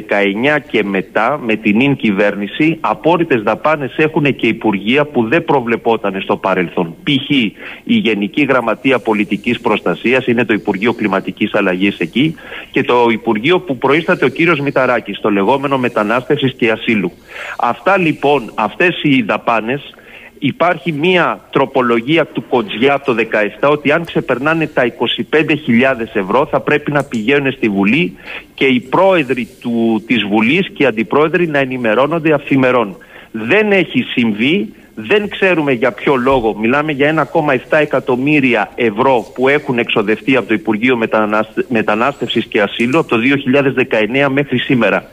και 0.68 0.84
μετά 0.84 1.40
με 1.44 1.56
την 1.56 1.80
ίν 1.80 1.96
κυβέρνηση 1.96 2.78
απόρριτες 2.80 3.42
δαπάνες 3.42 3.98
έχουν 3.98 4.36
και 4.36 4.48
υπουργεία 4.48 5.06
που 5.06 5.28
δεν 5.28 5.44
προβλεπόταν 5.44 6.22
στο 6.22 6.38
παρελθόν. 6.38 6.96
Π.χ. 7.04 7.30
η 7.30 7.54
Γενική 7.84 8.44
Γραμματεία 8.44 9.00
Πολιτικής 9.00 9.60
Προστασίας 9.60 10.28
είναι 10.28 10.46
το 10.46 10.54
Υπουργείο 10.54 10.94
Κλιματικής 10.94 11.54
Αλλαγής 11.54 11.98
εκεί 12.00 12.36
και 12.72 12.84
το 12.84 13.08
Υπουργείο 13.12 13.60
που 13.60 13.78
προείσταται 13.78 14.26
ο 14.26 14.30
κύριος 14.30 14.60
Μηταράκης, 14.60 15.20
το 15.20 15.30
λεγόμενο 15.30 15.78
Μετανάστευσης 15.78 16.54
και 16.54 16.72
Ασύλου. 16.72 17.12
Αυτά 17.58 17.98
λοιπόν, 17.98 18.52
αυτές 18.56 19.00
οι 19.04 19.22
δαπάνες 19.22 19.94
υπάρχει 20.40 20.92
μία 20.92 21.40
τροπολογία 21.52 22.26
του 22.26 22.44
Κοτζιά 22.50 22.94
από 22.94 23.06
το 23.06 23.16
17 23.62 23.70
ότι 23.72 23.92
αν 23.92 24.06
ξεπερνάνε 24.06 24.68
τα 24.68 24.94
25.000 25.32 25.46
ευρώ 26.14 26.48
θα 26.52 26.60
πρέπει 26.60 26.92
να 26.92 27.04
πηγαίνουν 27.04 27.52
στη 27.52 27.70
Βουλή 27.70 28.18
και 28.54 28.66
οι 28.66 28.80
πρόεδροι 28.80 29.48
του, 29.62 30.04
της 30.08 30.24
Βουλής 30.24 30.70
και 30.70 30.84
οι 30.84 30.86
αντιπρόεδροι 30.86 31.48
να 31.48 31.60
ενημερώνονται 31.60 32.34
αυθημερών. 32.34 32.98
Δεν 33.32 33.72
έχει 33.72 34.02
συμβεί, 34.02 34.74
δεν 34.96 35.30
ξέρουμε 35.30 35.72
για 35.72 35.92
ποιο 35.92 36.16
λόγο. 36.16 36.56
Μιλάμε 36.56 36.92
για 36.92 37.30
1,7 37.34 37.58
εκατομμύρια 37.70 38.72
ευρώ 38.76 39.26
που 39.34 39.48
έχουν 39.48 39.78
εξοδευτεί 39.78 40.36
από 40.36 40.48
το 40.48 40.54
Υπουργείο 40.54 41.00
Μετανάστευσης 41.68 42.46
και 42.46 42.62
Ασύλου 42.62 43.00
από 43.00 43.10
το 43.10 43.18
2019 44.26 44.28
μέχρι 44.30 44.58
σήμερα 44.58 45.10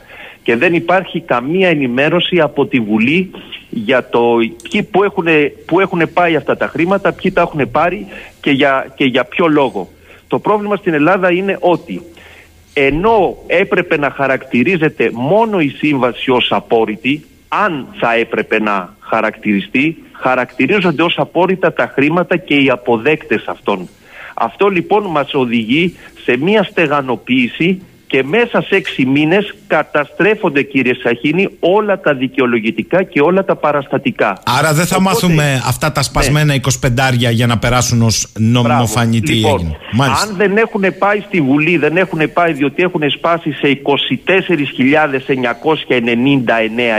και 0.47 0.55
δεν 0.55 0.73
υπάρχει 0.73 1.21
καμία 1.21 1.69
ενημέρωση 1.69 2.39
από 2.39 2.65
τη 2.65 2.79
Βουλή 2.79 3.31
για 3.69 4.09
το 4.09 4.21
ποιοι 4.69 4.83
που 4.83 5.03
έχουν, 5.03 5.25
που 5.65 5.79
έχουν 5.79 6.13
πάει 6.13 6.35
αυτά 6.35 6.57
τα 6.57 6.67
χρήματα, 6.67 7.13
ποιοι 7.13 7.31
τα 7.31 7.41
έχουν 7.41 7.71
πάρει 7.71 8.07
και 8.41 8.51
για, 8.51 8.93
και 8.95 9.05
για 9.05 9.23
ποιο 9.23 9.47
λόγο. 9.47 9.89
Το 10.27 10.39
πρόβλημα 10.39 10.75
στην 10.75 10.93
Ελλάδα 10.93 11.31
είναι 11.31 11.57
ότι 11.59 12.01
ενώ 12.73 13.37
έπρεπε 13.47 13.97
να 13.97 14.09
χαρακτηρίζεται 14.09 15.09
μόνο 15.13 15.59
η 15.59 15.69
σύμβαση 15.69 16.31
ως 16.31 16.51
απόρριτη, 16.51 17.25
αν 17.47 17.87
θα 17.99 18.13
έπρεπε 18.13 18.59
να 18.59 18.95
χαρακτηριστεί, 18.99 20.03
χαρακτηρίζονται 20.11 21.03
ως 21.03 21.17
απόρριτα 21.17 21.73
τα 21.73 21.91
χρήματα 21.93 22.37
και 22.37 22.55
οι 22.55 22.69
αποδέκτες 22.69 23.43
αυτών. 23.47 23.89
Αυτό 24.33 24.67
λοιπόν 24.67 25.03
μας 25.05 25.33
οδηγεί 25.33 25.95
σε 26.23 26.37
μια 26.37 26.63
στεγανοποίηση 26.63 27.81
και 28.07 28.23
μέσα 28.23 28.61
σε 28.61 28.75
έξι 28.75 29.05
μήνες 29.05 29.55
καταστρέφονται 29.67 30.61
κύριε 30.61 30.93
Σαχίνη 31.03 31.49
όλα 31.59 31.99
τα 31.99 32.13
δικαιολογητικά 32.13 33.03
και 33.03 33.21
όλα 33.21 33.45
τα 33.45 33.55
παραστατικά. 33.55 34.41
Άρα 34.45 34.73
δεν 34.73 34.85
θα 34.85 35.01
μάθουμε 35.01 35.61
αυτά 35.65 35.91
τα 35.91 36.01
σπασμένα 36.01 36.53
ναι. 36.53 36.59
25 37.21 37.31
για 37.31 37.47
να 37.47 37.57
περάσουν 37.57 38.01
ως 38.01 38.27
νομιμοφανητή 38.37 39.33
λοιπόν, 39.33 39.77
Αν 39.97 40.35
δεν 40.37 40.57
έχουν 40.57 40.83
πάει 40.97 41.23
στη 41.27 41.41
Βουλή, 41.41 41.77
δεν 41.77 41.97
έχουν 41.97 42.33
πάει 42.33 42.53
διότι 42.53 42.83
έχουν 42.83 43.01
σπάσει 43.09 43.51
σε 43.51 43.81
24.999 43.83 43.83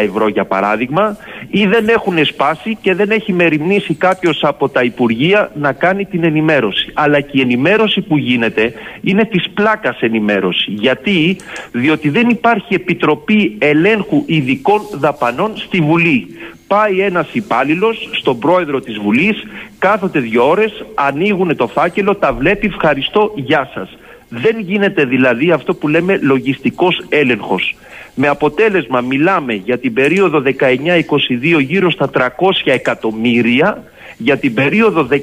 ευρώ 0.04 0.28
για 0.28 0.44
παράδειγμα 0.44 1.16
ή 1.50 1.66
δεν 1.66 1.88
έχουν 1.88 2.24
σπάσει 2.24 2.78
και 2.80 2.94
δεν 2.94 3.10
έχει 3.10 3.32
μεριμνήσει 3.32 3.94
κάποιος 3.94 4.40
από 4.42 4.68
τα 4.68 4.82
Υπουργεία 4.82 5.50
να 5.54 5.72
κάνει 5.72 6.04
την 6.04 6.24
ενημέρωση. 6.24 6.90
Αλλά 6.94 7.20
και 7.20 7.38
η 7.38 7.40
ενημέρωση 7.40 8.00
που 8.00 8.16
γίνεται 8.16 8.72
είναι 9.02 9.24
της 9.24 9.50
πλάκας 9.54 10.00
ενημέρωση. 10.00 10.70
Γιατί, 11.04 11.36
διότι 11.72 12.08
δεν 12.08 12.28
υπάρχει 12.28 12.74
επιτροπή 12.74 13.56
ελέγχου 13.58 14.22
ειδικών 14.26 14.80
δαπανών 14.92 15.52
στη 15.56 15.80
Βουλή. 15.80 16.26
Πάει 16.66 17.00
ένας 17.00 17.28
υπάλληλος 17.32 18.08
στον 18.20 18.38
πρόεδρο 18.38 18.80
της 18.80 18.98
Βουλής, 18.98 19.42
κάθονται 19.78 20.20
δύο 20.20 20.48
ώρες, 20.48 20.84
ανοίγουν 20.94 21.56
το 21.56 21.66
φάκελο, 21.66 22.16
τα 22.16 22.32
βλέπει, 22.32 22.66
ευχαριστώ, 22.66 23.32
γεια 23.34 23.70
σας. 23.74 23.98
Δεν 24.28 24.60
γίνεται 24.60 25.04
δηλαδή 25.04 25.50
αυτό 25.50 25.74
που 25.74 25.88
λέμε 25.88 26.18
λογιστικός 26.22 27.04
έλεγχος. 27.08 27.76
Με 28.14 28.28
αποτέλεσμα 28.28 29.00
μιλάμε 29.00 29.52
για 29.52 29.78
την 29.78 29.92
περίοδο 29.92 30.42
19-22 30.44 31.60
γύρω 31.60 31.90
στα 31.90 32.10
300 32.14 32.26
εκατομμύρια, 32.64 33.84
για 34.16 34.36
την 34.36 34.54
περίοδο 34.54 35.08
17-22 35.10 35.16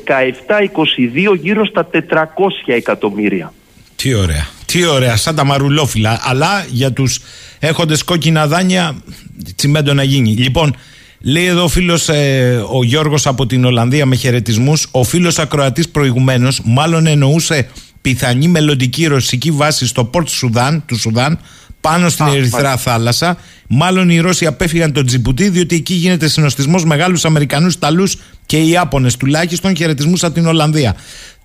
γύρω 1.39 1.65
στα 1.65 1.87
400 1.91 1.97
εκατομμύρια. 2.65 3.53
Τι 3.95 4.13
ωραία. 4.13 4.54
Τι 4.75 4.85
ωραία, 4.85 5.15
σαν 5.15 5.35
τα 5.35 5.43
μαρουλόφυλλα. 5.43 6.19
Αλλά 6.21 6.65
για 6.69 6.91
τους 6.91 7.19
έχοντες 7.59 8.03
κόκκινα 8.03 8.47
δάνεια, 8.47 8.95
τσιμέντο 9.55 9.93
να 9.93 10.03
γίνει. 10.03 10.31
Λοιπόν, 10.31 10.75
λέει 11.21 11.45
εδώ 11.45 11.63
ο 11.63 11.67
φίλος 11.67 12.09
ε, 12.09 12.63
ο 12.71 12.83
Γιώργος 12.83 13.27
από 13.27 13.45
την 13.45 13.65
Ολλανδία 13.65 14.05
με 14.05 14.15
χαιρετισμούς. 14.15 14.87
Ο 14.91 15.03
φίλος 15.03 15.39
ακροατής 15.39 15.89
προηγουμένως, 15.89 16.61
μάλλον 16.63 17.07
εννοούσε 17.07 17.67
πιθανή 18.01 18.47
μελλοντική 18.47 19.05
ρωσική 19.05 19.51
βάση 19.51 19.87
στο 19.87 20.03
Πορτ 20.03 20.29
Σουδάν, 20.29 20.83
του 20.85 20.99
Σουδάν, 20.99 21.39
πάνω 21.81 22.09
στην 22.09 22.25
Ερυθρά 22.25 22.77
θάλασσα. 22.77 23.37
Μάλλον 23.67 24.09
οι 24.09 24.19
Ρώσοι 24.19 24.45
απέφυγαν 24.45 24.91
τον 24.91 25.05
Τζιμπουτί, 25.05 25.49
διότι 25.49 25.75
εκεί 25.75 25.93
γίνεται 25.93 26.27
συνοστισμός 26.27 26.85
μεγάλους 26.85 27.25
Αμερικανούς, 27.25 27.73
Ιταλούς 27.73 28.17
και 28.45 28.57
Ιάπωνες 28.57 29.17
τουλάχιστον. 29.17 29.75
Χαιρετισμούς 29.75 30.23
από 30.23 30.33
την 30.33 30.45
Ολλανδία. 30.45 30.95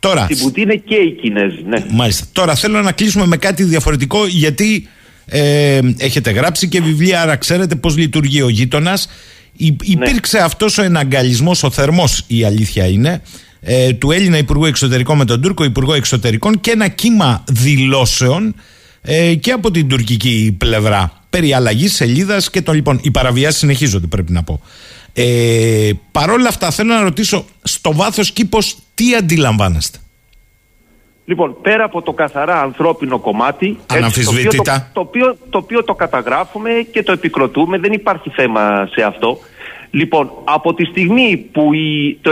Τώρα, 0.00 0.26
Τζιμπουτί 0.26 0.60
είναι 0.60 0.74
και 0.74 0.94
οι 0.94 1.10
Κινέζοι, 1.10 1.62
ναι. 1.68 1.84
Μάλιστα. 1.90 2.26
Τώρα 2.32 2.54
θέλω 2.54 2.82
να 2.82 2.92
κλείσουμε 2.92 3.26
με 3.26 3.36
κάτι 3.36 3.62
διαφορετικό, 3.62 4.26
γιατί 4.26 4.88
ε, 5.26 5.80
έχετε 5.96 6.30
γράψει 6.30 6.68
και 6.68 6.80
βιβλία, 6.80 7.20
άρα 7.20 7.36
ξέρετε 7.36 7.74
πώς 7.74 7.96
λειτουργεί 7.96 8.42
ο 8.42 8.48
γείτονας. 8.48 9.08
Ναι. 9.56 9.74
Υπήρξε 9.80 10.36
ναι. 10.36 10.44
αυτός 10.44 10.78
ο 10.78 10.82
εναγκαλισμός, 10.82 11.62
ο 11.62 11.70
θερμός, 11.70 12.24
η 12.26 12.44
αλήθεια 12.44 12.86
είναι, 12.86 13.22
ε, 13.60 13.92
του 13.92 14.10
Έλληνα 14.10 14.38
Υπουργού 14.38 14.64
Εξωτερικών 14.64 15.16
με 15.16 15.24
τον 15.24 15.42
Τούρκο 15.42 15.64
Υπουργό 15.64 15.94
Εξωτερικών 15.94 16.60
και 16.60 16.70
ένα 16.70 16.88
κύμα 16.88 17.44
δηλώσεων 17.48 18.54
ε, 19.02 19.34
και 19.34 19.50
από 19.50 19.70
την 19.70 19.88
τουρκική 19.88 20.54
πλευρά 20.58 21.12
περί 21.30 21.52
αλλαγής 21.52 21.94
σελίδας 21.94 22.50
και 22.50 22.62
το 22.62 22.72
λοιπόν. 22.72 23.00
Οι 23.02 23.10
παραβιάσεις 23.10 23.58
συνεχίζονται, 23.58 24.06
πρέπει 24.06 24.32
να 24.32 24.42
πω. 24.42 24.60
Ε, 25.12 25.90
Παρ' 26.12 26.30
όλα 26.30 26.48
αυτά, 26.48 26.70
θέλω 26.70 26.94
να 26.94 27.02
ρωτήσω 27.02 27.44
στο 27.62 27.94
βάθος 27.94 28.32
κήπο 28.32 28.58
τι 29.00 29.14
αντιλαμβάνεστε; 29.14 29.98
Λοιπόν, 31.24 31.56
πέρα 31.62 31.84
από 31.84 32.02
το 32.02 32.12
καθαρά 32.12 32.60
ανθρώπινο 32.60 33.18
κομμάτι, 33.18 33.78
έτσι, 33.92 34.24
το, 34.24 34.30
οποίο 34.30 34.50
το, 34.50 34.62
το, 34.92 35.00
οποίο, 35.00 35.36
το 35.50 35.58
οποίο 35.58 35.84
το 35.84 35.94
καταγράφουμε 35.94 36.70
και 36.90 37.02
το 37.02 37.12
επικροτούμε, 37.12 37.78
δεν 37.78 37.92
υπάρχει 37.92 38.30
θέμα 38.30 38.88
σε 38.92 39.02
αυτό. 39.02 39.38
Λοιπόν, 39.90 40.30
από 40.44 40.74
τη 40.74 40.84
στιγμή 40.84 41.48
που 41.52 41.74
η, 41.74 42.18
το 42.20 42.30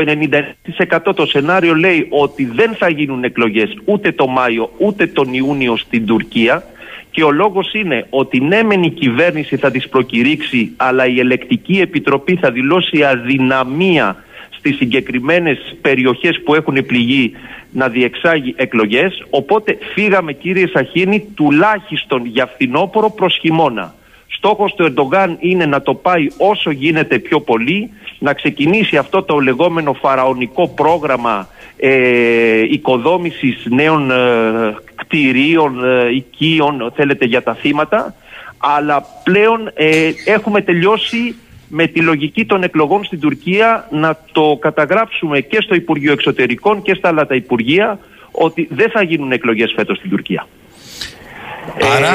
90% 1.09 1.15
το 1.15 1.27
σενάριο 1.27 1.75
λέει 1.75 2.07
ότι 2.11 2.45
δεν 2.45 2.75
θα 2.75 2.89
γίνουν 2.89 3.25
εκλογές 3.25 3.79
ούτε 3.85 4.13
το 4.13 4.27
Μάιο 4.27 4.71
ούτε 4.79 5.07
τον 5.07 5.35
Ιούνιο 5.35 5.77
στην 5.77 6.07
Τουρκία 6.07 6.65
και 7.11 7.23
ο 7.23 7.31
λόγος 7.31 7.73
είναι 7.75 8.07
ότι 8.11 8.41
ναι 8.41 8.63
μεν 8.63 8.83
η 8.83 8.91
κυβέρνηση 8.91 9.57
θα 9.57 9.71
τις 9.71 9.89
προκηρύξει 9.89 10.73
αλλά 10.77 11.07
η 11.07 11.19
ελεκτική 11.19 11.81
επιτροπή 11.81 12.37
θα 12.37 12.51
δηλώσει 12.51 13.05
αδυναμία 13.05 14.17
στις 14.59 14.77
συγκεκριμένες 14.77 15.77
περιοχές 15.81 16.41
που 16.45 16.55
έχουν 16.55 16.87
πληγεί 16.87 17.33
να 17.73 17.89
διεξάγει 17.89 18.55
εκλογές 18.57 19.25
οπότε 19.31 19.79
φύγαμε 19.95 20.33
κύριε 20.33 20.67
Σαχίνη 20.67 21.27
τουλάχιστον 21.35 22.27
για 22.27 22.47
φθινόπωρο 22.47 23.11
προς 23.11 23.39
χειμώνα. 23.41 23.95
Στόχος 24.29 24.75
του 24.75 24.85
Ερντογάν 24.85 25.37
είναι 25.41 25.67
να 25.67 25.83
το 25.83 25.95
πάει 25.95 26.27
όσο 26.39 26.71
γίνεται 26.71 27.19
πιο 27.19 27.41
πολύ, 27.41 27.91
να 28.19 28.33
ξεκινήσει 28.33 28.97
αυτό 28.97 29.23
το 29.23 29.39
λεγόμενο 29.39 29.93
φαραωνικό 29.93 30.69
πρόγραμμα 30.69 31.49
ε, 31.77 32.61
οικοδόμησης 32.61 33.67
νέων 33.71 34.11
ε, 34.11 34.77
κτηρίων, 34.95 35.85
ε, 35.85 36.15
οικείων, 36.15 36.93
θέλετε, 36.95 37.25
για 37.25 37.43
τα 37.43 37.55
θύματα, 37.55 38.15
αλλά 38.59 39.05
πλέον 39.25 39.71
ε, 39.75 40.11
έχουμε 40.25 40.61
τελειώσει 40.61 41.35
με 41.69 41.87
τη 41.87 42.01
λογική 42.01 42.45
των 42.45 42.63
εκλογών 42.63 43.05
στην 43.05 43.21
Τουρκία 43.21 43.87
να 43.91 44.19
το 44.33 44.59
καταγράψουμε 44.61 45.41
και 45.41 45.61
στο 45.61 45.75
Υπουργείο 45.75 46.13
Εξωτερικών 46.13 46.83
και 46.83 46.95
στα 46.95 47.09
άλλα 47.09 47.27
τα 47.27 47.35
Υπουργεία 47.35 47.99
ότι 48.31 48.69
δεν 48.71 48.91
θα 48.91 49.03
γίνουν 49.03 49.33
εκλογές 49.33 49.73
φέτος 49.77 49.97
στην 49.97 50.11
Τουρκία. 50.11 50.47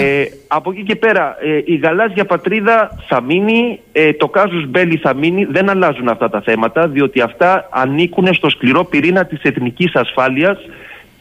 Ε, 0.02 0.26
από 0.48 0.72
εκεί 0.72 0.84
και 0.84 0.96
πέρα, 0.96 1.38
ε, 1.42 1.62
η 1.66 1.76
γαλάζια 1.76 2.26
πατρίδα 2.26 3.04
θα 3.08 3.22
μείνει, 3.22 3.80
ε, 3.92 4.14
το 4.14 4.28
κάζους 4.28 4.68
μπέλι 4.68 4.98
θα 4.98 5.14
μείνει, 5.14 5.46
δεν 5.46 5.70
αλλάζουν 5.70 6.08
αυτά 6.08 6.30
τα 6.30 6.42
θέματα, 6.42 6.88
διότι 6.88 7.22
αυτά 7.22 7.70
ανήκουν 7.72 8.34
στο 8.34 8.50
σκληρό 8.50 8.84
πυρήνα 8.84 9.26
της 9.26 9.42
εθνικής 9.42 9.96
ασφάλειας 9.96 10.58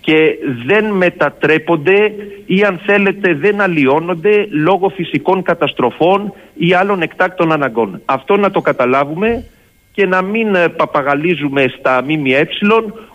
και 0.02 0.38
δεν 0.66 0.84
μετατρέπονται 0.84 2.12
ή 2.46 2.62
αν 2.62 2.80
θέλετε 2.86 3.34
δεν 3.34 3.60
αλλοιώνονται 3.60 4.46
λόγω 4.50 4.88
φυσικών 4.88 5.42
καταστροφών 5.42 6.32
ή 6.54 6.74
άλλων 6.74 7.02
εκτάκτων 7.02 7.52
αναγκών. 7.52 8.00
Αυτό 8.04 8.36
να 8.36 8.50
το 8.50 8.60
καταλάβουμε 8.60 9.44
και 9.92 10.06
να 10.06 10.22
μην 10.22 10.56
παπαγαλίζουμε 10.76 11.64
στα 11.78 12.04
ΜΜΕ 12.04 12.48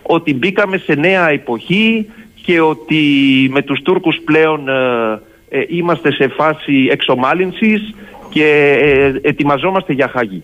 ότι 0.01 0.33
μπήκαμε 0.33 0.77
σε 0.77 0.93
νέα 0.93 1.29
εποχή 1.29 2.09
και 2.43 2.61
ότι 2.61 3.03
με 3.51 3.61
τους 3.61 3.81
Τούρκους 3.81 4.21
πλέον 4.25 4.69
ε, 4.69 5.21
ε, 5.49 5.63
είμαστε 5.67 6.11
σε 6.11 6.27
φάση 6.27 6.88
εξομάλυνσης 6.91 7.95
και 8.29 8.77
ε, 8.81 9.13
ετοιμαζόμαστε 9.21 9.93
για 9.93 10.07
Χάγη. 10.07 10.43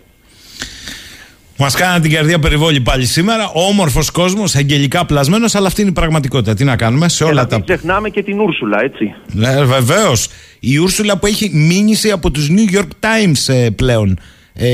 Μας 1.58 1.76
κάνανε 1.76 2.00
την 2.00 2.12
καρδιά 2.12 2.40
περιβόλη 2.40 2.82
πάλι 2.82 3.06
σήμερα. 3.06 3.50
Όμορφος 3.54 4.12
κόσμος, 4.12 4.56
αγγελικά 4.56 5.06
πλασμένος, 5.06 5.56
αλλά 5.56 5.68
αυτή 5.68 5.82
είναι 5.82 5.90
η 5.90 5.94
πραγματικότητα. 5.94 6.54
Τι 6.54 6.64
να 6.64 6.76
κάνουμε 6.76 7.10
σε 7.10 7.24
όλα 7.24 7.48
τα. 7.48 7.56
Μην 7.56 7.66
ξεχνάμε 7.66 8.10
και 8.10 8.24
την 8.24 8.40
Ούρσουλα, 8.40 8.82
έτσι. 8.82 9.14
Ναι, 9.32 9.64
βεβαίως. 9.64 10.28
Η 10.60 10.78
Ούρσουλα 10.78 11.18
που 11.18 11.26
έχει 11.26 11.50
μήνυση 11.54 12.12
από 12.12 12.32
τους 12.32 12.50
New 12.50 12.76
York 12.78 12.88
Times 13.00 13.72
πλέον 13.76 14.20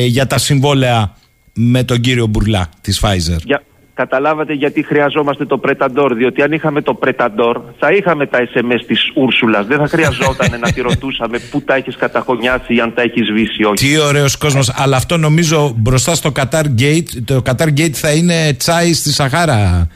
για 0.08 0.28
τα 0.28 0.38
συμβόλαια 0.38 1.16
με 1.54 1.84
τον 1.84 2.00
κύριο 2.00 2.28
Μπουρλά 2.28 2.70
της 2.82 3.02
Pfizer. 3.04 3.40
Για, 3.44 3.64
Καταλάβατε 4.04 4.54
γιατί 4.54 4.84
χρειαζόμαστε 4.84 5.46
το 5.46 5.58
Πρεταντόρ. 5.58 6.14
Διότι 6.14 6.42
αν 6.42 6.52
είχαμε 6.52 6.82
το 6.82 6.94
Πρεταντόρ, 6.94 7.62
θα 7.80 7.92
είχαμε 7.92 8.26
τα 8.26 8.40
SMS 8.40 8.82
της 8.88 9.12
Ούρσουλας. 9.16 9.66
Δεν 9.66 9.78
θα 9.78 9.88
χρειαζόταν 9.88 10.60
να 10.60 10.72
τη 10.72 10.82
ρωτούσαμε 10.82 11.40
πού 11.52 11.62
τα 11.62 11.76
έχεις 11.76 11.96
καταχωνιάσει 11.96 12.76
ή 12.76 12.80
αν 12.80 12.94
τα 12.94 13.02
έχεις 13.02 13.28
σβήσει 13.28 13.64
όχι. 13.64 13.76
Τι 13.76 13.98
ωραίος 13.98 14.38
κόσμος. 14.38 14.72
Αλλά 14.76 14.98
αυτό 14.98 15.18
νομίζω 15.18 15.74
μπροστά 15.78 16.16
στο 16.16 16.32
Qatar 16.36 16.64
Gate, 16.80 17.10
το 17.26 17.42
Qatar 17.46 17.68
Gate 17.78 17.94
θα 17.94 18.12
είναι 18.12 18.54
τσάι 18.54 18.94
στη 18.94 19.12
Σαχάρα. 19.12 19.88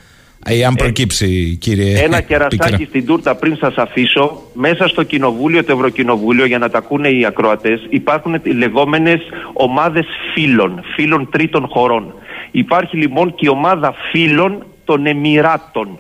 Ε, 0.46 0.66
αν 0.66 0.76
προκύψει, 0.76 1.58
κύριε. 1.62 2.04
Ένα 2.04 2.22
κερασάκι 2.22 2.86
στην 2.86 3.06
τούρτα 3.06 3.36
πριν 3.36 3.56
σας 3.56 3.76
αφήσω. 3.76 4.42
Μέσα 4.54 4.88
στο 4.88 5.04
κοινοβούλιο, 5.04 5.64
το 5.64 5.74
Ευρωκοινοβούλιο, 5.74 6.46
για 6.46 6.58
να 6.58 6.70
τα 6.70 6.78
ακούνε 6.78 7.10
οι 7.10 7.26
ακροατές, 7.26 7.86
υπάρχουν 7.90 8.42
λεγόμενες 8.44 9.22
ομάδες 9.54 10.06
φίλων, 10.34 10.84
φίλων 10.96 11.30
τρίτων 11.32 11.68
χωρών. 11.68 12.14
Υπάρχει 12.52 12.98
λοιπόν 12.98 13.36
και 13.36 13.46
η 13.46 13.50
ομάδα 13.50 13.94
φίλων 14.12 14.66
των 14.84 15.06
Εμμυράτων 15.06 16.00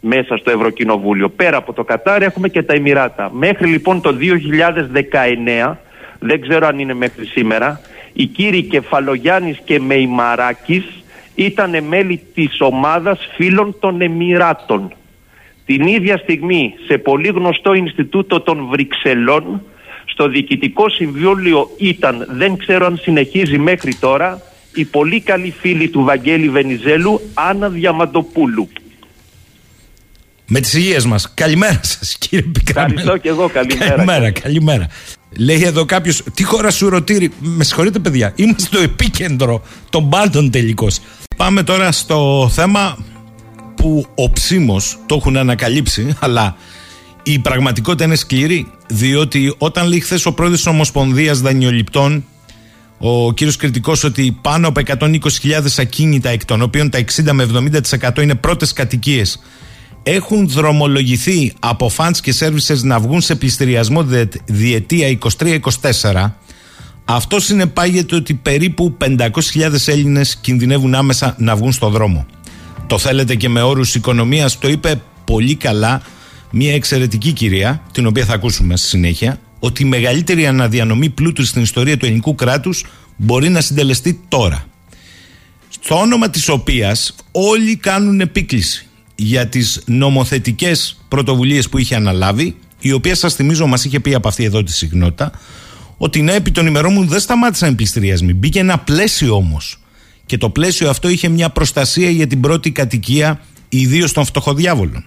μέσα 0.00 0.36
στο 0.36 0.50
Ευρωκοινοβούλιο. 0.50 1.28
Πέρα 1.28 1.56
από 1.56 1.72
το 1.72 1.84
Κατάρ 1.84 2.22
έχουμε 2.22 2.48
και 2.48 2.62
τα 2.62 2.74
Εμμυράτα. 2.74 3.30
Μέχρι 3.32 3.66
λοιπόν 3.66 4.00
το 4.00 4.16
2019, 5.70 5.76
δεν 6.18 6.40
ξέρω 6.40 6.66
αν 6.66 6.78
είναι 6.78 6.94
μέχρι 6.94 7.26
σήμερα, 7.26 7.80
οι 8.12 8.26
κύριοι 8.26 8.62
Κεφαλογιάννης 8.62 9.58
και 9.64 9.80
Μεϊμαράκης 9.80 11.03
ήταν 11.34 11.84
μέλη 11.84 12.20
της 12.34 12.56
ομάδας 12.60 13.18
φίλων 13.36 13.76
των 13.80 14.00
Εμμυράτων. 14.00 14.92
Την 15.66 15.86
ίδια 15.86 16.16
στιγμή 16.16 16.74
σε 16.86 16.98
πολύ 16.98 17.28
γνωστό 17.28 17.74
Ινστιτούτο 17.74 18.40
των 18.40 18.66
Βρυξελών 18.70 19.62
στο 20.04 20.28
Διοικητικό 20.28 20.88
Συμβούλιο 20.88 21.70
ήταν, 21.78 22.26
δεν 22.30 22.56
ξέρω 22.56 22.86
αν 22.86 22.98
συνεχίζει 23.02 23.58
μέχρι 23.58 23.94
τώρα, 23.94 24.40
η 24.74 24.84
πολύ 24.84 25.20
καλή 25.20 25.54
φίλη 25.60 25.88
του 25.88 26.04
Βαγγέλη 26.04 26.48
Βενιζέλου, 26.48 27.20
Άννα 27.34 27.68
Διαμαντοπούλου. 27.68 28.68
Με 30.46 30.60
τις 30.60 30.74
υγείες 30.74 31.06
μας. 31.06 31.34
Καλημέρα 31.34 31.80
σας 31.82 32.18
κύριε 32.18 32.44
Πικραμένο. 32.52 33.00
Ευχαριστώ 33.00 33.16
και 33.16 33.28
εγώ. 33.28 33.48
Καλημέρα. 33.48 33.90
Καλημέρα, 33.90 34.30
καλημέρα. 34.30 34.88
Λέει 35.38 35.62
εδώ 35.62 35.84
κάποιος, 35.84 36.22
τι 36.34 36.42
χώρα 36.42 36.70
σου 36.70 36.88
ρωτήρει. 36.88 37.30
Με 37.38 37.64
συγχωρείτε, 37.64 37.98
παιδιά. 37.98 38.32
Είμαστε 38.36 38.62
στο 38.62 38.78
επίκεντρο 38.78 39.62
των 39.90 40.08
πάντων 40.08 40.50
τελικώς. 40.50 40.98
Πάμε 41.36 41.62
τώρα 41.62 41.92
στο 41.92 42.50
θέμα 42.52 42.98
που 43.74 44.06
ο 44.14 44.30
ψήμος 44.30 44.98
το 45.06 45.14
έχουν 45.14 45.36
ανακαλύψει, 45.36 46.16
αλλά 46.18 46.56
η 47.22 47.38
πραγματικότητα 47.38 48.04
είναι 48.04 48.14
σκληρή. 48.14 48.70
Διότι 48.86 49.54
όταν 49.58 49.86
λέει 49.86 50.00
χθες 50.00 50.26
ο 50.26 50.32
πρόεδρος 50.32 50.62
της 50.62 50.70
Ομοσπονδίας 50.70 51.40
Δανειοληπτών, 51.40 52.24
ο 52.98 53.32
κύριος 53.32 53.56
Κριτικός, 53.56 54.04
ότι 54.04 54.38
πάνω 54.42 54.68
από 54.68 54.80
120.000 54.80 55.78
ακίνητα, 55.78 56.28
εκ 56.28 56.44
των 56.44 56.62
οποίων 56.62 56.90
τα 56.90 56.98
60 56.98 57.32
με 57.32 57.42
70% 57.42 58.22
είναι 58.22 58.34
πρώτες 58.34 58.72
κατοικίες, 58.72 59.40
έχουν 60.06 60.48
δρομολογηθεί 60.48 61.52
από 61.58 61.90
funds 61.96 62.16
και 62.22 62.34
services 62.38 62.80
να 62.82 62.98
βγουν 63.00 63.20
σε 63.20 63.34
πληστηριασμό 63.34 64.06
διετία 64.44 65.18
23-24, 65.38 66.30
αυτό 67.04 67.40
συνεπάγεται 67.40 68.14
ότι 68.14 68.34
περίπου 68.34 68.96
500.000 69.18 69.28
Έλληνες 69.86 70.36
κινδυνεύουν 70.36 70.94
άμεσα 70.94 71.34
να 71.38 71.56
βγουν 71.56 71.72
στο 71.72 71.88
δρόμο. 71.88 72.26
Το 72.86 72.98
θέλετε 72.98 73.34
και 73.34 73.48
με 73.48 73.62
όρους 73.62 73.94
οικονομίας, 73.94 74.58
το 74.58 74.68
είπε 74.68 75.02
πολύ 75.24 75.54
καλά 75.54 76.02
μια 76.50 76.74
εξαιρετική 76.74 77.32
κυρία, 77.32 77.82
την 77.92 78.06
οποία 78.06 78.24
θα 78.24 78.34
ακούσουμε 78.34 78.76
στη 78.76 78.88
συνέχεια, 78.88 79.40
ότι 79.58 79.82
η 79.82 79.86
μεγαλύτερη 79.86 80.46
αναδιανομή 80.46 81.08
πλούτου 81.08 81.44
στην 81.44 81.62
ιστορία 81.62 81.96
του 81.96 82.04
ελληνικού 82.06 82.34
κράτους 82.34 82.84
μπορεί 83.16 83.48
να 83.48 83.60
συντελεστεί 83.60 84.20
τώρα. 84.28 84.64
Στο 85.68 85.98
όνομα 85.98 86.30
της 86.30 86.48
οποίας 86.48 87.14
όλοι 87.32 87.76
κάνουν 87.76 88.20
επίκληση 88.20 88.88
για 89.14 89.46
τις 89.48 89.82
νομοθετικές 89.86 91.00
πρωτοβουλίες 91.08 91.68
που 91.68 91.78
είχε 91.78 91.94
αναλάβει, 91.94 92.56
η 92.80 92.92
οποία 92.92 93.14
σας 93.14 93.34
θυμίζω 93.34 93.66
μας 93.66 93.84
είχε 93.84 94.00
πει 94.00 94.14
από 94.14 94.28
αυτή 94.28 94.44
εδώ 94.44 94.62
τη 94.62 94.72
συχνότητα, 94.72 95.32
ότι 95.96 96.22
ναι, 96.22 96.32
επί 96.32 96.50
των 96.50 96.66
ημερών 96.66 96.92
μου 96.92 97.06
δεν 97.06 97.20
σταμάτησαν 97.20 97.72
οι 97.72 97.74
πληστηριασμοί. 97.74 98.34
Μπήκε 98.34 98.58
ένα 98.58 98.78
πλαίσιο 98.78 99.34
όμως. 99.34 99.78
Και 100.26 100.38
το 100.38 100.50
πλαίσιο 100.50 100.90
αυτό 100.90 101.08
είχε 101.08 101.28
μια 101.28 101.50
προστασία 101.50 102.10
για 102.10 102.26
την 102.26 102.40
πρώτη 102.40 102.70
κατοικία, 102.70 103.40
ιδίως 103.68 104.12
των 104.12 104.24
φτωχοδιάβολων. 104.24 105.04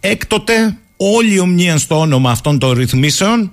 Έκτοτε 0.00 0.78
όλοι 0.96 1.38
ομνίαν 1.38 1.78
στο 1.78 2.00
όνομα 2.00 2.30
αυτών 2.30 2.58
των 2.58 2.72
ρυθμίσεων, 2.72 3.52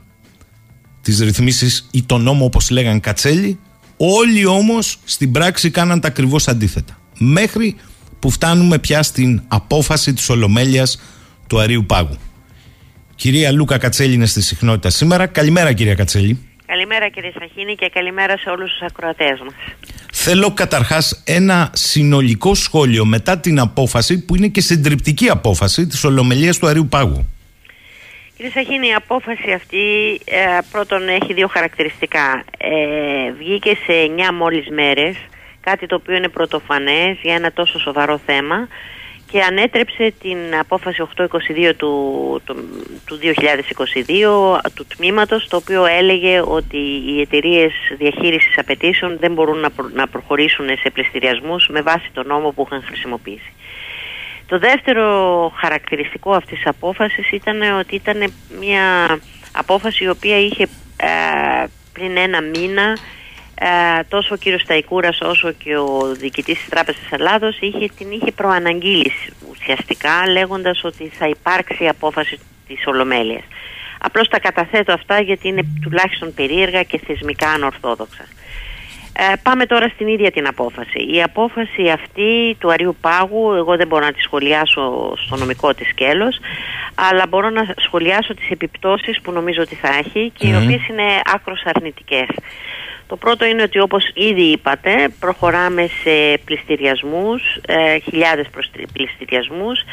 τις 1.02 1.20
ρυθμίσεις 1.20 1.88
ή 1.92 2.04
τον 2.04 2.22
νόμο 2.22 2.46
όπως 2.46 2.70
λέγαν 2.70 3.00
Κατσέλη, 3.00 3.60
όλοι 3.98 4.46
όμως 4.46 4.98
στην 5.04 5.32
πράξη 5.32 5.70
κάναν 5.70 6.00
τα 6.00 6.08
ακριβώς 6.08 6.48
αντίθετα. 6.48 7.00
Μέχρι 7.18 7.76
που 8.26 8.32
φτάνουμε 8.32 8.80
πια 8.80 9.04
στην 9.04 9.42
απόφαση 9.48 10.14
της 10.14 10.30
Ολομέλειας 10.30 11.02
του 11.48 11.60
Αρίου 11.60 11.86
Πάγου. 11.86 12.18
Κυρία 13.16 13.52
Λούκα 13.52 13.78
Κατσέλη 13.78 14.14
είναι 14.14 14.26
στη 14.26 14.42
συχνότητα 14.42 14.90
σήμερα. 14.90 15.28
Καλημέρα 15.28 15.74
κυρία 15.74 15.96
Κατσέλη. 15.96 16.48
Καλημέρα 16.66 17.10
κύριε 17.10 17.32
Σαχίνη 17.40 17.76
και 17.76 17.90
καλημέρα 17.94 18.38
σε 18.38 18.50
όλους 18.50 18.72
τους 18.72 18.82
ακροατές 18.82 19.40
μας. 19.40 19.54
Θέλω 20.14 20.54
καταρχάς 20.54 21.22
ένα 21.26 21.70
συνολικό 21.74 22.56
σχόλιο 22.56 23.06
μετά 23.06 23.38
την 23.38 23.60
απόφαση 23.60 24.26
που 24.26 24.36
είναι 24.36 24.48
και 24.48 24.62
συντριπτική 24.62 25.30
απόφαση 25.30 25.88
της 25.88 26.04
Ολομελίας 26.04 26.58
του 26.58 26.68
Αρίου 26.68 26.88
Πάγου. 26.88 27.28
Κύριε 28.36 28.52
Σαχίνη, 28.52 28.88
η 28.88 28.94
απόφαση 28.94 29.52
αυτή 29.52 29.78
ε, 30.26 30.60
πρώτον 30.72 31.08
έχει 31.08 31.34
δύο 31.34 31.48
χαρακτηριστικά. 31.48 32.44
Ε, 32.58 33.32
βγήκε 33.38 33.70
σε 33.70 33.94
9 34.30 34.34
μόλις 34.34 34.68
μέρες 34.70 35.16
κάτι 35.66 35.86
το 35.86 35.96
οποίο 35.96 36.16
είναι 36.16 36.30
πρωτοφανές 36.30 37.18
για 37.22 37.36
ένα 37.36 37.52
τόσο 37.52 37.80
σοβαρό 37.80 38.20
θέμα 38.26 38.68
και 39.32 39.42
ανέτρεψε 39.42 40.14
την 40.22 40.38
απόφαση 40.60 41.08
822 41.18 41.74
του, 41.78 41.92
του, 43.06 43.20
2022 43.22 44.58
του 44.74 44.86
τμήματος 44.98 45.48
το 45.48 45.58
οποίο 45.58 45.86
έλεγε 45.86 46.42
ότι 46.46 46.78
οι 46.78 47.22
εταιρείες 47.22 47.72
διαχείρισης 47.98 48.58
απαιτήσεων 48.58 49.18
δεν 49.20 49.34
μπορούν 49.34 49.60
να, 49.60 49.70
να 49.94 50.08
προχωρήσουν 50.08 50.68
σε 50.68 50.90
πληστηριασμούς 50.90 51.68
με 51.68 51.82
βάση 51.82 52.10
τον 52.14 52.28
νόμο 52.28 52.50
που 52.52 52.66
είχαν 52.68 52.84
χρησιμοποιήσει. 52.86 53.54
Το 54.48 54.60
δεύτερο 54.60 55.08
χαρακτηριστικό 55.56 56.32
αυτής 56.32 56.58
της 56.58 56.68
απόφασης 56.68 57.32
ήταν 57.32 57.62
ότι 57.80 57.96
ήταν 57.96 58.34
μια 58.60 59.18
απόφαση 59.52 60.04
η 60.04 60.10
οποία 60.10 60.40
είχε 60.40 60.64
ε, 60.98 61.08
πριν 61.94 62.18
ένα 62.18 62.42
μήνα 62.42 62.98
ε, 63.60 64.04
τόσο 64.10 64.34
ο 64.34 64.38
κύριος 64.38 64.62
Σταϊκούρας 64.62 65.22
όσο 65.22 65.52
και 65.52 65.78
ο 65.78 66.14
διοικητής 66.18 66.58
της 66.60 66.70
Τράπεζας 66.70 67.02
της 67.02 67.12
Ελλάδος 67.12 67.58
είχε, 67.60 67.90
την 67.98 68.12
είχε 68.12 68.32
προαναγγείλει 68.32 69.12
ουσιαστικά 69.52 70.30
λέγοντας 70.32 70.84
ότι 70.84 71.08
θα 71.08 71.28
υπάρξει 71.28 71.88
απόφαση 71.88 72.40
της 72.68 72.88
Ολομέλειας. 72.88 73.44
Απλώς 74.00 74.28
τα 74.28 74.40
καταθέτω 74.40 74.94
αυτά 74.94 75.22
γιατί 75.22 75.48
είναι 75.48 75.64
τουλάχιστον 75.82 76.34
περίεργα 76.34 76.84
και 76.84 77.00
θεσμικά 77.00 77.50
ανορθόδοξα. 77.50 78.26
Ε, 79.18 79.34
πάμε 79.44 79.66
τώρα 79.66 79.88
στην 79.88 80.08
ίδια 80.08 80.32
την 80.32 80.48
απόφαση. 80.48 81.16
Η 81.16 81.24
απόφαση 81.24 81.90
αυτή 81.90 82.56
του 82.60 82.72
Αρίου 82.72 82.96
Πάγου, 83.02 83.54
εγώ 83.54 83.76
δεν 83.76 83.88
μπορώ 83.88 84.06
να 84.06 84.12
τη 84.12 84.22
σχολιάσω 84.22 85.14
στο 85.26 85.36
νομικό 85.36 85.74
της 85.74 85.88
σκέλος, 85.90 86.40
αλλά 86.96 87.28
μπορώ 87.28 87.50
να 87.50 87.74
σχολιάσω 87.78 88.34
τις 88.34 88.50
επιπτώσεις 88.50 89.22
που 89.22 89.32
νομίζω 89.32 89.62
ότι 89.62 89.76
θα 89.76 89.88
έχει 89.88 90.32
και 90.38 90.48
οι 90.48 90.56
οποίες 90.56 90.88
είναι 90.88 91.22
άκρος 91.34 91.64
αρνητικές. 91.66 92.28
Το 93.08 93.16
πρώτο 93.16 93.46
είναι 93.46 93.62
ότι 93.62 93.80
όπως 93.80 94.12
ήδη 94.14 94.42
είπατε 94.42 95.08
προχωράμε 95.20 95.88
σε 96.04 96.38
πληστηριασμούς, 96.46 97.42
ε, 97.66 97.98
χιλιάδες 97.98 98.48
πληστηριασμούς 98.94 99.84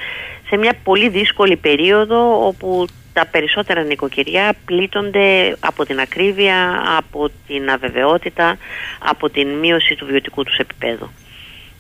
σε 0.49 0.57
μια 0.57 0.75
πολύ 0.85 1.09
δύσκολη 1.09 1.57
περίοδο 1.57 2.47
όπου 2.47 2.87
τα 3.13 3.27
περισσότερα 3.27 3.83
νοικοκυριά 3.83 4.55
πλήττονται 4.65 5.57
από 5.61 5.85
την 5.85 6.01
ακρίβεια, 6.01 6.83
από 6.99 7.31
την 7.47 7.71
αβεβαιότητα, 7.71 8.59
από 8.99 9.31
την 9.31 9.49
μείωση 9.49 9.95
του 9.95 10.07
βιωτικού 10.07 10.45
τους 10.45 10.57
επίπεδου. 10.57 11.11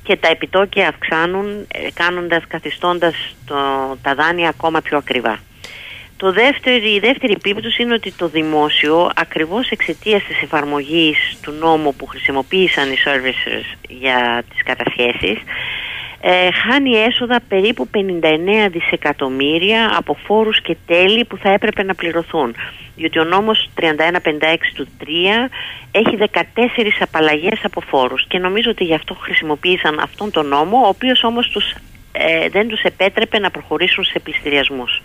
Και 0.02 0.16
τα 0.16 0.28
επιτόκια 0.28 0.88
αυξάνουν 0.88 1.66
ε, 1.68 1.90
κάνοντας, 1.94 2.42
καθιστώντας 2.48 3.14
το, 3.46 3.56
τα 4.02 4.14
δάνεια 4.14 4.48
ακόμα 4.48 4.80
πιο 4.80 4.96
ακριβά. 4.96 5.38
Το 6.22 6.32
δεύτερο, 6.32 6.76
η 6.76 6.98
δεύτερη 6.98 7.32
επίπτωση 7.32 7.82
είναι 7.82 7.94
ότι 7.94 8.12
το 8.12 8.28
δημόσιο 8.28 9.10
ακριβώς 9.16 9.70
εξαιτίας 9.70 10.22
της 10.22 10.42
εφαρμογής 10.42 11.38
του 11.42 11.52
νόμου 11.52 11.94
που 11.94 12.06
χρησιμοποίησαν 12.06 12.92
οι 12.92 12.96
servicers 13.04 13.76
για 13.88 14.42
τις 14.50 14.62
κατασχέσεις 14.62 15.38
ε, 16.20 16.48
χάνει 16.52 16.96
έσοδα 16.96 17.40
περίπου 17.48 17.88
59 17.94 17.98
δισεκατομμύρια 18.70 19.94
από 19.96 20.16
φόρους 20.24 20.60
και 20.62 20.76
τέλη 20.86 21.24
που 21.24 21.36
θα 21.36 21.50
έπρεπε 21.50 21.82
να 21.82 21.94
πληρωθούν. 21.94 22.54
Διότι 22.96 23.18
ο 23.18 23.24
νόμος 23.24 23.68
3156 23.80 23.84
του 24.74 24.88
3 25.00 25.04
έχει 25.90 26.18
14 26.32 26.38
απαλλαγές 27.00 27.60
από 27.62 27.80
φόρους 27.80 28.26
και 28.28 28.38
νομίζω 28.38 28.70
ότι 28.70 28.84
γι' 28.84 28.94
αυτό 28.94 29.14
χρησιμοποίησαν 29.14 29.98
αυτόν 29.98 30.30
τον 30.30 30.46
νόμο, 30.46 30.76
ο 30.84 30.88
οποίος 30.88 31.24
όμως 31.24 31.48
τους, 31.48 31.74
ε, 32.12 32.48
δεν 32.48 32.68
τους 32.68 32.82
επέτρεπε 32.82 33.38
να 33.38 33.50
προχωρήσουν 33.50 34.04
σε 34.04 34.18
πληστηριασμούς. 34.18 35.02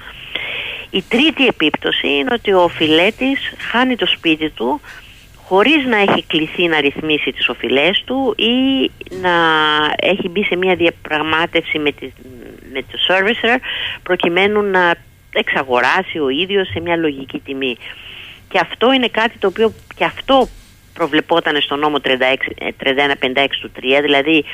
Η 0.89 1.03
τρίτη 1.09 1.47
επίπτωση 1.47 2.07
είναι 2.07 2.33
ότι 2.33 2.53
ο 2.53 2.63
οφειλέτης 2.63 3.53
χάνει 3.71 3.95
το 3.95 4.05
σπίτι 4.05 4.49
του 4.49 4.81
χωρίς 5.47 5.85
να 5.85 5.97
έχει 5.97 6.23
κληθεί 6.27 6.67
να 6.67 6.79
ρυθμίσει 6.79 7.31
τις 7.31 7.49
οφειλές 7.49 8.03
του 8.05 8.35
ή 8.37 8.91
να 9.21 9.35
έχει 9.95 10.29
μπει 10.29 10.43
σε 10.43 10.55
μια 10.55 10.75
διαπραγμάτευση 10.75 11.79
με, 11.79 11.91
τη, 11.91 12.11
με 12.73 12.81
το 12.81 12.97
servicer 13.07 13.57
προκειμένου 14.03 14.61
να 14.61 14.95
εξαγοράσει 15.33 16.19
ο 16.19 16.29
ίδιος 16.29 16.67
σε 16.67 16.79
μια 16.79 16.95
λογική 16.95 17.39
τιμή. 17.39 17.77
Και 18.49 18.59
αυτό 18.59 18.93
είναι 18.93 19.07
κάτι 19.07 19.37
το 19.37 19.47
οποίο 19.47 19.73
και 19.95 20.03
αυτό 20.03 20.47
προβλεπόταν 20.93 21.61
στο 21.61 21.75
νόμο 21.75 21.97
3156 22.03 22.09
ε, 22.57 23.47
του 23.61 23.71
3, 23.75 23.99
δηλαδή 24.01 24.45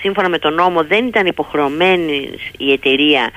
σύμφωνα 0.00 0.28
με 0.28 0.38
τον 0.38 0.54
νόμο 0.54 0.84
δεν 0.84 1.06
ήταν 1.06 1.26
υποχρεωμένη 1.26 2.30
η 2.58 2.72
εταιρεία 2.72 3.30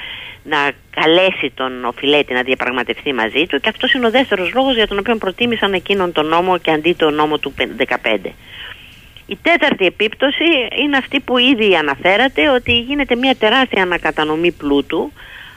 να 0.43 0.71
καλέσει 0.89 1.51
τον 1.55 1.85
οφειλέτη 1.85 2.33
να 2.33 2.41
διαπραγματευτεί 2.41 3.13
μαζί 3.13 3.45
του 3.45 3.59
και 3.59 3.69
αυτός 3.69 3.93
είναι 3.93 4.05
ο 4.05 4.09
δεύτερος 4.09 4.53
λόγος 4.53 4.75
για 4.75 4.87
τον 4.87 4.97
οποίο 4.97 5.15
προτίμησαν 5.15 5.73
εκείνον 5.73 6.11
τον 6.11 6.25
νόμο 6.25 6.57
και 6.57 6.71
αντί 6.71 6.93
τον 6.93 7.13
νόμο 7.13 7.37
του 7.37 7.53
15. 7.57 8.17
Η 9.25 9.37
τέταρτη 9.41 9.85
επίπτωση 9.85 10.43
είναι 10.81 10.97
αυτή 10.97 11.19
που 11.19 11.37
ήδη 11.37 11.75
αναφέρατε 11.75 12.49
ότι 12.49 12.79
γίνεται 12.79 13.15
μια 13.15 13.35
τεράστια 13.35 13.81
ανακατανομή 13.81 14.51
πλούτου 14.51 15.11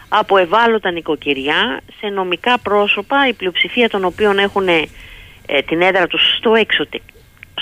από 0.09 0.37
ευάλωτα 0.37 0.91
νοικοκυριά 0.91 1.81
σε 2.01 2.07
νομικά 2.07 2.59
πρόσωπα 2.59 3.29
η 3.29 3.33
πλειοψηφία 3.33 3.89
των 3.89 4.05
οποίων 4.05 4.39
έχουν 4.39 4.69
ε, 4.69 4.83
την 5.67 5.83
έδρα 5.83 6.07
τους 6.07 6.37
στο, 6.39 6.53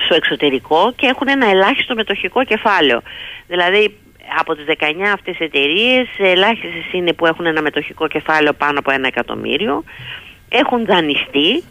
στο 0.05 0.15
εξωτερικό 0.15 0.93
και 0.97 1.07
έχουν 1.07 1.29
ένα 1.29 1.47
ελάχιστο 1.51 1.95
μετοχικό 1.95 2.45
κεφάλαιο. 2.45 3.03
Δηλαδή 3.47 3.99
από 4.39 4.55
τις 4.55 4.65
19 4.69 4.73
αυτές 5.13 5.39
εταιρείες, 5.39 6.09
ελάχιστες 6.19 6.93
είναι 6.93 7.13
που 7.13 7.27
έχουν 7.27 7.47
ένα 7.47 7.63
μετοχικό 7.63 8.09
κεφάλαιο 8.09 8.53
πάνω 8.53 8.79
από 8.79 8.91
ένα 8.91 9.07
εκατομμύριο. 9.07 9.85
Έχουν 10.49 10.85
δανειστεί. 10.85 11.63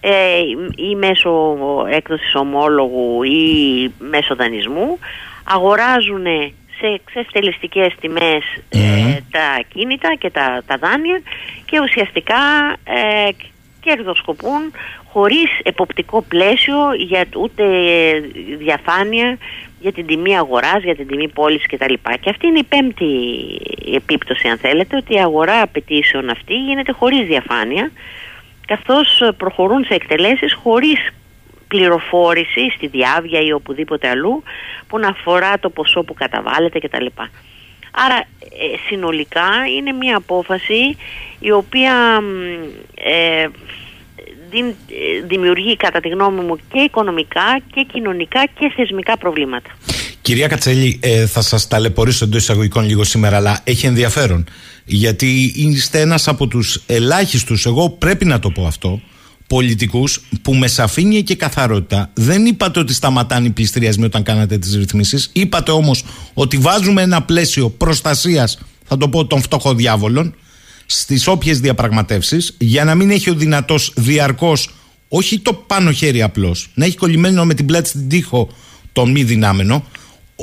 Ε, 0.00 0.38
ή 0.76 0.94
μέσω 0.94 1.54
έκδοσης 1.90 2.34
ομόλογου 2.34 3.22
ή 3.22 3.92
μέσω 3.98 4.34
δανεισμού. 4.34 4.98
Αγοράζουν 5.44 6.26
σε 6.78 7.00
ξεστελιστικές 7.04 7.94
τιμές 8.00 8.44
ε, 8.68 9.16
τα 9.30 9.62
κίνητα 9.68 10.14
και 10.14 10.30
τα, 10.30 10.62
τα 10.66 10.76
δάνεια 10.76 11.20
και 11.64 11.80
ουσιαστικά 11.80 12.36
ε, 12.84 13.28
κερδοσκοπούν 13.80 14.72
χωρίς 15.12 15.58
εποπτικό 15.62 16.22
πλαίσιο 16.22 16.76
για 16.96 17.24
ούτε 17.36 17.64
διαφάνεια 18.58 19.38
για 19.80 19.92
την 19.92 20.06
τιμή 20.06 20.36
αγοράς, 20.36 20.82
για 20.82 20.96
την 20.96 21.06
τιμή 21.06 21.28
πώλησης 21.28 21.66
κτλ. 21.66 21.94
Και 22.20 22.30
αυτή 22.30 22.46
είναι 22.46 22.58
η 22.58 22.64
πέμπτη 22.64 23.06
επίπτωση 23.94 24.48
αν 24.48 24.58
θέλετε 24.58 24.96
ότι 24.96 25.14
η 25.14 25.20
αγορά 25.20 25.60
απαιτήσεων 25.62 26.30
αυτή 26.30 26.54
γίνεται 26.54 26.92
χωρίς 26.92 27.26
διαφάνεια 27.26 27.90
καθώς 28.66 29.22
προχωρούν 29.36 29.84
σε 29.84 29.94
εκτελέσεις 29.94 30.54
χωρίς 30.54 31.08
πληροφόρηση 31.68 32.70
στη 32.76 32.86
διάβια 32.86 33.40
ή 33.40 33.52
οπουδήποτε 33.52 34.08
αλλού 34.08 34.42
που 34.88 34.98
να 34.98 35.08
αφορά 35.08 35.58
το 35.58 35.70
ποσό 35.70 36.02
που 36.02 36.14
καταβάλλεται 36.14 36.78
κτλ. 36.78 37.06
Άρα 37.90 38.16
ε, 38.16 38.76
συνολικά 38.88 39.50
είναι 39.76 39.92
μια 39.92 40.16
απόφαση 40.16 40.96
η 41.38 41.50
οποία 41.50 42.22
ε, 42.94 43.46
δημιουργεί 45.26 45.76
κατά 45.76 46.00
τη 46.00 46.08
γνώμη 46.08 46.40
μου 46.40 46.56
και 46.72 46.78
οικονομικά 46.78 47.60
και 47.74 47.86
κοινωνικά 47.92 48.46
και 48.58 48.72
θεσμικά 48.76 49.18
προβλήματα. 49.18 49.70
Κυρία 50.20 50.46
Κατσέλη, 50.46 50.98
ε, 51.02 51.26
θα 51.26 51.40
σας 51.40 51.68
ταλαιπωρήσω 51.68 52.24
εντός 52.24 52.42
εισαγωγικών 52.42 52.84
λίγο 52.84 53.04
σήμερα, 53.04 53.36
αλλά 53.36 53.60
έχει 53.64 53.86
ενδιαφέρον. 53.86 54.46
Γιατί 54.84 55.52
είστε 55.56 56.00
ένας 56.00 56.28
από 56.28 56.46
τους 56.46 56.82
ελάχιστους, 56.86 57.66
εγώ 57.66 57.90
πρέπει 57.90 58.24
να 58.24 58.38
το 58.38 58.50
πω 58.50 58.66
αυτό, 58.66 59.00
πολιτικούς 59.46 60.20
που 60.42 60.54
με 60.54 60.66
σαφήνεια 60.66 61.20
και 61.20 61.34
καθαρότητα 61.36 62.10
δεν 62.14 62.46
είπατε 62.46 62.78
ότι 62.78 62.94
σταματάνε 62.94 63.46
οι 63.46 63.50
πληστηριασμοί 63.50 64.04
όταν 64.04 64.22
κάνατε 64.22 64.58
τις 64.58 64.74
ρυθμίσεις. 64.76 65.30
Είπατε 65.32 65.70
όμως 65.70 66.04
ότι 66.34 66.56
βάζουμε 66.56 67.02
ένα 67.02 67.22
πλαίσιο 67.22 67.70
προστασίας, 67.70 68.58
θα 68.84 68.96
το 68.96 69.08
πω, 69.08 69.26
των 69.26 69.42
φτωχοδιάβολων 69.42 70.34
στις 70.90 71.26
όποιες 71.26 71.60
διαπραγματεύσεις 71.60 72.54
για 72.58 72.84
να 72.84 72.94
μην 72.94 73.10
έχει 73.10 73.30
ο 73.30 73.34
δυνατός 73.34 73.92
διαρκώς 73.96 74.70
όχι 75.08 75.38
το 75.38 75.52
πάνω 75.52 75.92
χέρι 75.92 76.22
απλώς, 76.22 76.70
να 76.74 76.84
έχει 76.84 76.96
κολλημένο 76.96 77.44
με 77.44 77.54
την 77.54 77.66
πλάτη 77.66 77.88
στην 77.88 78.08
τοίχο 78.08 78.48
τον 78.92 79.10
μη 79.10 79.22
δυνάμενο. 79.22 79.84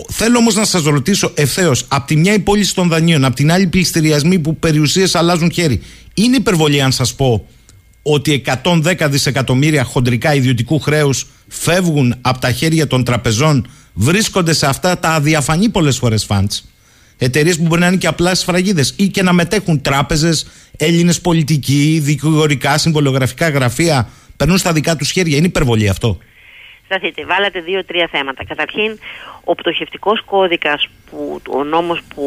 Θέλω 0.10 0.38
όμως 0.38 0.56
να 0.56 0.66
σας 0.66 0.84
ρωτήσω 0.84 1.32
ευθέως, 1.34 1.86
από 1.88 2.08
τη 2.08 2.16
μια 2.16 2.34
η 2.34 2.40
πώληση 2.40 2.76
των 2.76 2.88
δανείων, 2.88 3.26
από 3.26 3.36
την 3.36 3.52
άλλη 3.52 3.68
πληστηριασμοί 3.68 4.40
που 4.40 4.58
περιουσίες 4.58 5.16
αλλάζουν 5.16 5.52
χέρι. 5.52 5.82
Είναι 6.14 6.36
υπερβολή 6.36 6.82
αν 6.82 6.92
σας 6.92 7.14
πω 7.14 7.48
ότι 8.02 8.44
110 8.64 9.08
δισεκατομμύρια 9.10 9.84
χοντρικά 9.84 10.36
ιδιωτικού 10.36 10.80
χρέους 10.80 11.28
φεύγουν 11.48 12.16
από 12.22 12.40
τα 12.40 12.52
χέρια 12.52 12.88
των 12.88 13.04
τραπεζών, 13.04 13.68
βρίσκονται 13.94 14.54
σε 14.54 14.66
αυτά 14.66 15.00
τα 15.00 15.10
αδιαφανή 15.10 15.70
πολλές 15.70 15.98
φορές 15.98 16.24
φαντς; 16.26 16.66
Εταιρείες 17.18 17.58
που 17.58 17.66
μπορεί 17.66 17.82
να 17.82 17.88
είναι 17.88 17.96
και 17.96 18.08
απλά 18.08 18.36
σφραγίδες 18.36 18.96
ή 18.98 19.08
και 19.08 19.24
να 19.24 19.34
μετέχουν 19.34 19.82
τράπεζες, 19.82 20.48
Έλληνες 20.78 21.22
πολιτικοί, 21.22 22.00
δικηγορικά, 22.04 22.78
συμβολογραφικά 22.78 23.50
γραφεία. 23.50 24.10
Περνούν 24.38 24.58
στα 24.58 24.74
δικά 24.74 24.96
τους 24.96 25.12
χέρια. 25.12 25.38
Είναι 25.38 25.46
υπερβολή 25.46 25.90
αυτό. 25.90 26.18
Σταθείτε, 26.86 27.26
βάλατε 27.26 27.60
δύο-τρία 27.60 28.08
θέματα. 28.12 28.46
Καταρχήν, 28.46 29.00
ο 29.44 29.56
πτωχευτικός 29.56 30.22
κώδικας, 30.26 30.88
ο 31.50 31.64
νόμος 31.64 32.02
που 32.16 32.26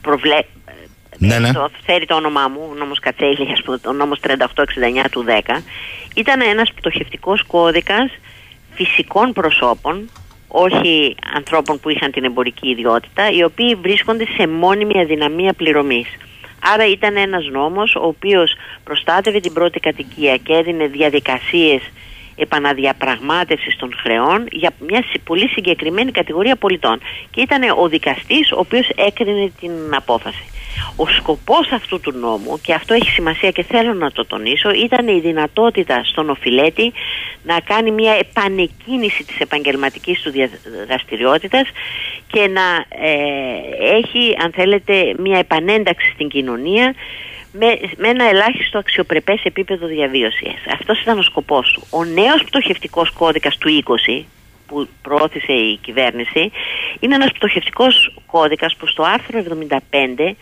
προβλέπει. 0.00 0.46
Ναι, 1.18 1.38
ναι. 1.38 1.52
Το, 1.52 1.70
φέρει 1.84 2.06
το 2.06 2.14
όνομά 2.14 2.48
μου, 2.48 2.60
ο 2.70 2.74
νόμος 2.74 2.98
Κατσέλη, 2.98 3.46
ο 3.86 3.92
νόμος 3.92 4.20
3869 4.20 5.08
του 5.10 5.24
10, 5.28 5.62
ήταν 6.14 6.40
ένας 6.40 6.72
πτωχευτικός 6.72 7.42
κώδικας 7.42 8.10
φυσικών 8.74 9.32
προσώπων 9.32 10.10
όχι 10.48 11.14
ανθρώπων 11.34 11.80
που 11.80 11.88
είχαν 11.88 12.10
την 12.10 12.24
εμπορική 12.24 12.68
ιδιότητα, 12.68 13.30
οι 13.30 13.42
οποίοι 13.42 13.74
βρίσκονται 13.74 14.26
σε 14.36 14.46
μόνιμη 14.46 15.00
αδυναμία 15.00 15.52
πληρωμής. 15.52 16.08
Άρα 16.62 16.86
ήταν 16.86 17.16
ένας 17.16 17.44
νόμος 17.52 17.94
ο 17.94 18.06
οποίος 18.06 18.54
προστάτευε 18.84 19.40
την 19.40 19.52
πρώτη 19.52 19.80
κατοικία 19.80 20.36
και 20.36 20.52
έδινε 20.52 20.86
διαδικασίες 20.86 21.82
επαναδιαπραγμάτευσης 22.38 23.76
των 23.76 23.94
χρεών 24.02 24.46
για 24.50 24.70
μια 24.78 25.04
πολύ 25.24 25.48
συγκεκριμένη 25.48 26.10
κατηγορία 26.10 26.56
πολιτών. 26.56 27.00
Και 27.30 27.40
ήταν 27.40 27.62
ο 27.78 27.88
δικαστής 27.88 28.52
ο 28.52 28.58
οποίος 28.58 28.88
έκρινε 28.96 29.52
την 29.60 29.72
απόφαση. 29.94 30.44
Ο 30.96 31.06
σκοπός 31.06 31.70
αυτού 31.72 32.00
του 32.00 32.12
νόμου, 32.12 32.60
και 32.62 32.74
αυτό 32.74 32.94
έχει 32.94 33.10
σημασία 33.10 33.50
και 33.50 33.62
θέλω 33.62 33.94
να 33.94 34.10
το 34.10 34.26
τονίσω, 34.26 34.70
ήταν 34.70 35.08
η 35.08 35.20
δυνατότητα 35.20 36.04
στον 36.04 36.30
οφειλέτη 36.30 36.92
να 37.42 37.60
κάνει 37.60 37.90
μια 37.90 38.12
επανεκκίνηση 38.12 39.24
της 39.24 39.38
επαγγελματικής 39.38 40.20
του 40.20 40.32
δραστηριότητας 40.86 41.68
και 42.26 42.48
να 42.48 42.84
ε, 42.88 43.16
έχει, 43.96 44.36
αν 44.42 44.52
θέλετε, 44.54 45.14
μια 45.18 45.38
επανένταξη 45.38 46.10
στην 46.14 46.28
κοινωνία 46.28 46.94
με, 47.52 47.66
με 47.96 48.08
ένα 48.08 48.24
ελάχιστο 48.24 48.78
αξιοπρεπές 48.78 49.40
επίπεδο 49.42 49.86
διαβίωσης. 49.86 50.54
Αυτός 50.72 51.00
ήταν 51.00 51.18
ο 51.18 51.22
σκοπός 51.22 51.70
του. 51.72 51.86
Ο 51.90 52.04
νέος 52.04 52.44
πτωχευτικός 52.44 53.10
κώδικας 53.10 53.58
του 53.58 53.68
20 53.68 54.24
που 54.66 54.88
προώθησε 55.02 55.52
η 55.52 55.76
κυβέρνηση 55.76 56.50
είναι 57.00 57.14
ένας 57.14 57.32
πτωχευτικός 57.32 58.14
κώδικας 58.26 58.76
που 58.76 58.86
στο 58.86 59.02
άρθρο 59.02 59.38
75 59.38 60.36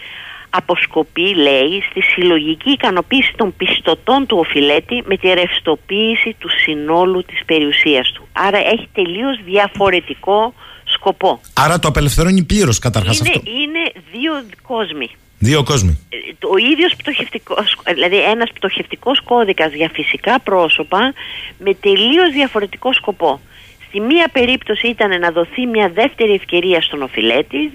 αποσκοπεί, 0.50 1.34
λέει, 1.34 1.82
στη 1.90 2.00
συλλογική 2.00 2.70
ικανοποίηση 2.70 3.32
των 3.36 3.56
πιστωτών 3.56 4.26
του 4.26 4.38
οφειλέτη 4.38 5.02
με 5.06 5.16
τη 5.16 5.28
ρευστοποίηση 5.28 6.36
του 6.38 6.48
συνόλου 6.64 7.22
της 7.24 7.44
περιουσίας 7.44 8.12
του. 8.12 8.28
Άρα 8.32 8.58
έχει 8.58 8.88
τελείως 8.92 9.40
διαφορετικό 9.44 10.54
σκοπό. 10.84 11.40
Άρα 11.54 11.78
το 11.78 11.88
απελευθερώνει 11.88 12.44
πλήρως 12.44 12.78
καταρχάς 12.78 13.18
είναι, 13.18 13.28
αυτό. 13.28 13.40
Είναι 13.50 13.92
δύο 14.12 14.32
κόσμοι. 14.62 15.10
Δύο 15.38 15.62
κόσμοι. 15.62 16.06
Ε, 16.08 16.46
ο 16.46 16.56
ίδιος 16.56 16.94
πτωχευτικός, 16.96 17.76
δηλαδή 17.94 18.16
ένας 18.22 18.50
πτωχευτικός 18.52 19.20
κώδικας 19.22 19.72
για 19.72 19.90
φυσικά 19.92 20.40
πρόσωπα 20.40 21.12
με 21.58 21.74
τελείως 21.74 22.32
διαφορετικό 22.32 22.92
σκοπό. 22.92 23.40
Στη 23.88 24.00
μία 24.00 24.28
περίπτωση 24.32 24.88
ήταν 24.88 25.20
να 25.20 25.30
δοθεί 25.30 25.66
μια 25.66 25.88
δεύτερη 25.88 26.32
ευκαιρία 26.32 26.82
στον 26.82 27.02
οφειλέτη, 27.02 27.72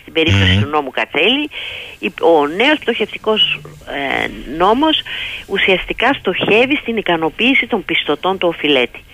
στην 0.00 0.12
περίπτωση 0.12 0.58
του 0.62 0.68
νόμου 0.68 0.90
Κατσέλη, 0.90 1.50
ο 2.20 2.46
νέος 2.46 2.78
πτωχευτικός 2.78 3.60
ε, 3.86 4.28
νόμος 4.56 5.02
ουσιαστικά 5.46 6.12
στοχεύει 6.12 6.76
στην 6.76 6.96
ικανοποίηση 6.96 7.66
των 7.66 7.84
πιστωτών 7.84 8.38
του 8.38 8.48
οφειλέτη 8.48 9.04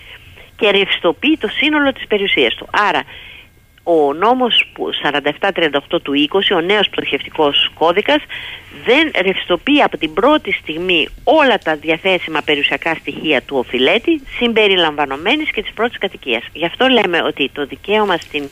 και 0.56 0.70
ρευστοποιεί 0.70 1.36
το 1.40 1.48
σύνολο 1.48 1.92
της 1.92 2.06
περιουσίας 2.06 2.54
του. 2.54 2.68
Άρα 2.70 3.02
ο 3.88 4.12
νόμος 4.12 4.64
4738 5.02 6.00
του 6.02 6.12
20, 6.32 6.56
ο 6.56 6.60
νέος 6.60 6.88
πτωχευτικός 6.88 7.70
κώδικας, 7.74 8.22
δεν 8.84 9.10
ρευστοποιεί 9.22 9.82
από 9.82 9.96
την 9.96 10.14
πρώτη 10.14 10.52
στιγμή 10.52 11.08
όλα 11.24 11.58
τα 11.58 11.76
διαθέσιμα 11.76 12.40
περιουσιακά 12.44 12.94
στοιχεία 12.94 13.42
του 13.42 13.56
οφειλέτη, 13.56 14.20
συμπεριλαμβανομένης 14.38 15.50
και 15.50 15.62
της 15.62 15.72
πρώτης 15.72 15.98
κατοικίας. 15.98 16.42
Γι' 16.52 16.64
αυτό 16.64 16.86
λέμε 16.86 17.22
ότι 17.22 17.50
το 17.52 17.66
δικαίωμα 17.66 18.16
στην, 18.16 18.42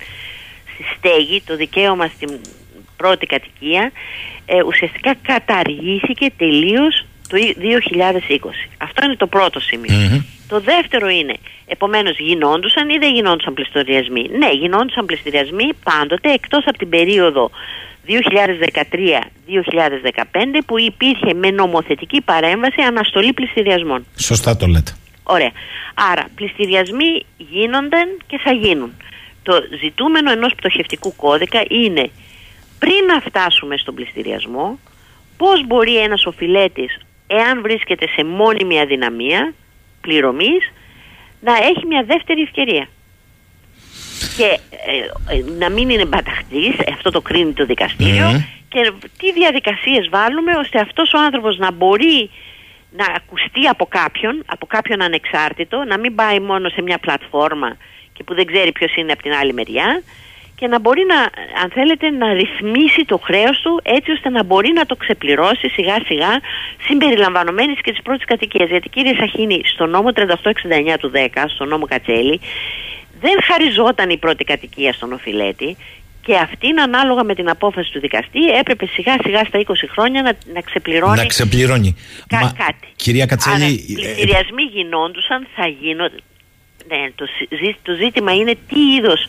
στη 0.72 0.84
στέγη, 0.96 1.42
το 1.46 1.56
δικαίωμα 1.56 2.06
στην 2.06 2.40
πρώτη 2.96 3.26
κατοικία, 3.26 3.92
ε, 4.46 4.62
ουσιαστικά 4.62 5.14
καταργήθηκε 5.22 6.30
τελείως 6.36 7.04
το 7.28 7.36
2020. 7.58 8.68
Αυτό 8.78 9.04
είναι 9.04 9.16
το 9.16 9.26
πρώτο 9.26 9.60
Το 10.48 10.60
δεύτερο 10.60 11.08
είναι, 11.08 11.34
επομένως 11.66 12.18
γινόντουσαν 12.18 12.88
ή 12.88 12.98
δεν 12.98 13.14
γινόντουσαν 13.14 13.54
πληστηριασμοί; 13.54 14.28
Ναι, 14.38 14.50
γινόντουσαν 14.50 15.06
πληστηριασμοί 15.06 15.68
πάντοτε 15.84 16.32
εκτός 16.32 16.64
από 16.66 16.78
την 16.78 16.88
περίοδο 16.88 17.50
2013-2015 18.06 18.12
που 20.66 20.78
υπήρχε 20.78 21.34
με 21.34 21.50
νομοθετική 21.50 22.20
παρέμβαση 22.20 22.80
αναστολή 22.80 23.32
πληστηριασμών. 23.32 24.06
Σωστά 24.16 24.56
το 24.56 24.66
λέτε. 24.66 24.92
Ωραία. 25.22 25.50
Άρα, 25.94 26.24
πληστηριασμοί 26.34 27.26
γίνονταν 27.36 28.20
και 28.26 28.38
θα 28.38 28.52
γίνουν. 28.52 28.92
Το 29.42 29.52
ζητούμενο 29.80 30.30
ενός 30.30 30.54
πτωχευτικού 30.54 31.16
κώδικα 31.16 31.62
είναι 31.68 32.10
πριν 32.78 33.04
να 33.06 33.20
φτάσουμε 33.20 33.76
στον 33.76 33.94
πληστηριασμό, 33.94 34.78
πώς 35.36 35.66
μπορεί 35.66 35.96
ένας 36.02 36.26
οφειλέτης 36.26 36.98
εάν 37.26 37.62
βρίσκεται 37.62 38.06
σε 38.06 38.24
μόνιμη 38.24 38.80
αδυναμία 38.80 39.54
πληρωμής 40.04 40.72
να 41.40 41.52
έχει 41.56 41.86
μια 41.86 42.02
δεύτερη 42.06 42.42
ευκαιρία. 42.42 42.88
Και 44.36 44.58
ε, 44.70 45.36
ε, 45.36 45.44
να 45.58 45.68
μην 45.70 45.88
είναι 45.88 46.04
μπαταχτής, 46.04 46.74
αυτό 46.92 47.10
το 47.10 47.20
κρίνει 47.20 47.52
το 47.52 47.66
δικαστηριο 47.66 48.44
και 48.74 48.92
τι 49.18 49.32
διαδικασίες 49.32 50.08
βάλουμε 50.08 50.52
ώστε 50.56 50.80
αυτός 50.80 51.12
ο 51.12 51.18
άνθρωπος 51.18 51.58
να 51.58 51.72
μπορεί 51.72 52.30
να 52.90 53.06
ακουστεί 53.16 53.66
από 53.66 53.86
κάποιον, 53.86 54.42
από 54.46 54.66
κάποιον 54.66 55.02
ανεξάρτητο, 55.02 55.84
να 55.84 55.98
μην 55.98 56.14
πάει 56.14 56.40
μόνο 56.40 56.68
σε 56.68 56.82
μια 56.82 56.98
πλατφόρμα 56.98 57.76
και 58.12 58.24
που 58.24 58.34
δεν 58.34 58.46
ξέρει 58.46 58.72
ποιος 58.72 58.94
είναι 58.96 59.12
από 59.12 59.22
την 59.22 59.32
άλλη 59.32 59.52
μεριά 59.52 60.02
και 60.64 60.70
και 60.70 60.76
να 60.76 60.80
μπορεί 60.80 61.04
να, 61.14 61.20
αν 61.62 61.68
θέλετε, 61.78 62.10
να 62.10 62.32
ρυθμίσει 62.32 63.02
το 63.06 63.18
χρέος 63.18 63.60
του 63.62 63.80
έτσι 63.82 64.10
ώστε 64.10 64.28
να 64.30 64.42
μπορεί 64.44 64.72
να 64.72 64.86
το 64.86 64.96
ξεπληρώσει 64.96 65.68
σιγά 65.68 65.96
σιγά 66.06 66.32
συμπεριλαμβανομένης 66.86 67.80
και 67.80 67.90
της 67.90 68.02
πρώτης 68.02 68.24
κατοικίας. 68.24 68.68
Γιατί 68.68 68.88
κύριε 68.88 69.14
Σαχίνη, 69.14 69.60
στο 69.64 69.86
νόμο 69.86 70.08
3869 70.14 70.96
του 71.00 71.10
10, 71.14 71.44
στο 71.54 71.64
νόμο 71.64 71.86
Κατσέλη, 71.86 72.40
δεν 73.20 73.36
χαριζόταν 73.48 74.10
η 74.10 74.18
πρώτη 74.18 74.44
κατοικία 74.44 74.92
στον 74.92 75.12
οφειλέτη 75.12 75.76
και 76.26 76.36
αυτήν 76.36 76.80
ανάλογα 76.80 77.24
με 77.24 77.34
την 77.34 77.48
απόφαση 77.48 77.92
του 77.92 78.00
δικαστή 78.00 78.42
έπρεπε 78.60 78.86
σιγά 78.86 79.14
σιγά 79.22 79.44
στα 79.44 79.58
20 79.66 79.72
χρόνια 79.94 80.22
να, 80.22 80.32
να 80.54 80.60
ξεπληρώνει, 80.60 81.16
να 81.16 81.26
ξεπληρώνει. 81.26 81.96
Κα, 82.26 82.38
κάτι. 82.38 82.88
Κυρία 82.96 83.26
Κατσέλη... 83.26 83.64
Άρα, 83.64 83.74
πληστηριασμοί 83.94 84.62
γινόντουσαν, 84.62 85.46
θα 85.56 85.66
γίνονται. 85.66 86.20
Ναι, 86.88 87.10
το, 87.14 87.24
το 87.82 87.92
ζήτημα 88.02 88.32
είναι 88.34 88.54
τι 88.68 88.80
είδος 88.94 89.26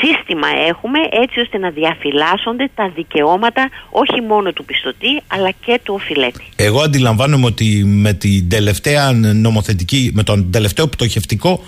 σύστημα 0.00 0.48
έχουμε 0.68 0.98
έτσι 1.22 1.40
ώστε 1.40 1.58
να 1.58 1.70
διαφυλάσσονται 1.70 2.70
τα 2.74 2.92
δικαιώματα 2.94 3.70
όχι 3.90 4.20
μόνο 4.20 4.52
του 4.52 4.64
πιστωτή 4.64 5.22
αλλά 5.26 5.50
και 5.50 5.80
του 5.82 5.94
οφειλέτη. 5.94 6.44
Εγώ 6.56 6.80
αντιλαμβάνομαι 6.80 7.46
ότι 7.46 7.84
με 7.84 8.12
την 8.12 8.48
τελευταία 8.48 9.12
νομοθετική, 9.12 10.10
με 10.14 10.22
τον 10.22 10.50
τελευταίο 10.50 10.86
πτωχευτικό 10.88 11.62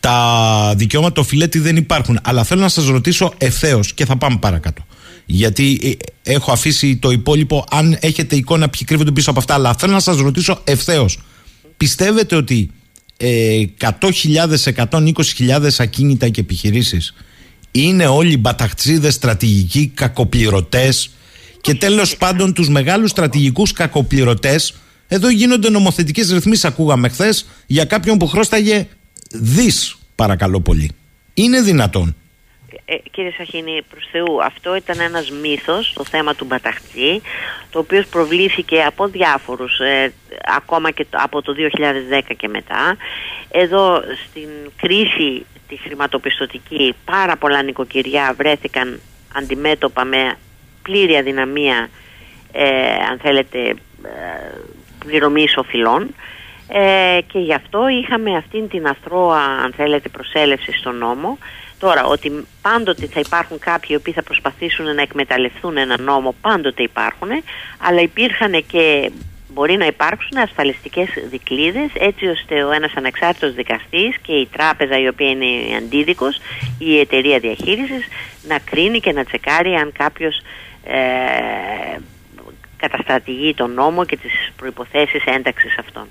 τα 0.00 0.74
δικαιώματα 0.76 1.14
του 1.14 1.20
οφειλέτη 1.24 1.58
δεν 1.58 1.76
υπάρχουν. 1.76 2.18
Αλλά 2.22 2.44
θέλω 2.44 2.60
να 2.60 2.68
σας 2.68 2.86
ρωτήσω 2.86 3.32
ευθέως 3.38 3.94
και 3.94 4.04
θα 4.04 4.16
πάμε 4.16 4.36
παρακάτω. 4.40 4.86
Γιατί 5.26 5.98
ε, 6.22 6.32
έχω 6.32 6.52
αφήσει 6.52 6.96
το 6.96 7.10
υπόλοιπο 7.10 7.64
αν 7.70 7.98
έχετε 8.00 8.36
εικόνα 8.36 8.68
ποιοι 8.68 8.84
κρύβονται 8.84 9.10
πίσω 9.10 9.30
από 9.30 9.38
αυτά. 9.38 9.54
Αλλά 9.54 9.74
θέλω 9.74 9.92
να 9.92 10.00
σας 10.00 10.18
ρωτήσω 10.18 10.60
ευθέως. 10.64 11.18
Πιστεύετε 11.76 12.36
ότι 12.36 12.70
ε, 13.16 13.62
100.000, 13.80 13.90
120.000 14.74 15.68
ακίνητα 15.78 16.28
και 16.28 16.40
επιχειρήσεις 16.40 17.14
είναι 17.76 18.06
όλοι 18.06 18.36
μπαταχτσίδε 18.36 19.10
στρατηγικοί 19.10 19.92
κακοπληρωτές 19.94 21.10
και 21.60 21.74
τέλος 21.74 22.16
πάντων 22.16 22.54
τους 22.54 22.68
μεγάλους 22.68 23.10
στρατηγικούς 23.10 23.72
κακοπληρωτές. 23.72 24.74
Εδώ 25.08 25.28
γίνονται 25.28 25.70
νομοθετικές 25.70 26.30
ρυθμίσεις, 26.32 26.64
ακούγαμε 26.64 27.08
χθες, 27.08 27.46
για 27.66 27.84
κάποιον 27.84 28.18
που 28.18 28.26
χρώσταγε 28.26 28.88
δις, 29.30 29.96
παρακαλώ 30.14 30.60
πολύ. 30.60 30.90
Είναι 31.34 31.60
δυνατόν. 31.60 32.16
Ε, 32.84 32.94
κύριε 33.10 33.30
Σαχίνη, 33.36 33.82
προς 33.90 34.08
Θεού, 34.12 34.44
αυτό 34.44 34.76
ήταν 34.76 35.00
ένας 35.00 35.30
μύθος, 35.30 35.92
το 35.92 36.04
θέμα 36.04 36.34
του 36.34 36.44
Μπαταχτή, 36.44 37.22
το 37.70 37.78
οποίο 37.78 38.04
προβλήθηκε 38.10 38.82
από 38.82 39.06
διάφορους, 39.06 39.78
ε, 39.78 40.12
ακόμα 40.56 40.90
και 40.90 41.06
από 41.10 41.42
το 41.42 41.52
2010 41.52 42.34
και 42.34 42.48
μετά. 42.48 42.96
Εδώ 43.50 44.02
στην 44.28 44.48
κρίση 44.76 45.46
τη 45.68 45.76
χρηματοπιστωτική 45.76 46.94
πάρα 47.04 47.36
πολλά 47.36 47.62
νοικοκυριά 47.62 48.34
βρέθηκαν 48.36 49.00
αντιμέτωπα 49.34 50.04
με 50.04 50.36
πλήρη 50.82 51.16
αδυναμία 51.16 51.88
ε, 52.52 52.92
αν 53.10 53.18
θέλετε 53.22 53.58
ε, 53.68 53.76
πληρωμής 54.98 55.56
οφειλών 55.56 56.14
ε, 56.68 57.18
και 57.26 57.38
γι' 57.38 57.54
αυτό 57.54 57.88
είχαμε 57.88 58.36
αυτήν 58.36 58.68
την 58.68 58.86
αθρώα 58.86 59.40
αν 59.40 59.72
θέλετε 59.76 60.08
προσέλευση 60.08 60.72
στον 60.72 60.96
νόμο. 60.96 61.38
Τώρα 61.78 62.04
ότι 62.04 62.46
πάντοτε 62.62 63.06
θα 63.06 63.20
υπάρχουν 63.20 63.58
κάποιοι 63.58 63.88
οι 63.92 63.94
οποίοι 63.94 64.12
θα 64.12 64.22
προσπαθήσουν 64.22 64.94
να 64.94 65.02
εκμεταλλευτούν 65.02 65.76
ένα 65.76 66.00
νόμο 66.00 66.34
πάντοτε 66.40 66.82
υπάρχουν 66.82 67.28
αλλά 67.78 68.00
υπήρχαν 68.00 68.64
και 68.66 69.10
μπορεί 69.54 69.76
να 69.76 69.86
υπάρξουν 69.86 70.38
ασφαλιστικές 70.38 71.08
δικλείδες 71.30 71.90
έτσι 71.94 72.26
ώστε 72.26 72.64
ο 72.64 72.70
ένας 72.70 72.92
ανεξάρτητος 72.94 73.54
δικαστής 73.54 74.16
και 74.22 74.32
η 74.32 74.46
τράπεζα 74.52 74.98
η 75.00 75.08
οποία 75.08 75.30
είναι 75.30 75.76
αντίδικος 75.76 76.36
ή 76.78 76.86
η 76.86 76.98
εταιρεία 76.98 77.38
διαχείρισης 77.38 78.06
να 78.42 78.58
κρίνει 78.58 79.00
και 79.00 79.12
να 79.12 79.24
τσεκάρει 79.24 79.74
αν 79.74 79.92
κάποιος 79.92 80.42
ε, 80.84 81.98
καταστρατηγεί 82.76 83.54
τον 83.54 83.70
νόμο 83.74 84.04
και 84.04 84.16
τις 84.16 84.52
προϋποθέσεις 84.56 85.24
ένταξης 85.24 85.78
αυτών. 85.78 86.06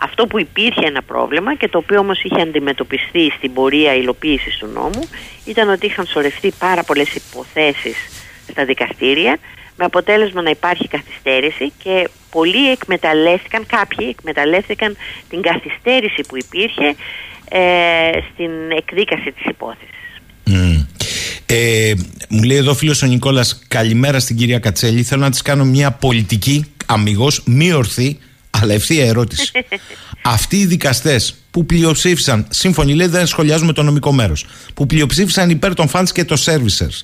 Αυτό 0.00 0.26
που 0.26 0.38
υπήρχε 0.40 0.86
ένα 0.86 1.02
πρόβλημα 1.02 1.54
και 1.54 1.68
το 1.68 1.78
οποίο 1.78 1.98
όμως 1.98 2.22
είχε 2.22 2.40
αντιμετωπιστεί 2.40 3.32
στην 3.36 3.52
πορεία 3.52 3.94
υλοποίησης 3.94 4.56
του 4.56 4.66
νόμου 4.66 5.08
ήταν 5.44 5.68
ότι 5.68 5.86
είχαν 5.86 6.06
σωρευτεί 6.06 6.52
πάρα 6.58 6.82
πολλές 6.82 7.14
υποθέσεις 7.14 7.96
στα 8.50 8.64
δικαστήρια 8.64 9.38
με 9.78 9.84
αποτέλεσμα 9.84 10.42
να 10.42 10.50
υπάρχει 10.50 10.88
καθυστέρηση 10.88 11.72
και 11.82 12.08
πολλοί 12.30 12.70
εκμεταλλεύτηκαν, 12.70 13.66
κάποιοι 13.66 14.06
εκμεταλλεύτηκαν 14.10 14.96
την 15.28 15.42
καθυστέρηση 15.42 16.22
που 16.28 16.36
υπήρχε 16.36 16.94
ε, 17.48 18.10
στην 18.32 18.50
εκδίκαση 18.76 19.32
της 19.32 19.44
υπόθεσης. 19.44 19.96
Ε, 21.46 21.92
μου 22.28 22.42
λέει 22.42 22.56
εδώ 22.56 22.74
φίλος 22.74 23.02
ο 23.02 23.06
Νικόλας 23.06 23.62
καλημέρα 23.68 24.18
στην 24.18 24.36
κυρία 24.36 24.58
Κατσέλη. 24.58 25.02
Θέλω 25.02 25.20
να 25.20 25.30
της 25.30 25.42
κάνω 25.42 25.64
μια 25.64 25.90
πολιτική 25.90 26.64
αμυγός 26.86 27.42
μη 27.46 27.72
ορθή 27.72 28.18
αλλά 28.50 28.74
ευθεία 28.74 29.06
ερώτηση. 29.06 29.50
Αυτοί 30.22 30.56
οι 30.56 30.66
δικαστές 30.66 31.34
που 31.50 31.66
πλειοψήφισαν 31.66 32.46
σύμφωνοι 32.50 32.94
λέει 32.94 33.06
δεν 33.06 33.26
σχολιάζουμε 33.26 33.72
το 33.72 33.82
νομικό 33.82 34.12
μέρος 34.12 34.46
που 34.74 34.86
πλειοψήφισαν 34.86 35.50
υπέρ 35.50 35.74
των 35.74 35.90
fans 35.92 36.08
και 36.12 36.24
των 36.24 36.36
servicers 36.44 37.02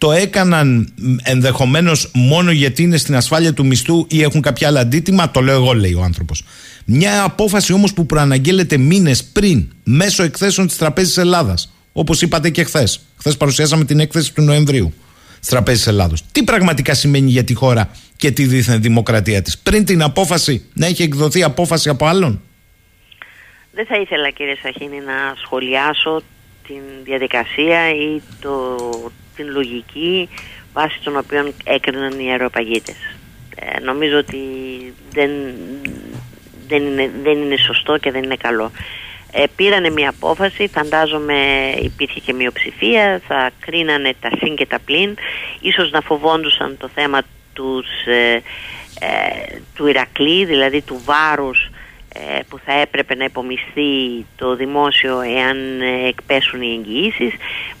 το 0.00 0.12
έκαναν 0.12 0.92
ενδεχομένως 1.22 2.10
μόνο 2.14 2.50
γιατί 2.50 2.82
είναι 2.82 2.96
στην 2.96 3.16
ασφάλεια 3.16 3.54
του 3.54 3.66
μισθού 3.66 4.06
ή 4.08 4.22
έχουν 4.22 4.40
κάποια 4.40 4.68
άλλα 4.68 4.80
αντίτιμα, 4.80 5.30
το 5.30 5.40
λέω 5.40 5.54
εγώ, 5.54 5.72
λέει 5.72 5.94
ο 5.94 6.02
άνθρωπος. 6.02 6.44
Μια 6.84 7.22
απόφαση 7.22 7.72
όμως 7.72 7.92
που 7.92 8.06
προαναγγέλλεται 8.06 8.76
μήνες 8.76 9.24
πριν 9.24 9.68
μέσω 9.84 10.22
εκθέσεων 10.22 10.66
της 10.66 10.76
Τραπέζης 10.76 11.16
Ελλάδας. 11.16 11.72
Όπως 11.92 12.22
είπατε 12.22 12.50
και 12.50 12.64
χθες. 12.64 13.00
Χθες 13.16 13.36
παρουσιάσαμε 13.36 13.84
την 13.84 14.00
έκθεση 14.00 14.34
του 14.34 14.42
Νοεμβρίου 14.42 14.92
της 15.40 15.48
Τραπέζης 15.48 15.86
Ελλάδος. 15.86 16.24
Τι 16.32 16.42
πραγματικά 16.42 16.94
σημαίνει 16.94 17.30
για 17.30 17.44
τη 17.44 17.54
χώρα 17.54 17.90
και 18.16 18.30
τη 18.30 18.44
δίθεν 18.44 18.82
δημοκρατία 18.82 19.42
της; 19.42 19.58
Πριν 19.58 19.84
την 19.84 20.02
απόφαση 20.02 20.64
να 20.74 20.86
έχει 20.86 21.02
εκδοθεί 21.02 21.42
απόφαση 21.42 21.88
από 21.88 22.06
άλλον; 22.06 22.42
Δεν 23.72 23.86
θα 23.86 23.96
ήθελα 24.00 24.30
κύριε 24.30 24.56
Σαχίνη 24.62 24.96
να 24.96 25.34
σχολιάσω 25.42 26.22
την 26.66 26.82
διαδικασία 27.04 27.90
ή 27.90 28.20
το, 28.40 28.76
την 29.40 29.52
λογική 29.52 30.28
βάσει 30.72 31.00
των 31.04 31.16
οποίων 31.16 31.54
έκριναν 31.64 32.18
οι 32.18 32.30
αεροπαγίτες. 32.30 32.96
Ε, 33.56 33.80
νομίζω 33.80 34.18
ότι 34.18 34.38
δεν, 35.12 35.30
δεν, 36.68 36.82
είναι, 36.82 37.10
δεν 37.22 37.42
είναι 37.42 37.56
σωστό 37.56 37.98
και 37.98 38.10
δεν 38.10 38.22
είναι 38.22 38.36
καλό. 38.36 38.70
Ε, 39.32 39.44
πήρανε 39.56 39.90
μια 39.90 40.08
απόφαση, 40.08 40.68
φαντάζομαι 40.68 41.34
υπήρχε 41.82 42.20
και 42.20 42.32
μειοψηφία, 42.32 43.20
θα 43.28 43.50
κρίνανε 43.60 44.14
τα 44.20 44.30
συν 44.38 44.56
και 44.56 44.66
τα 44.66 44.78
πλήν, 44.84 45.16
ίσως 45.60 45.90
να 45.90 46.00
φοβόντουσαν 46.00 46.76
το 46.76 46.88
θέμα 46.94 47.22
τους, 47.52 47.86
ε, 48.06 48.42
ε, 49.00 49.58
του 49.74 49.86
Ηρακλή, 49.86 50.44
δηλαδή 50.44 50.80
του 50.80 51.02
βάρους 51.04 51.64
ε, 51.64 51.79
που 52.48 52.58
θα 52.64 52.72
έπρεπε 52.72 53.14
να 53.14 53.24
υπομειστεί 53.24 54.24
το 54.36 54.56
δημόσιο 54.56 55.20
εάν 55.20 55.80
ε, 55.80 56.08
εκπέσουν 56.08 56.62
οι 56.62 56.72
εγγυήσεις. 56.78 57.32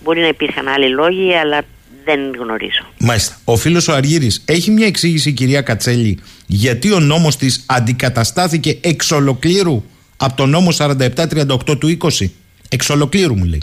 Μπορεί 0.02 0.20
να 0.20 0.28
υπήρχαν 0.28 0.68
άλλοι 0.68 0.88
λόγοι, 0.88 1.34
αλλά 1.34 1.62
δεν 2.04 2.34
γνωρίζω. 2.38 2.84
Μάλιστα. 2.98 3.36
Ο 3.44 3.56
φίλος 3.56 3.88
ο 3.88 3.94
Αργύρης 3.94 4.44
έχει 4.46 4.70
μια 4.70 4.86
εξήγηση, 4.86 5.32
κυρία 5.32 5.62
Κατσέλη, 5.62 6.18
γιατί 6.46 6.92
ο 6.92 7.00
νόμος 7.00 7.36
της 7.36 7.64
αντικαταστάθηκε 7.68 8.78
εξ 8.82 9.10
ολοκλήρου 9.10 9.84
από 10.16 10.36
το 10.36 10.46
νόμο 10.46 10.68
4738 10.78 11.78
του 11.78 11.98
20. 12.00 12.30
Εξ 12.68 12.90
ολοκλήρου 12.90 13.36
μου 13.36 13.44
λέει. 13.44 13.62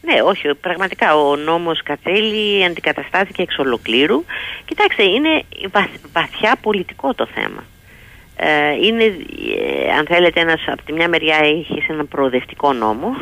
Ναι, 0.00 0.22
όχι, 0.22 0.54
πραγματικά 0.60 1.16
ο 1.16 1.36
νόμος 1.36 1.82
Κατσέλη 1.82 2.64
αντικαταστάθηκε 2.64 3.42
εξ 3.42 3.58
ολοκλήρου. 3.58 4.24
Κοιτάξτε, 4.64 5.02
είναι 5.02 5.42
βαθιά 6.12 6.56
πολιτικό 6.60 7.14
το 7.14 7.28
θέμα. 7.34 7.64
Ε, 8.36 8.72
είναι, 8.86 9.04
ε, 9.04 9.92
αν 9.98 10.06
θέλετε, 10.06 10.40
ένας, 10.40 10.64
από 10.66 10.82
τη 10.82 10.92
μια 10.92 11.08
μεριά 11.08 11.36
έχει 11.36 11.82
ένα 11.88 12.04
προοδευτικό 12.04 12.72
νόμο 12.72 13.16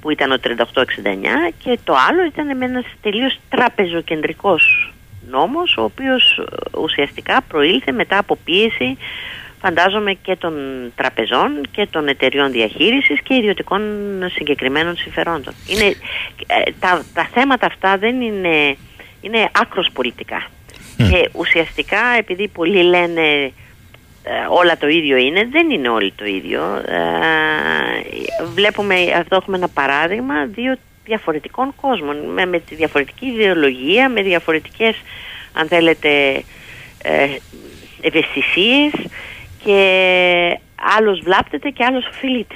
που 0.00 0.10
ήταν 0.10 0.32
ο 0.32 0.36
3869 0.42 1.52
και 1.58 1.78
το 1.84 1.94
άλλο 2.08 2.24
ήταν 2.24 2.56
με 2.56 2.64
ένας 2.64 2.84
τελείως 3.00 3.40
τραπεζοκεντρικός 3.48 4.92
νόμος 5.30 5.76
ο 5.76 5.82
οποίος 5.82 6.38
ε, 6.38 6.78
ουσιαστικά 6.78 7.42
προήλθε 7.48 7.92
μετά 7.92 8.18
από 8.18 8.38
πίεση 8.44 8.96
φαντάζομαι 9.60 10.12
και 10.12 10.36
των 10.36 10.54
τραπεζών 10.94 11.60
και 11.70 11.86
των 11.90 12.08
εταιριών 12.08 12.50
διαχείρισης 12.50 13.20
και 13.22 13.34
ιδιωτικών 13.34 13.82
συγκεκριμένων 14.34 14.96
συμφερόντων. 14.96 15.54
Είναι, 15.66 15.94
τα, 16.80 17.04
τα 17.14 17.28
θέματα 17.32 17.66
αυτά 17.66 17.96
δεν 17.96 18.20
είναι, 18.20 18.76
είναι 19.20 19.50
άκρος 19.52 19.90
πολιτικά. 19.92 20.46
Και 20.96 21.28
ουσιαστικά 21.32 22.00
επειδή 22.18 22.48
πολλοί 22.48 22.82
λένε 22.82 23.20
ε, 23.20 23.50
όλα 24.50 24.76
το 24.76 24.88
ίδιο 24.88 25.16
είναι, 25.16 25.48
δεν 25.50 25.70
είναι 25.70 25.88
όλοι 25.88 26.12
το 26.16 26.24
ίδιο. 26.24 26.62
Ε, 26.86 28.44
βλέπουμε, 28.54 28.94
αυτό 29.16 29.36
έχουμε 29.36 29.56
ένα 29.56 29.68
παράδειγμα 29.68 30.34
δύο 30.44 30.76
διαφορετικών 31.04 31.74
κόσμων, 31.80 32.16
με, 32.16 32.46
με 32.46 32.58
τη 32.58 32.74
διαφορετική 32.74 33.26
ιδεολογία, 33.26 34.08
με 34.08 34.22
διαφορετικές, 34.22 34.94
αν 35.52 35.68
θέλετε, 35.68 36.08
ε, 37.02 37.26
ευαισθησίες 38.00 38.92
και 39.64 39.80
άλλος 40.98 41.20
βλάπτεται 41.24 41.70
και 41.70 41.84
άλλος 41.84 42.06
οφειλείται. 42.06 42.54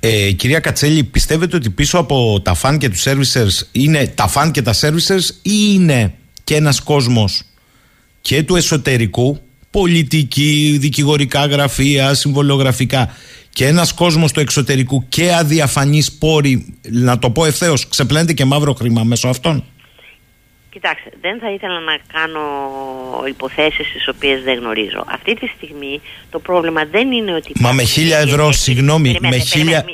Ε, 0.00 0.30
κυρία 0.30 0.60
Κατσέλη, 0.60 1.04
πιστεύετε 1.04 1.56
ότι 1.56 1.70
πίσω 1.70 1.98
από 1.98 2.40
τα 2.44 2.54
φαν 2.54 2.78
και 2.78 2.88
τους 2.88 3.04
servicers 3.06 3.68
είναι 3.72 4.06
τα 4.06 4.26
φαν 4.26 4.50
και 4.50 4.62
τα 4.62 4.72
servicers 4.80 5.28
ή 5.42 5.74
είναι 5.74 6.14
και 6.44 6.54
ένας 6.54 6.80
κόσμος 6.80 7.42
και 8.20 8.42
του 8.42 8.56
εσωτερικού, 8.56 9.40
πολιτική, 9.70 10.76
δικηγορικά 10.80 11.46
γραφεία, 11.46 12.14
συμβολογραφικά 12.14 13.14
και 13.52 13.66
ένας 13.66 13.92
κόσμος 13.92 14.32
του 14.32 14.40
εξωτερικού 14.40 15.04
και 15.08 15.32
αδιαφανείς 15.32 16.12
πόροι, 16.12 16.74
να 16.90 17.18
το 17.18 17.30
πω 17.30 17.44
ευθέως, 17.44 17.88
ξεπλένεται 17.88 18.32
και 18.32 18.44
μαύρο 18.44 18.72
χρήμα 18.72 19.04
μέσω 19.04 19.28
αυτών. 19.28 19.64
Κοιτάξτε, 20.70 21.10
δεν 21.20 21.38
θα 21.38 21.50
ήθελα 21.50 21.80
να 21.80 21.98
κάνω 22.12 22.40
υποθέσεις 23.28 23.92
τις 23.92 24.08
οποίες 24.08 24.42
δεν 24.42 24.58
γνωρίζω. 24.58 25.04
Αυτή 25.06 25.34
τη 25.34 25.46
στιγμή 25.56 26.00
το 26.30 26.38
πρόβλημα 26.38 26.84
δεν 26.84 27.12
είναι 27.12 27.34
ότι... 27.34 27.52
Μα 27.60 27.72
με 27.72 27.82
χίλια 27.82 28.18
ευρώ, 28.18 28.52
συγγνώμη, 28.52 29.16
με 29.20 29.38
χίλια, 29.38 29.84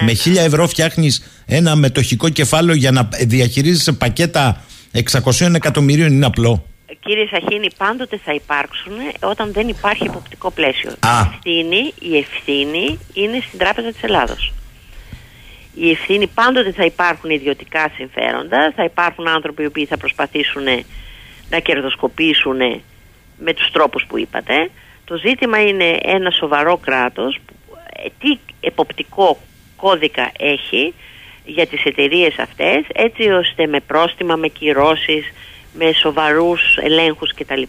με 0.00 0.12
χίλια 0.12 0.42
ευρώ 0.42 0.66
φτιάχνεις 0.66 1.42
ένα 1.46 1.76
μετοχικό 1.76 2.28
κεφάλαιο 2.28 2.76
για 2.76 2.90
να 2.90 3.08
διαχειρίζεσαι 3.20 3.92
πακέτα 3.92 4.64
600 5.10 5.54
εκατομμυρίων 5.54 6.12
είναι 6.12 6.26
απλό. 6.26 6.64
Κύριε 7.00 7.26
Σαχίνη, 7.26 7.68
πάντοτε 7.76 8.20
θα 8.24 8.34
υπάρξουν 8.34 8.92
όταν 9.22 9.52
δεν 9.52 9.68
υπάρχει 9.68 10.04
υποπτικό 10.04 10.50
πλαίσιο. 10.50 10.90
Η 10.90 11.06
ευθύνη, 11.26 11.94
η 12.00 12.16
ευθύνη 12.16 12.98
είναι 13.14 13.40
στην 13.46 13.58
Τράπεζα 13.58 13.92
της 13.92 14.02
Ελλάδος 14.02 14.52
η 15.74 15.90
ευθύνη 15.90 16.26
πάντοτε 16.26 16.72
θα 16.72 16.84
υπάρχουν 16.84 17.30
ιδιωτικά 17.30 17.90
συμφέροντα, 17.96 18.72
θα 18.76 18.84
υπάρχουν 18.84 19.28
άνθρωποι 19.28 19.62
οι 19.62 19.66
οποίοι 19.66 19.86
θα 19.86 19.96
προσπαθήσουν 19.96 20.64
να 21.50 21.58
κερδοσκοπήσουν 21.58 22.82
με 23.38 23.52
τους 23.54 23.70
τρόπους 23.70 24.04
που 24.08 24.18
είπατε. 24.18 24.70
Το 25.04 25.16
ζήτημα 25.16 25.60
είναι 25.60 25.98
ένα 26.02 26.30
σοβαρό 26.30 26.76
κράτος, 26.76 27.40
ε, 27.96 28.08
τι 28.18 28.38
εποπτικό 28.60 29.38
κώδικα 29.76 30.30
έχει 30.38 30.94
για 31.44 31.66
τις 31.66 31.84
εταιρείες 31.84 32.38
αυτές, 32.38 32.84
έτσι 32.92 33.28
ώστε 33.28 33.66
με 33.66 33.80
πρόστιμα, 33.80 34.36
με 34.36 34.48
κυρώσεις, 34.48 35.32
με 35.74 35.92
σοβαρούς 35.92 36.60
ελέγχους 36.82 37.34
κτλ 37.34 37.62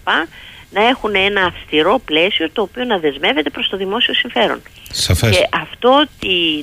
να 0.70 0.88
έχουν 0.88 1.16
ένα 1.16 1.46
αυστηρό 1.46 2.02
πλαίσιο 2.06 2.50
το 2.50 2.62
οποίο 2.62 2.84
να 2.84 2.98
δεσμεύεται 2.98 3.50
προς 3.50 3.70
το 3.70 3.78
δημόσιο 3.78 4.14
συμφέρον. 4.14 4.62
Σαφές. 4.92 5.38
Και 5.38 5.48
αυτό 5.52 6.06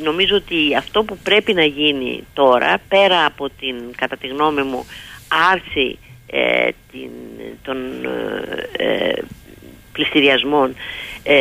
νομίζω 0.02 0.36
ότι 0.36 0.74
αυτό 0.76 1.02
που 1.02 1.18
πρέπει 1.22 1.52
να 1.52 1.64
γίνει 1.64 2.24
τώρα 2.32 2.78
πέρα 2.88 3.24
από 3.24 3.48
την 3.48 3.74
κατά 3.96 4.16
τη 4.16 4.26
γνώμη 4.26 4.62
μου 4.62 4.86
άρση 5.52 5.98
ε, 6.26 6.68
την, 6.92 7.10
των 7.62 7.76
ε, 8.76 8.84
ε 8.84 9.12
πληστηριασμών 9.92 10.74
ε, 11.22 11.36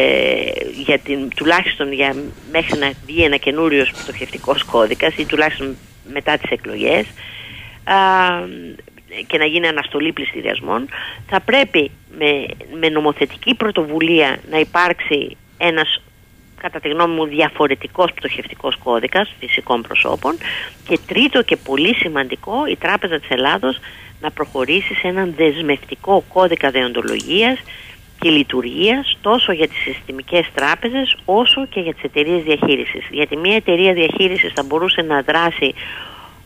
για 0.84 0.99
την, 0.99 1.30
τουλάχιστον 1.36 1.93
για, 1.93 2.16
μέχρι 2.52 2.80
να 2.80 2.91
βγει 3.06 3.24
ένα 3.24 3.38
καινούριο 3.38 3.86
πτωχευτικός 4.04 4.64
κώδικας 4.64 5.14
ή 5.18 5.26
τουλάχιστον 5.26 5.78
μετά 6.14 6.38
τις 6.38 6.52
εκλογές 6.52 7.06
και 9.28 9.38
να 9.38 9.45
γίνει 9.45 9.68
αναστολή 9.68 10.12
πληστηριασμών 10.12 10.89
θα 11.28 11.41
πρέπει 11.41 11.91
με, 12.18 12.45
με 12.80 12.89
νομοθετική 12.89 13.55
πρωτοβουλία 13.55 14.39
να 14.49 14.59
υπάρξει 14.59 15.38
ένας 15.57 16.01
κατά 16.62 16.80
τη 16.80 16.89
γνώμη 16.89 17.14
μου 17.14 17.26
διαφορετικός 17.26 18.14
πτωχευτικός 18.14 18.78
κώδικας 18.84 19.34
φυσικών 19.39 19.82
προσώπων 19.82 20.38
και 20.88 20.99
τρίτο 21.07 21.41
και 21.41 21.57
πολύ 21.57 21.95
σημαντικό 21.95 22.66
η 22.66 22.76
Τράπεζα 22.76 23.20
της 23.20 23.30
Ελλάδος 23.30 23.80
να 24.22 24.32
προχωρήσει 24.32 24.93
σε 24.93 25.07
έναν 25.07 25.34
δεσμευτικό 25.38 26.24
κώδικα 26.34 26.72
δεοντολογίας 26.72 27.59
και 28.20 28.30
λειτουργίας 28.30 29.18
τόσο 29.22 29.51
για 29.51 29.68
τις 29.68 29.78
συστημικές 29.78 30.45
τράπεζες 30.53 31.18
όσο 31.26 31.66
και 31.66 31.80
για 31.80 31.93
τις 31.93 32.03
εταιρείες 32.03 32.43
διαχείρισης. 32.43 33.07
Γιατί 33.12 33.38
μια 33.38 33.55
εταιρεία 33.55 33.93
διαχείρισης 33.93 34.51
θα 34.55 34.64
μπορούσε 34.64 35.01
να 35.01 35.22
δράσει 35.22 35.74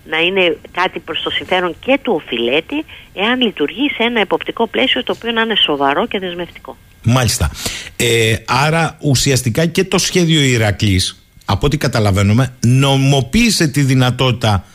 να 0.09 0.17
είναι 0.17 0.57
κάτι 0.71 0.99
προς 0.99 1.21
το 1.21 1.29
συμφέρον 1.29 1.75
και 1.79 1.99
του 2.01 2.21
οφειλέτη 2.23 2.85
εάν 3.13 3.41
λειτουργεί 3.41 3.89
σε 3.89 4.03
ένα 4.03 4.19
εποπτικό 4.19 4.67
πλαίσιο 4.67 5.03
το 5.03 5.13
οποίο 5.17 5.31
να 5.31 5.41
είναι 5.41 5.55
σοβαρό 5.55 6.07
και 6.07 6.19
δεσμευτικό. 6.19 6.77
Μάλιστα. 7.03 7.51
Ε, 7.95 8.35
άρα 8.45 8.97
ουσιαστικά 9.01 9.65
και 9.65 9.83
το 9.83 9.97
σχέδιο 9.97 10.41
Ηρακλής 10.41 11.25
από 11.45 11.65
ό,τι 11.65 11.77
καταλαβαίνουμε 11.77 12.55
νομοποίησε 12.59 13.67
τη 13.67 13.81
δυνατότητα 13.81 14.65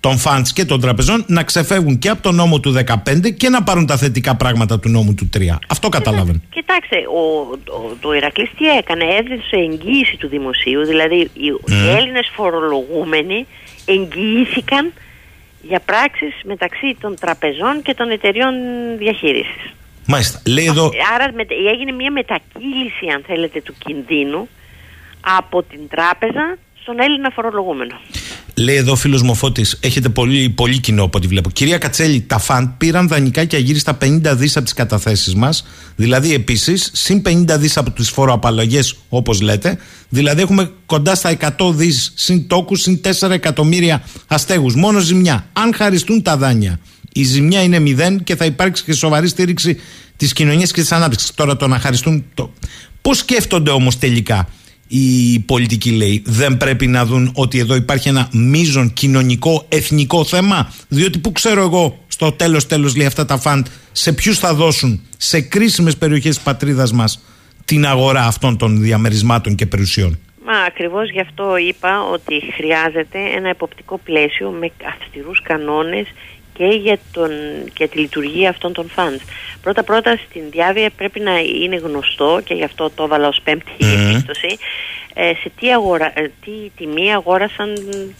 των 0.00 0.18
φαντς 0.18 0.52
και 0.52 0.64
των 0.64 0.80
τραπεζών 0.80 1.24
να 1.26 1.42
ξεφεύγουν 1.42 1.98
και 1.98 2.08
από 2.08 2.22
τον 2.22 2.34
νόμο 2.34 2.60
του 2.60 2.74
15 2.86 3.34
και 3.36 3.48
να 3.48 3.62
πάρουν 3.62 3.86
τα 3.86 3.96
θετικά 3.96 4.36
πράγματα 4.36 4.78
του 4.78 4.88
νόμου 4.88 5.14
του 5.14 5.30
3. 5.36 5.40
Αυτό 5.68 5.88
καταλαβαίνω. 5.88 6.40
Κοιτάξτε, 6.50 6.96
ο, 6.96 7.20
ο, 7.74 7.96
το 8.00 8.12
Ηρακλής 8.12 8.50
τι 8.58 8.68
έκανε, 8.68 9.04
έδωσε 9.04 9.56
εγγύηση 9.56 10.16
του 10.16 10.28
δημοσίου, 10.28 10.84
δηλαδή 10.84 11.16
οι, 11.16 11.30
mm. 11.66 11.70
οι 11.70 11.88
Έλληνες 11.88 12.30
φορολογούμενοι 12.34 13.46
εγγυήθηκαν 13.88 14.92
για 15.62 15.80
πράξεις 15.80 16.34
μεταξύ 16.44 16.96
των 17.00 17.16
τραπεζών 17.20 17.82
και 17.82 17.94
των 17.94 18.10
εταιριών 18.10 18.54
διαχείρισης. 18.98 19.72
Μάλιστα. 20.06 20.42
Λέει 20.46 20.66
εδώ... 20.66 20.90
Άρα 21.14 21.32
έγινε 21.72 21.92
μια 21.92 22.10
μετακύληση 22.10 23.06
αν 23.14 23.22
θέλετε 23.26 23.60
του 23.60 23.74
κινδύνου 23.84 24.48
από 25.20 25.62
την 25.62 25.88
τράπεζα 25.88 26.56
στον 26.88 27.00
Έλληνα 27.00 27.30
φορολογούμενο. 27.30 28.00
Λέει 28.54 28.76
εδώ 28.76 28.92
ο 28.92 28.96
φίλος 28.96 29.22
Μοφώτη, 29.22 29.64
έχετε 29.80 30.08
πολύ, 30.08 30.48
πολύ 30.48 30.78
κοινό 30.78 31.02
από 31.02 31.18
ό,τι 31.18 31.26
βλέπω. 31.26 31.50
Κυρία 31.50 31.78
Κατσέλη, 31.78 32.20
τα 32.20 32.38
φαντ 32.38 32.68
πήραν 32.78 33.08
δανεικά 33.08 33.44
και 33.44 33.56
αγύριστα 33.56 33.98
50 34.00 34.34
δις 34.34 34.56
από 34.56 34.64
τις 34.64 34.74
καταθέσεις 34.74 35.34
μας. 35.34 35.66
Δηλαδή, 35.96 36.34
επίσης, 36.34 36.90
συν 36.94 37.22
50 37.22 37.58
δις 37.58 37.76
από 37.76 37.90
τις 37.90 38.10
φοροαπαλλαγές, 38.10 38.96
όπως 39.08 39.40
λέτε. 39.40 39.78
Δηλαδή, 40.08 40.42
έχουμε 40.42 40.70
κοντά 40.86 41.14
στα 41.14 41.28
100 41.28 41.72
δις 41.72 42.12
συν 42.14 42.46
τόκους, 42.46 42.80
συν 42.80 43.00
4 43.00 43.34
εκατομμύρια 43.34 44.02
αστέγους. 44.26 44.74
Μόνο 44.74 44.98
ζημιά. 44.98 45.46
Αν 45.52 45.74
χαριστούν 45.74 46.22
τα 46.22 46.36
δάνεια, 46.36 46.80
η 47.12 47.24
ζημιά 47.24 47.62
είναι 47.62 47.78
μηδέν 47.78 48.24
και 48.24 48.36
θα 48.36 48.44
υπάρξει 48.44 48.84
και 48.84 48.92
σοβαρή 48.92 49.28
στήριξη 49.28 49.80
της 50.16 50.32
κοινωνίας 50.32 50.72
και 50.72 50.80
της 50.80 50.92
ανάπτυξης. 50.92 51.34
Τώρα 51.34 51.56
το 51.56 51.66
να 51.66 51.78
χαριστούν. 51.78 52.24
Το... 52.34 52.52
Πώς 53.02 53.18
σκέφτονται 53.18 53.70
όμως 53.70 53.98
τελικά 53.98 54.48
η 54.88 55.38
πολιτική 55.38 55.90
λέει 55.90 56.22
δεν 56.26 56.56
πρέπει 56.56 56.86
να 56.86 57.04
δουν 57.04 57.32
ότι 57.34 57.58
εδώ 57.58 57.74
υπάρχει 57.74 58.08
ένα 58.08 58.28
μείζον 58.32 58.92
κοινωνικό 58.92 59.66
εθνικό 59.68 60.24
θέμα; 60.24 60.72
Διότι 60.88 61.18
που 61.18 61.32
ξέρω 61.32 61.60
εγώ 61.62 61.98
στο 62.06 62.32
τέλος 62.32 62.66
τέλος 62.66 62.96
λέει 62.96 63.06
αυτά 63.06 63.24
τα 63.24 63.38
φαντ 63.38 63.66
σε 63.92 64.12
ποιους 64.12 64.38
θα 64.38 64.54
δώσουν 64.54 65.00
σε 65.16 65.40
κρίσιμες 65.40 65.96
περιοχές 65.96 66.34
της 66.34 66.44
πατρίδας 66.44 66.92
μας 66.92 67.24
την 67.64 67.86
αγορά 67.86 68.24
αυτών 68.24 68.56
των 68.56 68.80
διαμερισμάτων 68.80 69.54
και 69.54 69.66
περιουσιών; 69.66 70.18
Μα 70.44 70.58
ακριβώς 70.66 71.10
γι' 71.10 71.20
αυτό 71.20 71.56
είπα 71.56 72.02
ότι 72.12 72.34
χρειάζεται 72.56 73.18
ένα 73.36 73.48
εποπτικό 73.48 73.98
πλαίσιο 74.04 74.50
με 74.50 74.70
αυστηρούς 75.00 75.42
κανόνες 75.42 76.06
και 76.58 76.64
για, 76.64 76.98
τον, 77.12 77.30
για 77.76 77.88
τη 77.88 77.98
λειτουργία 77.98 78.48
αυτών 78.48 78.72
των 78.72 78.90
funds. 78.96 79.20
Πρώτα 79.62 79.82
πρώτα 79.82 80.18
στην 80.28 80.42
διάβια 80.50 80.90
πρέπει 80.96 81.20
να 81.20 81.38
είναι 81.38 81.76
γνωστό 81.76 82.40
και 82.44 82.54
γι' 82.54 82.64
αυτό 82.64 82.90
το 82.90 83.02
έβαλα 83.02 83.28
ως 83.28 83.40
πέμπτη 83.44 83.72
mm. 83.80 84.22
ε, 85.14 85.32
σε 85.42 85.50
τι, 85.60 85.72
αγορα, 85.72 86.12
ε, 86.14 86.30
τι 86.44 86.70
τιμή 86.76 87.12
αγόρασαν 87.12 87.72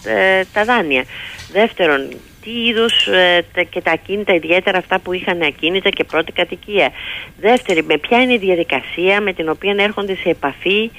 ε, 0.04 0.42
τα 0.52 0.64
δάνεια. 0.64 1.04
Δεύτερον, 1.52 2.08
τι 2.42 2.50
είδους 2.66 3.06
ε, 3.06 3.44
και 3.70 3.80
τα 3.80 3.90
ακίνητα, 3.90 4.34
ιδιαίτερα 4.34 4.78
αυτά 4.78 4.98
που 4.98 5.12
είχαν 5.12 5.42
ακίνητα 5.42 5.90
και 5.90 6.04
πρώτη 6.04 6.32
κατοικία. 6.32 6.90
Δεύτερη, 7.40 7.82
με 7.82 7.98
ποια 7.98 8.22
είναι 8.22 8.32
η 8.32 8.38
διαδικασία 8.38 9.20
με 9.20 9.32
την 9.32 9.48
οποία 9.48 9.74
έρχονται 9.78 10.14
σε 10.14 10.28
επαφή 10.28 10.90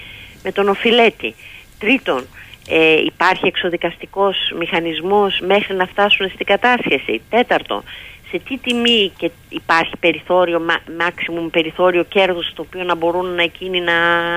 με 0.43 0.51
τον 0.51 0.69
οφειλέτη. 0.69 1.35
Τρίτον, 1.79 2.27
ε, 2.69 3.01
υπάρχει 3.01 3.45
εξοδικαστικός 3.45 4.35
μηχανισμός 4.59 5.39
μέχρι 5.39 5.75
να 5.75 5.85
φτάσουν 5.85 6.29
στην 6.29 6.45
κατάσχεση. 6.45 7.21
Τέταρτο, 7.29 7.83
σε 8.31 8.39
τι 8.39 8.57
τιμή 8.57 9.11
και 9.17 9.31
υπάρχει 9.49 9.97
περιθώριο, 9.99 10.65
maximum 10.99 11.49
περιθώριο 11.51 12.03
κέρδους 12.03 12.53
το 12.53 12.61
οποίο 12.61 12.83
να 12.83 12.95
μπορούν 12.95 13.35
να 13.35 13.41
εκείνοι 13.43 13.81
να, 13.81 13.93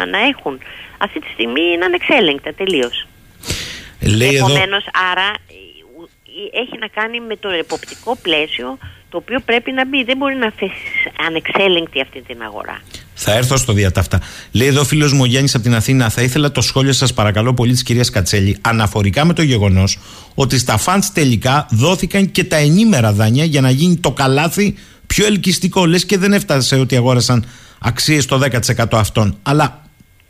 να 0.06 0.18
έχουν. 0.18 0.58
Αυτή 0.98 1.20
τη 1.20 1.28
στιγμή 1.32 1.62
είναι 1.62 1.84
ανεξέλεγκτα 1.84 2.52
τελείως. 2.52 3.06
Επομένως, 4.36 4.84
άρα 5.10 5.28
ε, 5.48 6.60
έχει 6.60 6.78
να 6.78 6.86
κάνει 6.86 7.20
με 7.20 7.36
το 7.36 7.48
εποπτικό 7.48 8.16
πλαίσιο 8.22 8.78
το 9.08 9.16
οποίο 9.16 9.40
πρέπει 9.40 9.72
να 9.72 9.86
μπει. 9.86 10.04
Δεν 10.04 10.16
μπορεί 10.16 10.34
να 10.34 10.50
θέσει 10.50 11.12
ανεξέλεγκτη 11.26 12.00
αυτή 12.00 12.22
την 12.22 12.42
αγορά. 12.42 12.82
Θα 13.14 13.32
έρθω 13.32 13.56
στο 13.56 13.72
διατάφτα. 13.72 14.20
Λέει 14.52 14.68
εδώ 14.68 14.80
ο 14.80 14.84
φίλος 14.84 15.12
μου 15.12 15.24
Γιάννης 15.24 15.54
από 15.54 15.64
την 15.64 15.74
Αθήνα, 15.74 16.08
θα 16.08 16.22
ήθελα 16.22 16.52
το 16.52 16.60
σχόλιο 16.60 16.92
σας 16.92 17.12
παρακαλώ 17.14 17.54
πολύ 17.54 17.72
της 17.72 17.82
κυρίας 17.82 18.10
Κατσέλη 18.10 18.56
αναφορικά 18.60 19.24
με 19.24 19.32
το 19.32 19.42
γεγονός 19.42 19.98
ότι 20.34 20.58
στα 20.58 20.76
φαντς 20.76 21.12
τελικά 21.12 21.66
δόθηκαν 21.70 22.30
και 22.30 22.44
τα 22.44 22.56
ενήμερα 22.56 23.12
δάνεια 23.12 23.44
για 23.44 23.60
να 23.60 23.70
γίνει 23.70 23.96
το 23.96 24.10
καλάθι 24.10 24.74
πιο 25.06 25.26
ελκυστικό. 25.26 25.86
Λες 25.86 26.06
και 26.06 26.18
δεν 26.18 26.32
έφτασε 26.32 26.76
ότι 26.76 26.96
αγόρασαν 26.96 27.44
αξίες 27.80 28.24
στο 28.24 28.40
10% 28.76 28.84
αυτών. 28.90 29.38
Αλλά 29.42 29.82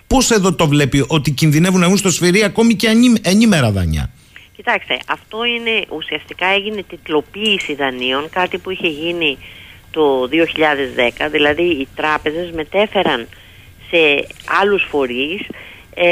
πώς 0.07 0.30
εδώ 0.30 0.55
το 0.55 0.68
βλέπει 0.68 1.05
ότι 1.07 1.30
κινδυνεύουν 1.30 1.80
να 1.80 1.87
βγουν 1.87 1.99
στο 1.99 2.11
σφυρί 2.11 2.45
ακόμη 2.45 2.74
και 2.74 2.89
ενήμερα 3.22 3.70
δάνεια; 3.70 4.11
Κοιτάξτε, 4.57 4.99
αυτό 5.09 5.45
είναι 5.45 5.85
ουσιαστικά 5.89 6.47
έγινε 6.47 6.83
τιτλοποίηση 6.83 7.74
δανείων, 7.74 8.28
κάτι 8.30 8.59
που 8.59 8.70
είχε 8.70 8.89
γίνει 8.89 9.39
το 9.93 10.28
2010, 11.24 11.28
δηλαδή 11.30 11.62
οι 11.62 11.88
τράπεζες 11.97 12.51
μετέφεραν 12.51 13.28
σε 13.90 14.26
άλλους 14.61 14.86
φορείς 14.90 15.40
ε, 15.95 16.05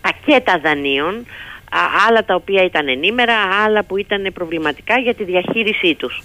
πακέτα 0.00 0.58
δανείων 0.58 1.26
άλλα 2.08 2.24
τα 2.24 2.34
οποία 2.34 2.64
ήταν 2.64 2.88
ενήμερα, 2.88 3.34
άλλα 3.64 3.84
που 3.84 3.96
ήταν 3.96 4.30
προβληματικά 4.34 4.98
για 4.98 5.14
τη 5.14 5.24
διαχείρισή 5.24 5.94
τους 5.94 6.22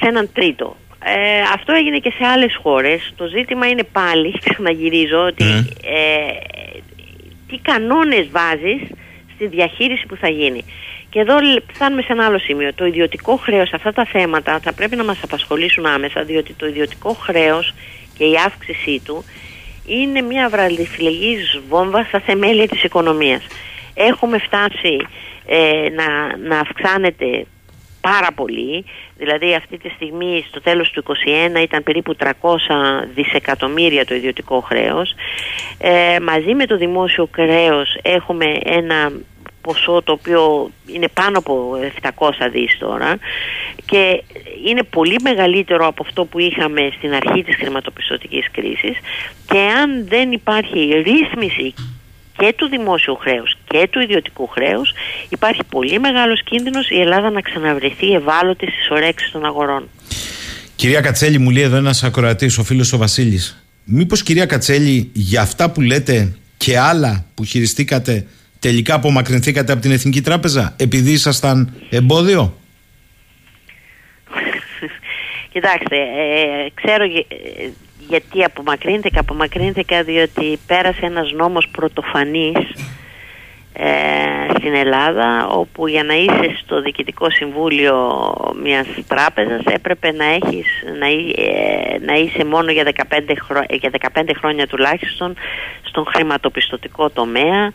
σε 0.00 0.08
έναν 0.08 0.30
τρίτο. 0.32 0.76
Ε, 1.04 1.40
αυτό 1.54 1.72
έγινε 1.72 1.98
και 1.98 2.12
σε 2.18 2.26
άλλες 2.26 2.58
χώρες. 2.62 3.12
Το 3.16 3.26
ζήτημα 3.26 3.66
είναι 3.66 3.84
πάλι, 3.92 4.38
ξαναγυρίζω, 4.44 5.24
ότι 5.24 5.44
ε, 5.84 6.26
τι 7.48 7.58
κανόνες 7.62 8.28
βάζεις 8.30 8.80
στη 9.34 9.46
διαχείριση 9.46 10.06
που 10.06 10.16
θα 10.16 10.28
γίνει. 10.28 10.64
Και 11.14 11.20
εδώ 11.20 11.36
φτάνουμε 11.72 12.02
σε 12.02 12.12
ένα 12.12 12.24
άλλο 12.24 12.38
σημείο. 12.38 12.74
Το 12.74 12.84
ιδιωτικό 12.84 13.36
χρέος, 13.36 13.72
αυτά 13.72 13.92
τα 13.92 14.04
θέματα 14.04 14.60
θα 14.60 14.72
πρέπει 14.72 14.96
να 14.96 15.04
μας 15.04 15.18
απασχολήσουν 15.22 15.86
άμεσα, 15.86 16.22
διότι 16.22 16.52
το 16.52 16.66
ιδιωτικό 16.66 17.12
χρέος 17.12 17.74
και 18.16 18.24
η 18.24 18.34
αύξησή 18.46 19.00
του 19.04 19.24
είναι 19.86 20.20
μια 20.20 20.48
βραδυφιλεγής 20.48 21.60
βόμβα 21.68 22.04
στα 22.04 22.20
θεμέλια 22.20 22.68
της 22.68 22.82
οικονομίας. 22.82 23.46
Έχουμε 23.94 24.38
φτάσει 24.38 24.96
ε, 25.46 25.88
να, 25.90 26.36
να 26.36 26.58
αυξάνεται 26.58 27.46
πάρα 28.00 28.32
πολύ. 28.34 28.84
Δηλαδή 29.16 29.54
αυτή 29.54 29.78
τη 29.78 29.88
στιγμή 29.88 30.44
στο 30.48 30.60
τέλος 30.60 30.90
του 30.90 31.04
2021 31.56 31.62
ήταν 31.62 31.82
περίπου 31.82 32.16
300 32.18 32.30
δισεκατομμύρια 33.14 34.04
το 34.04 34.14
ιδιωτικό 34.14 34.60
χρέος. 34.60 35.14
Ε, 35.78 36.20
μαζί 36.20 36.54
με 36.54 36.66
το 36.66 36.76
δημόσιο 36.76 37.28
χρέος 37.34 37.98
έχουμε 38.02 38.46
ένα 38.64 39.12
ποσό 39.66 40.02
το 40.04 40.12
οποίο 40.12 40.70
είναι 40.86 41.08
πάνω 41.08 41.38
από 41.38 41.54
700 42.00 42.30
δις 42.52 42.78
τώρα 42.78 43.18
και 43.84 44.22
είναι 44.66 44.82
πολύ 44.82 45.16
μεγαλύτερο 45.22 45.86
από 45.86 46.02
αυτό 46.06 46.24
που 46.24 46.38
είχαμε 46.38 46.80
στην 46.96 47.14
αρχή 47.14 47.42
της 47.42 47.54
χρηματοπιστωτικής 47.56 48.46
κρίσης 48.50 48.96
και 49.46 49.58
αν 49.82 50.08
δεν 50.08 50.32
υπάρχει 50.32 50.78
ρύθμιση 51.06 51.74
και 52.36 52.54
του 52.56 52.68
δημόσιου 52.68 53.16
χρέους 53.16 53.56
και 53.64 53.88
του 53.90 54.00
ιδιωτικού 54.00 54.46
χρέους 54.46 54.92
υπάρχει 55.28 55.60
πολύ 55.68 55.98
μεγάλος 55.98 56.42
κίνδυνος 56.42 56.90
η 56.90 57.00
Ελλάδα 57.00 57.30
να 57.30 57.40
ξαναβρεθεί 57.40 58.12
ευάλωτη 58.12 58.66
στις 58.66 58.90
ορέξεις 58.90 59.30
των 59.30 59.44
αγορών. 59.44 59.88
Κυρία 60.76 61.00
Κατσέλη 61.00 61.38
μου 61.38 61.50
λέει 61.50 61.62
εδώ 61.62 61.76
ένας 61.76 62.04
ακροατής, 62.04 62.58
ο 62.58 62.64
φίλος 62.64 62.92
ο 62.92 62.98
Βασίλης 62.98 63.64
μήπως 63.84 64.22
κυρία 64.22 64.46
Κατσέλη 64.46 65.10
για 65.12 65.40
αυτά 65.40 65.70
που 65.70 65.80
λέτε 65.80 66.36
και 66.56 66.78
άλλα 66.78 67.24
που 67.34 67.44
χειριστήκατε 67.44 68.26
τελικά 68.68 68.94
απομακρυνθήκατε 68.94 69.72
από 69.72 69.80
την 69.80 69.90
Εθνική 69.90 70.20
Τράπεζα 70.20 70.74
επειδή 70.76 71.12
ήσασταν 71.12 71.72
εμπόδιο; 71.90 72.54
Κοιτάξτε, 75.52 75.96
ε, 75.96 76.68
ξέρω 76.74 77.04
ε, 77.04 77.70
γιατί 78.08 78.44
απομακρύνθηκα. 78.44 79.20
Απομακρύνθηκα 79.20 80.02
διότι 80.02 80.58
πέρασε 80.66 81.06
ένας 81.06 81.32
νόμος 81.32 81.68
πρωτοφανής 81.68 82.58
ε, 83.72 83.88
στην 84.58 84.74
Ελλάδα 84.74 85.46
όπου 85.46 85.86
για 85.86 86.04
να 86.04 86.14
είσαι 86.14 86.56
στο 86.62 86.82
Διοικητικό 86.82 87.30
Συμβούλιο 87.30 87.96
μιας 88.62 88.86
τράπεζας 89.06 89.62
έπρεπε 89.64 90.12
να, 90.12 90.24
έχεις, 90.24 90.66
να, 90.98 91.06
ε, 91.06 91.98
να 92.06 92.14
είσαι 92.14 92.44
μόνο 92.44 92.70
για 92.70 92.84
15, 92.84 93.36
για 93.70 93.90
15 94.14 94.30
χρόνια 94.38 94.66
τουλάχιστον 94.66 95.34
στον 95.82 96.04
χρηματοπιστωτικό 96.14 97.10
τομέα 97.10 97.72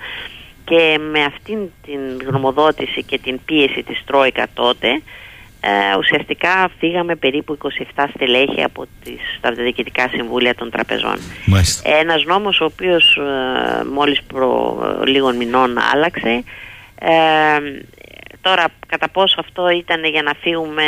και 0.70 1.00
με 1.12 1.24
αυτήν 1.24 1.58
την 1.86 2.28
γνωμοδότηση 2.28 3.04
και 3.04 3.18
την 3.18 3.40
πίεση 3.46 3.84
της 3.84 4.02
Τρόικα 4.06 4.48
τότε 4.54 5.02
ε, 5.62 5.98
ουσιαστικά 5.98 6.70
φύγαμε 6.80 7.16
περίπου 7.16 7.58
27 7.96 8.06
στελέχη 8.16 8.64
από 8.64 8.86
τις, 9.04 9.20
τα 9.42 9.52
διοικητικά 9.52 10.08
συμβούλια 10.08 10.56
των 10.56 10.72
τραπεζών. 10.72 11.18
Μάλιστα. 11.46 11.90
Ένας 12.00 12.24
νόμος 12.24 12.60
ο 12.60 12.66
οποίος 12.66 13.18
ε, 13.18 13.84
μόλις 13.84 14.20
προ 14.28 14.78
λίγων 15.06 15.36
μηνών 15.36 15.78
άλλαξε. 15.94 16.44
Ε, 17.00 17.12
τώρα 18.42 18.66
κατά 18.88 19.10
πόσο 19.10 19.36
αυτό 19.40 19.70
ήταν 19.70 20.06
για 20.06 20.22
να 20.22 20.34
φύγουμε 20.42 20.84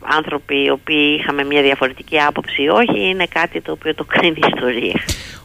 άνθρωποι 0.00 0.64
οι 0.64 0.70
οποίοι 0.70 1.16
είχαμε 1.20 1.44
μια 1.44 1.62
διαφορετική 1.62 2.20
άποψη 2.20 2.62
ή 2.62 2.68
όχι 2.68 3.08
είναι 3.08 3.26
κάτι 3.26 3.60
το 3.60 3.72
οποίο 3.72 3.94
το 3.94 4.04
κρίνει 4.04 4.38
η 4.42 4.50
ιστορία. 4.54 5.00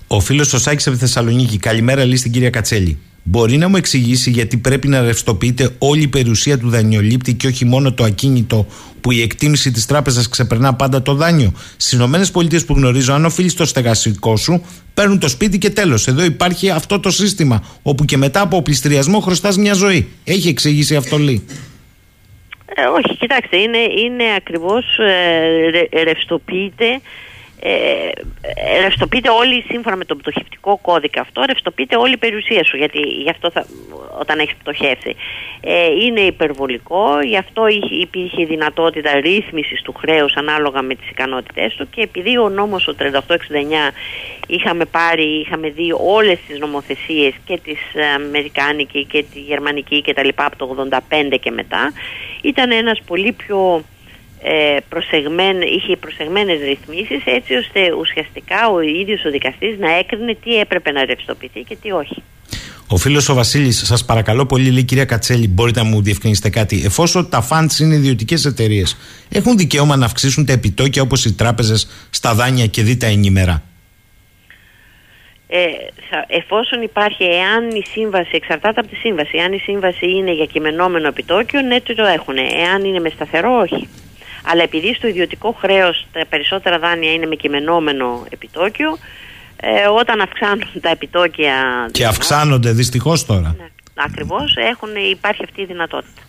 Ο 0.07 0.20
φίλος 0.20 0.53
ο 0.53 0.57
Σάκης 0.57 0.88
από 0.88 0.97
Θεσσαλονίκη. 0.97 1.57
Καλημέρα 1.57 2.05
λέει 2.05 2.16
στην 2.16 2.32
κυρία 2.32 2.49
Κατσέλη. 2.49 2.99
Μπορεί 3.28 3.57
να 3.57 3.67
μου 3.67 3.76
εξηγήσει 3.76 4.30
γιατί 4.30 4.57
πρέπει 4.57 4.88
να 4.88 5.01
ρευστοποιείται 5.01 5.69
όλη 5.78 6.01
η 6.01 6.07
περιουσία 6.07 6.57
του 6.57 6.69
δανειολήπτη 6.69 7.34
και 7.34 7.47
όχι 7.47 7.65
μόνο 7.65 7.93
το 7.93 8.03
ακίνητο 8.03 8.65
που 9.01 9.11
η 9.11 9.21
εκτίμηση 9.21 9.71
της 9.71 9.86
τράπεζας 9.86 10.30
ξεπερνά 10.30 10.76
πάντα 10.76 11.01
το 11.01 11.13
δάνειο. 11.13 11.51
Στις 11.78 11.91
ΗΠΑ 11.91 12.65
που 12.65 12.73
γνωρίζω, 12.73 13.13
αν 13.13 13.26
οφείλεις 13.26 13.53
το 13.53 13.65
στεγαστικό 13.65 14.36
σου, 14.36 14.65
παίρνουν 14.93 15.19
το 15.19 15.28
σπίτι 15.28 15.57
και 15.57 15.69
τέλος. 15.69 16.07
Εδώ 16.07 16.23
υπάρχει 16.23 16.69
αυτό 16.69 16.99
το 16.99 17.11
σύστημα, 17.11 17.63
όπου 17.82 18.05
και 18.05 18.17
μετά 18.17 18.41
από 18.41 18.61
πληστηριασμό 18.61 19.19
χρωστάς 19.19 19.57
μια 19.57 19.73
ζωή. 19.73 20.07
Έχει 20.23 20.47
εξηγήσει 20.47 20.95
αυτό, 20.95 21.17
λέει. 21.17 21.45
Ε, 22.65 22.82
όχι, 22.82 23.17
κοιτάξτε, 23.17 23.57
είναι, 23.57 23.78
είναι 23.78 24.23
ακριβώς 24.38 24.86
ε, 25.91 26.03
ρευστοποιείται 26.03 27.01
ε, 27.60 28.12
ρευστοποιείται 28.82 29.30
όλη 29.30 29.62
σύμφωνα 29.62 29.95
με 29.95 30.06
τον 30.06 30.18
πτωχευτικό 30.18 30.78
κώδικα 30.82 31.22
αυτό, 31.22 31.43
ρευστοποιείται 31.45 31.95
όλη 31.95 32.14
η 32.14 32.18
περιουσία 32.18 32.64
σου 32.64 32.78
γιατί 32.78 32.99
γι' 32.99 33.30
αυτό 33.30 33.51
θα, 33.51 33.66
όταν 34.20 34.39
έχεις 34.39 34.56
πτωχεύσει. 34.56 35.16
Ε, 35.62 35.86
είναι 35.86 36.20
υπερβολικό, 36.20 37.22
γι' 37.22 37.38
αυτό 37.38 37.64
υπήρχε 38.01 38.45
δυνατότητα 38.45 39.20
ρύθμισης 39.20 39.82
του 39.82 39.93
χρέους 39.93 40.34
ανάλογα 40.36 40.82
με 40.82 40.95
τις 40.95 41.10
ικανότητές 41.10 41.76
του 41.76 41.89
και 41.89 42.01
επειδή 42.01 42.38
ο 42.38 42.49
νόμος 42.49 42.88
ο 42.88 42.95
3869 42.99 43.03
είχαμε 44.47 44.86
πάρει, 44.86 45.24
είχαμε 45.24 45.70
δει 45.70 45.95
όλες 45.97 46.39
τις 46.47 46.60
νομοθεσίες 46.60 47.34
και 47.45 47.60
τις 47.64 47.80
Αμερικάνικη 48.16 49.06
και 49.06 49.26
τη 49.34 49.39
Γερμανική 49.39 50.01
και 50.01 50.14
τα 50.14 50.24
λοιπά 50.24 50.45
από 50.45 50.58
το 50.58 50.88
85 51.32 51.38
και 51.39 51.51
μετά 51.51 51.91
ήταν 52.41 52.72
ένας 52.72 53.01
πολύ 53.08 53.32
πιο 53.32 53.84
ε, 53.84 53.94
προσεγμέν, 54.89 55.61
είχε 55.61 55.95
προσεγμένες 55.95 56.59
ρυθμίσεις 56.59 57.21
έτσι 57.25 57.53
ώστε 57.53 57.93
ουσιαστικά 57.99 58.69
ο 58.69 58.81
ίδιος 58.81 59.25
ο 59.25 59.29
δικαστής 59.29 59.77
να 59.79 59.91
έκρινε 59.97 60.38
τι 60.43 60.59
έπρεπε 60.59 60.91
να 60.91 61.05
ρευστοποιηθεί 61.05 61.61
και 61.61 61.77
τι 61.81 61.91
όχι. 61.91 62.23
Ο 62.88 62.97
φίλος 62.97 63.29
ο 63.29 63.33
Βασίλης, 63.33 63.86
σας 63.86 64.05
παρακαλώ 64.05 64.45
πολύ, 64.45 64.71
λέει 64.71 64.83
κυρία 64.83 65.05
Κατσέλη, 65.05 65.47
μπορείτε 65.47 65.79
να 65.83 65.86
μου 65.86 66.01
διευκρινίσετε 66.01 66.49
κάτι. 66.49 66.81
Εφόσον 66.86 67.29
τα 67.29 67.47
funds 67.49 67.79
είναι 67.79 67.95
ιδιωτικές 67.95 68.45
εταιρείες, 68.45 68.97
έχουν 69.29 69.57
δικαίωμα 69.57 69.95
να 69.95 70.05
αυξήσουν 70.05 70.45
τα 70.45 70.53
επιτόκια 70.53 71.01
όπως 71.01 71.25
οι 71.25 71.33
τράπεζες 71.33 72.07
στα 72.09 72.33
δάνεια 72.33 72.65
και 72.65 72.81
δει 72.81 72.97
τα 72.97 73.05
ενήμερα; 73.05 73.63
Ε, 75.47 75.65
εφόσον 76.27 76.81
υπάρχει, 76.81 77.23
εάν 77.23 77.69
η 77.69 77.83
σύμβαση, 77.88 78.29
εξαρτάται 78.31 78.79
από 78.79 78.89
τη 78.89 78.95
σύμβαση, 78.95 79.38
εάν 79.38 79.53
η 79.53 79.59
σύμβαση 79.59 80.09
είναι 80.09 80.33
για 80.33 80.45
κειμενόμενο 80.45 81.07
επιτόκιο, 81.07 81.61
ναι, 81.61 81.81
το 81.81 82.05
έχουν. 82.05 82.38
Εάν 82.38 82.83
είναι 82.83 82.99
με 82.99 83.09
σταθερό, 83.09 83.59
όχι. 83.59 83.88
Αλλά 84.45 84.63
επειδή 84.63 84.93
στο 84.93 85.07
ιδιωτικό 85.07 85.57
χρέος 85.59 86.07
τα 86.11 86.25
περισσότερα 86.29 86.79
δάνεια 86.79 87.13
είναι 87.13 87.25
με 87.25 87.35
κειμενόμενο 87.35 88.25
επιτόκιο, 88.29 88.97
ε, 89.55 89.87
όταν 89.99 90.21
αυξάνουν 90.21 90.63
τα 90.81 90.89
επιτόκια. 90.89 91.53
Και 91.91 92.05
αυξάνονται 92.05 92.71
δυστυχώς 92.71 93.25
τώρα. 93.25 93.55
Ναι, 93.57 93.67
Ακριβώς, 93.95 94.55
υπάρχει 95.11 95.43
αυτή 95.43 95.61
η 95.61 95.65
δυνατότητα. 95.65 96.21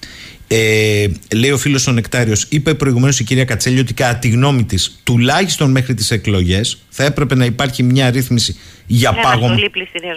Ε, 0.49 1.07
λέει 1.35 1.51
ο 1.51 1.59
φίλος 1.59 1.87
ο 1.87 1.93
Νεκτάριος, 1.93 2.47
είπε 2.49 2.75
προηγουμένως 2.75 3.21
η 3.21 3.25
κυρία 3.25 3.45
Κατσέλη 3.45 3.79
ότι 3.79 3.95
κατά 3.95 4.17
τη 4.17 4.29
γνώμη 4.29 4.65
της, 4.65 5.01
τουλάχιστον 5.05 5.71
μέχρι 5.71 5.95
τις 5.95 6.11
εκλογές, 6.11 6.83
θα 6.89 7.05
έπρεπε 7.05 7.35
να 7.35 7.45
υπάρχει 7.45 7.83
μια 7.83 8.11
ρύθμιση 8.11 8.59
για 8.87 9.13
πάγωμα. 9.13 9.57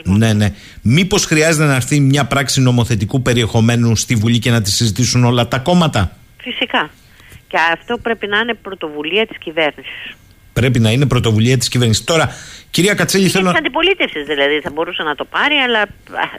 Ναι, 0.03 0.33
ναι. 0.33 0.53
Μήπως 0.81 1.25
χρειάζεται 1.25 1.65
να 1.65 1.75
έρθει 1.75 1.99
μια 1.99 2.25
πράξη 2.25 2.61
νομοθετικού 2.61 3.21
περιεχομένου 3.21 3.95
στη 3.95 4.15
Βουλή 4.15 4.39
και 4.39 4.51
να 4.51 4.61
τη 4.61 4.71
συζητήσουν 4.71 5.23
όλα 5.23 5.47
τα 5.47 5.57
κόμματα; 5.57 6.17
Φυσικά. 6.37 6.89
Και 7.49 7.57
αυτό 7.73 7.97
πρέπει 7.97 8.27
να 8.27 8.39
είναι 8.39 8.53
πρωτοβουλία 8.53 9.27
της 9.27 9.37
κυβέρνησης. 9.37 10.15
Πρέπει 10.53 10.79
να 10.79 10.91
είναι 10.91 11.05
πρωτοβουλία 11.05 11.57
της 11.57 11.69
κυβέρνησης. 11.69 12.03
Τώρα, 12.03 12.29
κυρία 12.69 12.93
Κατσέλη, 12.93 13.23
και 13.23 13.29
θέλω. 13.29 13.51
Τη 13.51 13.57
αντιπολίτευσης 13.57 14.25
δηλαδή 14.25 14.59
θα 14.59 14.69
μπορούσε 14.73 15.03
να 15.03 15.15
το 15.15 15.25
πάρει, 15.25 15.55
αλλά 15.55 15.87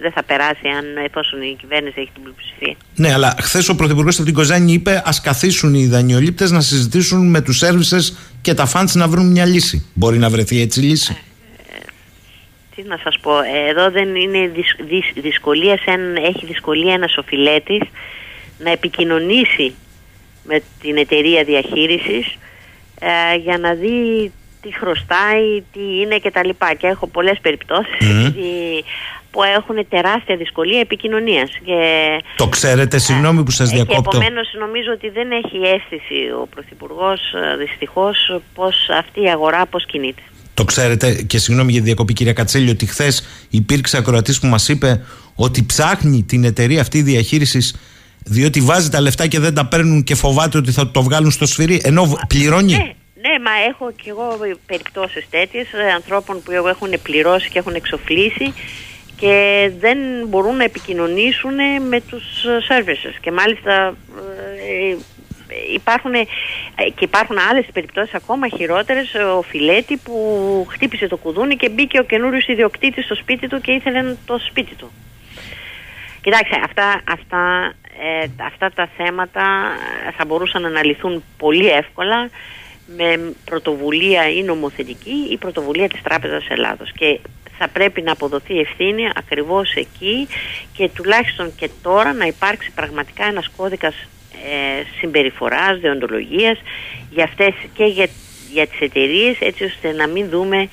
δεν 0.01 0.13
θα 0.13 0.23
περάσει 0.23 0.69
αν 0.79 0.85
εφόσον 1.05 1.43
η 1.43 1.57
κυβέρνηση 1.61 1.95
έχει 2.01 2.11
την 2.15 2.23
πλειοψηφία. 2.23 2.75
Ναι, 2.95 3.13
αλλά 3.13 3.35
χθες 3.41 3.69
ο 3.69 3.75
Πρωθυπουργός 3.75 4.17
από 4.17 4.25
την 4.25 4.35
Κοζάνη 4.35 4.73
είπε 4.73 5.03
ας 5.05 5.21
καθίσουν 5.21 5.75
οι 5.75 5.87
δανειολήπτες 5.87 6.51
να 6.51 6.61
συζητήσουν 6.61 7.31
με 7.31 7.41
τους 7.41 7.57
σέρβισε 7.57 7.99
και 8.41 8.55
τα 8.55 8.67
φάντ 8.67 8.89
να 8.93 9.09
βρουν 9.09 9.31
μια 9.31 9.45
λύση. 9.45 9.87
Μπορεί 9.95 10.19
να 10.19 10.31
βρεθεί 10.31 10.61
έτσι 10.61 10.81
λύση; 10.81 11.17
Ε, 11.73 11.77
ε, 11.77 11.81
τι 12.75 12.83
να 12.83 12.99
σας 13.03 13.19
πω, 13.21 13.33
εδώ 13.69 13.91
δεν 13.91 14.15
είναι 14.15 14.51
δυσκολία, 15.15 15.79
έχει 16.27 16.47
δυσκολία 16.47 16.95
ένας 16.95 17.17
οφειλέτης 17.17 17.83
να 18.59 18.71
επικοινωνήσει 18.71 19.75
με 20.43 20.63
την 20.81 20.97
εταιρεία 20.97 21.45
διαχείρισης 21.45 22.39
ε, 23.01 23.37
για 23.37 23.59
να 23.59 23.75
δει 23.75 24.33
τι 24.63 24.75
χρωστάει, 24.75 25.63
τι 25.73 26.01
είναι 26.01 26.19
και 26.19 26.31
τα 26.31 26.45
λοιπά. 26.45 26.75
Και 26.75 26.87
έχω 26.87 27.07
πολλές 27.07 27.39
περιπτώσεις 27.43 28.35
που 29.31 29.43
έχουν 29.43 29.89
τεράστια 29.89 30.37
δυσκολία 30.37 30.81
επικοινωνίας. 30.81 31.51
Και, 31.65 31.81
το 32.37 32.49
ξέρετε, 32.49 32.99
συγγνώμη 32.99 33.43
που 33.43 33.51
σας 33.51 33.71
διακόπτω. 33.71 34.11
Και 34.11 34.17
επομένως 34.17 34.49
νομίζω 34.59 34.93
ότι 34.93 35.09
δεν 35.09 35.31
έχει 35.31 35.57
αίσθηση 35.57 36.31
ο 36.43 36.47
Πρωθυπουργός 36.55 37.21
ε, 37.21 37.57
δυστυχώς 37.57 38.41
πώς 38.55 38.89
αυτή 38.99 39.23
η 39.23 39.31
αγορά 39.31 39.67
πώς 39.67 39.87
κινείται. 39.87 40.23
Το 40.55 40.65
ξέρετε 40.65 41.23
και 41.23 41.39
συγγνώμη 41.39 41.73
για 41.73 41.83
διακοπή 41.83 42.13
κυρία 42.13 42.33
Κατσέλη 42.33 42.71
ότι 42.71 42.87
χθες 42.87 43.47
υπήρξε 43.51 43.97
ακροατής 43.97 44.41
που 44.41 44.47
μας 44.47 44.69
είπε 44.69 45.05
ότι 45.35 45.65
ψάχνει 45.67 46.23
την 46.23 46.45
εταιρεία 46.45 46.81
αυτή 46.81 47.03
διαχείρισης 47.03 47.77
διότι 48.25 48.61
βάζει 48.61 48.89
τα 48.89 49.01
λεφτά 49.01 49.27
και 49.27 49.39
δεν 49.39 49.55
τα 49.55 49.67
παίρνουν 49.67 50.03
και 50.03 50.15
φοβάται 50.15 50.59
ότι 50.59 50.73
θα 50.73 50.91
το 50.91 51.03
βγάλουν 51.03 51.31
στο 51.31 51.47
σφυρί 51.47 51.81
ενώ 51.85 52.19
πληρώνει. 52.29 52.73
Ναι, 52.73 52.93
ναι, 53.21 53.39
μα 53.45 53.51
έχω 53.69 53.93
και 54.03 54.11
εγώ 54.11 54.37
περιπτώσεις 54.67 55.27
τέτοιες 55.31 55.73
ε, 55.73 55.93
ανθρώπων 55.95 56.43
που 56.43 56.53
έχουν 56.53 57.03
πληρώσει 57.03 57.49
και 57.49 57.59
έχουν 57.59 57.75
εξοφλήσει 57.75 58.55
και 59.17 59.71
δεν 59.79 59.99
μπορούν 60.29 60.57
να 60.57 60.65
επικοινωνήσουν 60.65 61.55
με 61.89 62.01
τους 62.01 62.25
services. 62.69 63.15
Και 63.21 63.33
μάλιστα 63.33 63.97
ε, 64.69 64.97
υπάρχουν 65.75 66.13
και 66.95 67.05
υπάρχουν 67.05 67.37
άλλες 67.51 67.67
περιπτώσεις 67.73 68.15
ακόμα 68.15 68.49
χειρότερες. 68.49 69.15
Ο 69.39 69.43
Φιλέτη 69.43 69.97
που 69.97 70.17
χτύπησε 70.71 71.07
το 71.07 71.17
κουδούνι 71.17 71.57
και 71.57 71.69
μπήκε 71.69 71.99
ο 71.99 72.03
καινούριος 72.03 72.47
ιδιοκτήτης 72.47 73.05
στο 73.05 73.15
σπίτι 73.15 73.49
του 73.49 73.61
και 73.61 73.73
ήθελε 73.73 74.17
το 74.27 74.39
σπίτι 74.49 74.75
του. 74.75 74.91
Κοιτάξτε, 76.21 76.57
αυτά, 76.65 77.03
αυτά, 77.09 77.73
ε, 77.99 78.27
αυτά 78.45 78.71
τα 78.75 78.89
θέματα 78.97 79.43
θα 80.17 80.25
μπορούσαν 80.25 80.63
να 80.63 80.69
αναλυθούν 80.69 81.25
πολύ 81.39 81.69
εύκολα 81.69 82.31
με 82.97 83.35
πρωτοβουλία 83.45 84.29
ή 84.29 84.43
νομοθετική 84.43 85.29
ή 85.31 85.37
πρωτοβουλία 85.37 85.89
της 85.89 86.03
Τράπεζας 86.03 86.47
Ελλάδος. 86.49 86.93
Και 86.93 87.21
θα 87.59 87.69
πρέπει 87.69 88.03
να 88.03 88.13
αποδοθεί 88.13 88.59
ευθύνη 88.59 89.09
ακριβώς 89.15 89.75
εκεί 89.75 90.29
και 90.77 90.89
τουλάχιστον 90.89 91.55
και 91.57 91.71
τώρα 91.83 92.13
να 92.13 92.25
υπάρξει 92.25 92.71
πραγματικά 92.75 93.25
ένας 93.25 93.51
κώδικας 93.57 93.95
ε, 94.33 94.83
συμπεριφοράς, 94.99 95.81
δεοντολογίας 95.81 96.59
για 97.11 97.25
αυτές 97.25 97.55
και 97.75 97.85
για, 97.85 98.09
για 98.53 98.67
τις 98.67 98.81
εταιρείες 98.81 99.37
έτσι 99.41 99.65
ώστε 99.65 99.93
να 99.93 100.07
μην 100.07 100.29
δούμε 100.29 100.69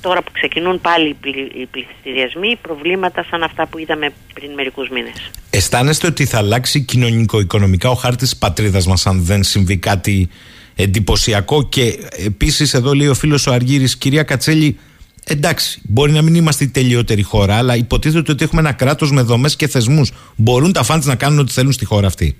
τώρα 0.00 0.22
που 0.22 0.32
ξεκινούν 0.32 0.80
πάλι 0.80 1.16
οι 1.54 1.66
πληθυστηριασμοί 1.66 2.56
προβλήματα 2.62 3.26
σαν 3.30 3.42
αυτά 3.42 3.66
που 3.66 3.78
είδαμε 3.78 4.12
πριν 4.34 4.52
μερικούς 4.52 4.88
μήνες. 4.88 5.30
Αισθάνεστε 5.50 6.06
ότι 6.06 6.24
θα 6.24 6.38
αλλάξει 6.38 6.80
κοινωνικο-οικονομικά 6.80 7.90
ο 7.90 7.94
χάρτης 7.94 8.28
της 8.28 8.38
πατρίδας 8.38 8.86
μας 8.86 9.06
αν 9.06 9.22
δεν 9.24 9.42
συμβεί 9.42 9.76
κάτι 9.76 10.28
εντυπωσιακό; 10.76 11.68
Και 11.68 11.98
επίσης 12.24 12.74
εδώ 12.74 12.92
λέει 12.92 13.08
ο 13.08 13.14
φίλος 13.14 13.46
ο 13.46 13.52
Αργύρης 13.52 13.96
κυρία 13.96 14.22
Κατσέλη 14.22 14.78
εντάξει 15.24 15.80
μπορεί 15.84 16.12
να 16.12 16.22
μην 16.22 16.34
είμαστε 16.34 16.64
η 16.64 16.68
τελειότερη 16.68 17.22
χώρα 17.22 17.56
αλλά 17.56 17.76
υποτίθεται 17.76 18.32
ότι 18.32 18.44
έχουμε 18.44 18.60
ένα 18.60 18.72
κράτος 18.72 19.12
με 19.12 19.22
δομές 19.22 19.56
και 19.56 19.68
θεσμούς 19.68 20.12
μπορούν 20.36 20.72
τα 20.72 20.82
φάντς 20.82 21.06
να 21.06 21.14
κάνουν 21.14 21.38
ό,τι 21.38 21.52
θέλουν 21.52 21.72
στη 21.72 21.84
χώρα 21.84 22.06
αυτή; 22.06 22.36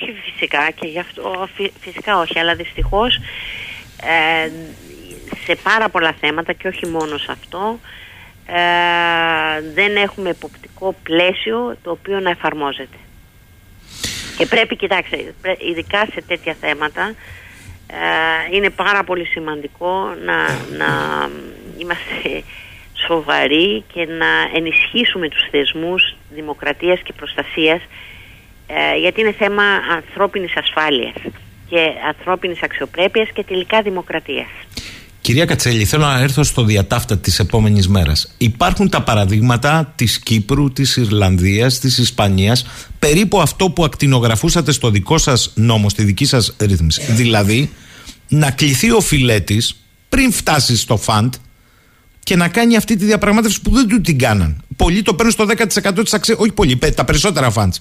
Όχι 0.00 0.12
φυσικά 0.32 0.70
και 0.70 0.86
γι' 0.86 0.98
αυτό 0.98 1.48
φυσικά 1.80 2.18
όχι 2.18 2.38
αλλά 2.38 2.54
δυστυχώς 2.54 3.20
ε, 4.00 4.50
σε 5.44 5.56
πάρα 5.62 5.88
πολλά 5.88 6.14
θέματα 6.20 6.52
και 6.52 6.68
όχι 6.68 6.86
μόνο 6.86 7.18
σε 7.18 7.32
αυτό 7.32 7.78
ε, 8.46 9.72
δεν 9.74 9.96
έχουμε 9.96 10.30
εποπτικό 10.30 10.94
πλαίσιο 11.02 11.76
το 11.82 11.90
οποίο 11.90 12.20
να 12.20 12.30
εφαρμόζεται. 12.30 12.96
Και 14.36 14.46
πρέπει, 14.46 14.76
κοιτάξτε, 14.76 15.34
ειδικά 15.70 16.06
σε 16.12 16.22
τέτοια 16.26 16.56
θέματα 16.60 17.14
ε, 17.86 18.56
είναι 18.56 18.70
πάρα 18.70 19.04
πολύ 19.04 19.24
σημαντικό 19.24 20.14
να, 20.24 20.36
να 20.76 20.88
είμαστε 21.78 22.42
σοβαροί 23.06 23.84
και 23.92 24.06
να 24.06 24.26
ενισχύσουμε 24.54 25.28
τους 25.28 25.48
θεσμούς 25.50 26.16
δημοκρατίας 26.30 27.00
και 27.00 27.12
προστασίας 27.12 27.80
ε, 28.66 28.96
γιατί 28.96 29.20
είναι 29.20 29.32
θέμα 29.32 29.64
ανθρώπινης 29.90 30.56
ασφάλειας 30.56 31.14
και 31.68 31.92
ανθρώπινης 32.06 32.62
αξιοπρέπειας 32.62 33.28
και 33.30 33.44
τελικά 33.44 33.82
δημοκρατίας. 33.82 34.48
Κυρία 35.24 35.44
Κατσέλη, 35.44 35.84
θέλω 35.84 36.06
να 36.06 36.18
έρθω 36.18 36.42
στο 36.42 36.64
διατάφτα 36.64 37.18
της 37.18 37.38
επόμενης 37.38 37.88
μέρας. 37.88 38.34
Υπάρχουν 38.38 38.88
τα 38.88 39.02
παραδείγματα 39.02 39.92
της 39.94 40.18
Κύπρου, 40.18 40.72
της 40.72 40.96
Ιρλανδίας, 40.96 41.78
της 41.78 41.98
Ισπανίας, 41.98 42.66
περίπου 42.98 43.40
αυτό 43.40 43.70
που 43.70 43.84
ακτινογραφούσατε 43.84 44.72
στο 44.72 44.90
δικό 44.90 45.18
σας 45.18 45.52
νόμο, 45.54 45.88
στη 45.88 46.04
δική 46.04 46.24
σας 46.24 46.54
ρύθμιση. 46.58 47.02
Δηλαδή, 47.12 47.70
να 48.28 48.50
κληθεί 48.50 48.90
ο 48.90 49.00
φιλέτης 49.00 49.76
πριν 50.08 50.32
φτάσει 50.32 50.76
στο 50.76 50.96
φαντ 50.96 51.34
και 52.22 52.36
να 52.36 52.48
κάνει 52.48 52.76
αυτή 52.76 52.96
τη 52.96 53.04
διαπραγμάτευση 53.04 53.60
που 53.60 53.70
δεν 53.70 53.88
του 53.88 54.00
την 54.00 54.18
κάναν. 54.18 54.62
Πολλοί 54.76 55.02
το 55.02 55.14
παίρνουν 55.14 55.32
στο 55.32 55.44
10% 55.44 56.02
της 56.02 56.14
αξίας. 56.14 56.38
Όχι 56.40 56.52
πολλοί, 56.52 56.78
τα 56.94 57.04
περισσότερα 57.04 57.50
φαντς. 57.50 57.80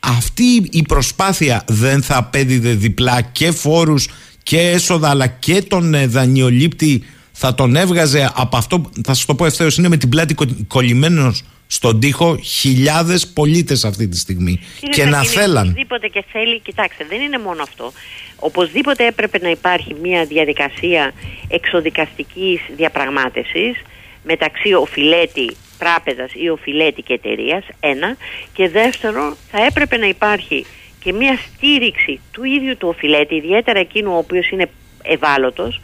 Αυτή 0.00 0.68
η 0.70 0.82
προσπάθεια 0.82 1.64
δεν 1.66 2.02
θα 2.02 2.16
απέδιδε 2.16 2.74
διπλά 2.74 3.20
και 3.20 3.50
φόρους 3.50 4.08
και 4.48 4.60
έσοδα 4.60 5.10
αλλά 5.10 5.26
και 5.26 5.62
τον 5.62 5.94
ε, 5.94 6.06
δανειολήπτη 6.06 7.04
θα 7.32 7.54
τον 7.54 7.76
έβγαζε 7.76 8.30
από 8.34 8.56
αυτό, 8.56 8.90
θα 9.04 9.14
σας 9.14 9.24
το 9.24 9.34
πω 9.34 9.44
ευθέως, 9.44 9.76
είναι 9.76 9.88
με 9.88 9.96
την 9.96 10.08
πλάτη 10.08 10.34
κολλημένος 10.66 11.44
στον 11.66 12.00
τοίχο 12.00 12.36
χιλιάδες 12.36 13.26
πολίτες 13.26 13.84
αυτή 13.84 14.08
τη 14.08 14.18
στιγμή. 14.18 14.60
και 14.90 15.04
να 15.04 15.22
θέλαν. 15.22 15.66
Οπωσδήποτε 15.66 16.08
και 16.08 16.24
θέλει, 16.32 16.60
κοιτάξτε, 16.60 17.06
δεν 17.08 17.20
είναι 17.20 17.38
μόνο 17.38 17.62
αυτό. 17.62 17.92
Οπωσδήποτε 18.36 19.06
έπρεπε 19.06 19.38
να 19.38 19.50
υπάρχει 19.50 19.96
μια 20.02 20.24
διαδικασία 20.24 21.12
εξοδικαστικής 21.48 22.60
διαπραγμάτευσης 22.76 23.76
μεταξύ 24.24 24.72
οφειλέτη 24.72 25.56
τράπεζας 25.78 26.30
ή 26.34 26.48
οφειλέτη 26.48 27.02
και 27.02 27.12
εταιρείας, 27.12 27.64
ένα. 27.80 28.16
Και 28.52 28.68
δεύτερο, 28.68 29.36
θα 29.50 29.64
έπρεπε 29.64 29.96
να 29.96 30.06
υπάρχει 30.06 30.66
και 31.08 31.14
μια 31.14 31.36
στήριξη 31.36 32.20
του 32.32 32.44
ίδιου 32.44 32.76
του 32.76 32.88
οφειλέτη, 32.88 33.34
ιδιαίτερα 33.34 33.78
εκείνου 33.78 34.12
ο 34.12 34.16
οποίος 34.16 34.50
είναι 34.50 34.70
ευάλωτος, 35.02 35.80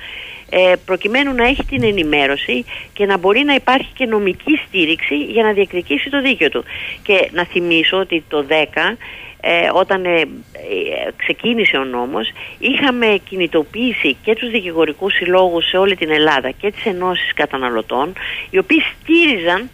ε, 0.51 0.73
προκειμένου 0.85 1.35
να 1.35 1.45
έχει 1.45 1.65
την 1.65 1.83
ενημέρωση 1.85 2.65
και 2.93 3.07
να 3.07 3.19
μπορεί 3.19 3.45
να 3.45 3.55
υπάρχει 3.55 3.89
και 3.95 4.07
νομική 4.07 4.61
στήριξη 4.67 5.17
για 5.17 5.43
να 5.43 5.53
διεκδικήσει 5.53 6.11
το 6.11 6.21
δίκαιο 6.21 6.49
του. 6.49 6.65
Και 7.03 7.29
να 7.33 7.45
θυμίσω 7.45 7.97
ότι 7.97 8.25
το 8.29 8.47
10 8.49 8.97
ε, 9.41 9.69
όταν 9.73 10.05
ε, 10.05 10.29
ξεκίνησε 11.17 11.77
ο 11.77 11.85
νόμος 11.85 12.31
είχαμε 12.59 13.21
κινητοποιήσει 13.29 14.17
και 14.23 14.35
τους 14.35 14.51
δικηγορικούς 14.51 15.15
συλλόγους 15.15 15.69
σε 15.69 15.77
όλη 15.77 15.97
την 15.97 16.11
Ελλάδα 16.11 16.51
και 16.51 16.71
τις 16.71 16.85
ενώσεις 16.85 17.35
καταναλωτών 17.35 18.13
οι 18.51 18.59
οποίοι 18.59 18.81
στήριζαν 18.81 19.71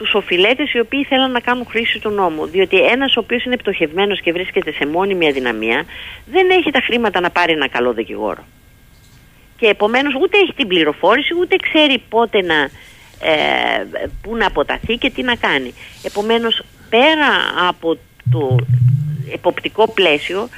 τους 0.00 0.14
οφειλέτες 0.14 0.72
οι 0.72 0.80
οποίοι 0.80 1.04
θέλαν 1.04 1.30
να 1.30 1.40
κάνουν 1.40 1.66
χρήση 1.68 1.98
του 1.98 2.10
νόμου. 2.10 2.46
Διότι 2.46 2.76
ένας 2.84 3.16
ο 3.16 3.20
οποίος 3.20 3.44
είναι 3.44 3.56
πτωχευμένος 3.56 4.20
και 4.20 4.32
βρίσκεται 4.32 4.72
σε 4.72 4.86
μόνιμη 4.86 5.28
αδυναμία 5.28 5.84
δεν 6.26 6.50
έχει 6.50 6.70
τα 6.70 6.80
χρήματα 6.80 7.20
να 7.20 7.30
πάρει 7.30 7.52
ένα 7.52 7.68
καλό 7.68 7.92
δικηγόρο. 7.92 8.44
Και 9.56 9.66
επομένως 9.66 10.14
ούτε 10.14 10.38
έχει 10.38 10.52
την 10.56 10.66
πληροφόρηση 10.66 11.34
ούτε 11.40 11.56
ξέρει 11.56 12.02
πότε 12.08 12.42
να, 12.42 12.58
ε, 13.20 13.86
πού 14.22 14.36
να 14.36 14.46
αποταθεί 14.46 14.94
και 14.96 15.10
τι 15.10 15.22
να 15.22 15.34
κάνει. 15.34 15.74
Επομένως 16.02 16.62
πέρα 16.88 17.28
από 17.68 17.98
το 18.30 18.56
εποπτικό 19.32 19.88
πλαίσιο 19.88 20.48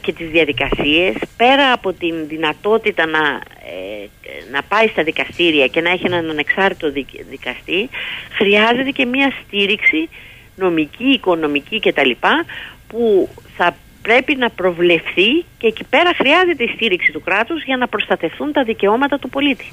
και 0.00 0.12
τις 0.12 0.30
διαδικασίες 0.30 1.14
πέρα 1.36 1.72
από 1.72 1.92
την 1.92 2.26
δυνατότητα 2.28 3.06
να, 3.06 3.40
ε, 3.64 4.08
να 4.52 4.62
πάει 4.62 4.88
στα 4.88 5.02
δικαστήρια 5.02 5.66
και 5.66 5.80
να 5.80 5.90
έχει 5.90 6.06
έναν 6.06 6.30
ανεξάρτητο 6.30 6.92
δικαστή 7.30 7.88
χρειάζεται 8.32 8.90
και 8.90 9.04
μια 9.04 9.32
στήριξη 9.42 10.08
νομική, 10.56 11.04
οικονομική 11.04 11.80
κτλ 11.80 12.10
που 12.88 13.28
θα 13.56 13.76
πρέπει 14.02 14.36
να 14.36 14.50
προβλεφθεί 14.50 15.44
και 15.58 15.66
εκεί 15.66 15.84
πέρα 15.84 16.14
χρειάζεται 16.14 16.64
η 16.64 16.68
στήριξη 16.74 17.12
του 17.12 17.20
κράτους 17.20 17.64
για 17.64 17.76
να 17.76 17.88
προστατευτούν 17.88 18.52
τα 18.52 18.62
δικαιώματα 18.64 19.18
του 19.18 19.28
πολίτη 19.28 19.72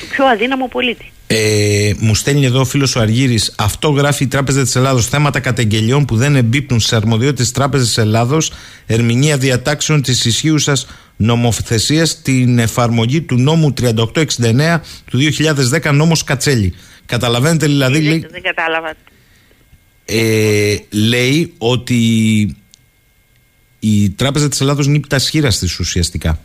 του 0.00 0.06
πιο 0.10 0.26
αδύναμου 0.26 0.68
πολίτη. 0.68 1.12
Ε, 1.30 1.92
μου 1.98 2.14
στέλνει 2.14 2.44
εδώ 2.44 2.60
ο 2.60 2.64
φίλος 2.64 2.96
ο 2.96 3.00
Αργύρης. 3.00 3.54
Αυτό 3.58 3.88
γράφει 3.88 4.24
η 4.24 4.26
Τράπεζα 4.26 4.62
της 4.62 4.76
Ελλάδος. 4.76 5.06
Θέματα 5.06 5.40
καταγγελιών 5.40 6.04
που 6.04 6.16
δεν 6.16 6.36
εμπίπτουν 6.36 6.80
σε 6.80 6.96
αρμοδιότητες 6.96 7.44
της 7.44 7.54
Τράπεζας 7.54 7.86
της 7.86 7.98
Ελλάδος. 7.98 8.52
Ερμηνεία 8.86 9.36
διατάξεων 9.36 10.02
της 10.02 10.24
ισχύουσας 10.24 10.86
νομοθεσίας. 11.16 12.22
Την 12.22 12.58
εφαρμογή 12.58 13.20
του 13.20 13.36
νόμου 13.36 13.72
3869 13.72 14.82
του 15.04 15.18
2010, 15.18 15.92
νόμος 15.92 16.24
Κατσέλη. 16.24 16.74
Καταλαβαίνετε 17.06 17.66
δηλαδή. 17.66 18.00
Δεν, 18.00 18.02
λέει, 18.02 18.26
δεν 18.30 18.42
κατάλαβα. 18.42 18.94
Ε, 20.04 20.76
λέει 20.90 21.54
ότι 21.58 21.96
η 23.78 24.10
Τράπεζα 24.10 24.48
της 24.48 24.60
Ελλάδος 24.60 24.86
νύπτει 24.86 25.08
τα 25.08 25.18
σχήρα 25.18 25.48
της 25.48 25.78
ουσιαστικά 25.78 26.40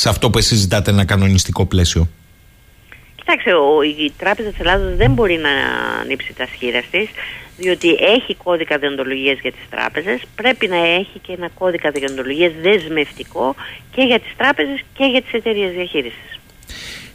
σε 0.00 0.08
αυτό 0.08 0.30
που 0.30 0.38
εσείς 0.38 0.58
ζητάτε 0.58 0.90
ένα 0.90 1.04
κανονιστικό 1.04 1.66
πλαίσιο; 1.66 2.08
Κοιτάξτε, 3.14 3.52
ο, 3.54 3.82
η 3.82 4.12
Τράπεζα 4.18 4.48
της 4.48 4.60
Ελλάδος 4.60 4.96
δεν 4.96 5.10
μπορεί 5.12 5.36
να 5.36 5.50
ανοίξει 6.02 6.32
τα 6.36 6.46
σχήρα 6.54 6.82
της, 6.90 7.08
διότι 7.56 7.88
έχει 7.88 8.34
κώδικα 8.34 8.78
διοντολογίας 8.78 9.38
για 9.42 9.52
τις 9.52 9.60
τράπεζες, 9.70 10.20
πρέπει 10.34 10.66
να 10.68 10.76
έχει 10.76 11.18
και 11.22 11.32
ένα 11.32 11.48
κώδικα 11.48 11.90
διοντολογίας 11.90 12.52
δεσμευτικό 12.62 13.54
και 13.94 14.02
για 14.02 14.20
τις 14.20 14.32
τράπεζες 14.36 14.80
και 14.96 15.04
για 15.04 15.22
τις 15.22 15.32
εταιρείες 15.32 15.72
διαχείρισης. 15.72 16.38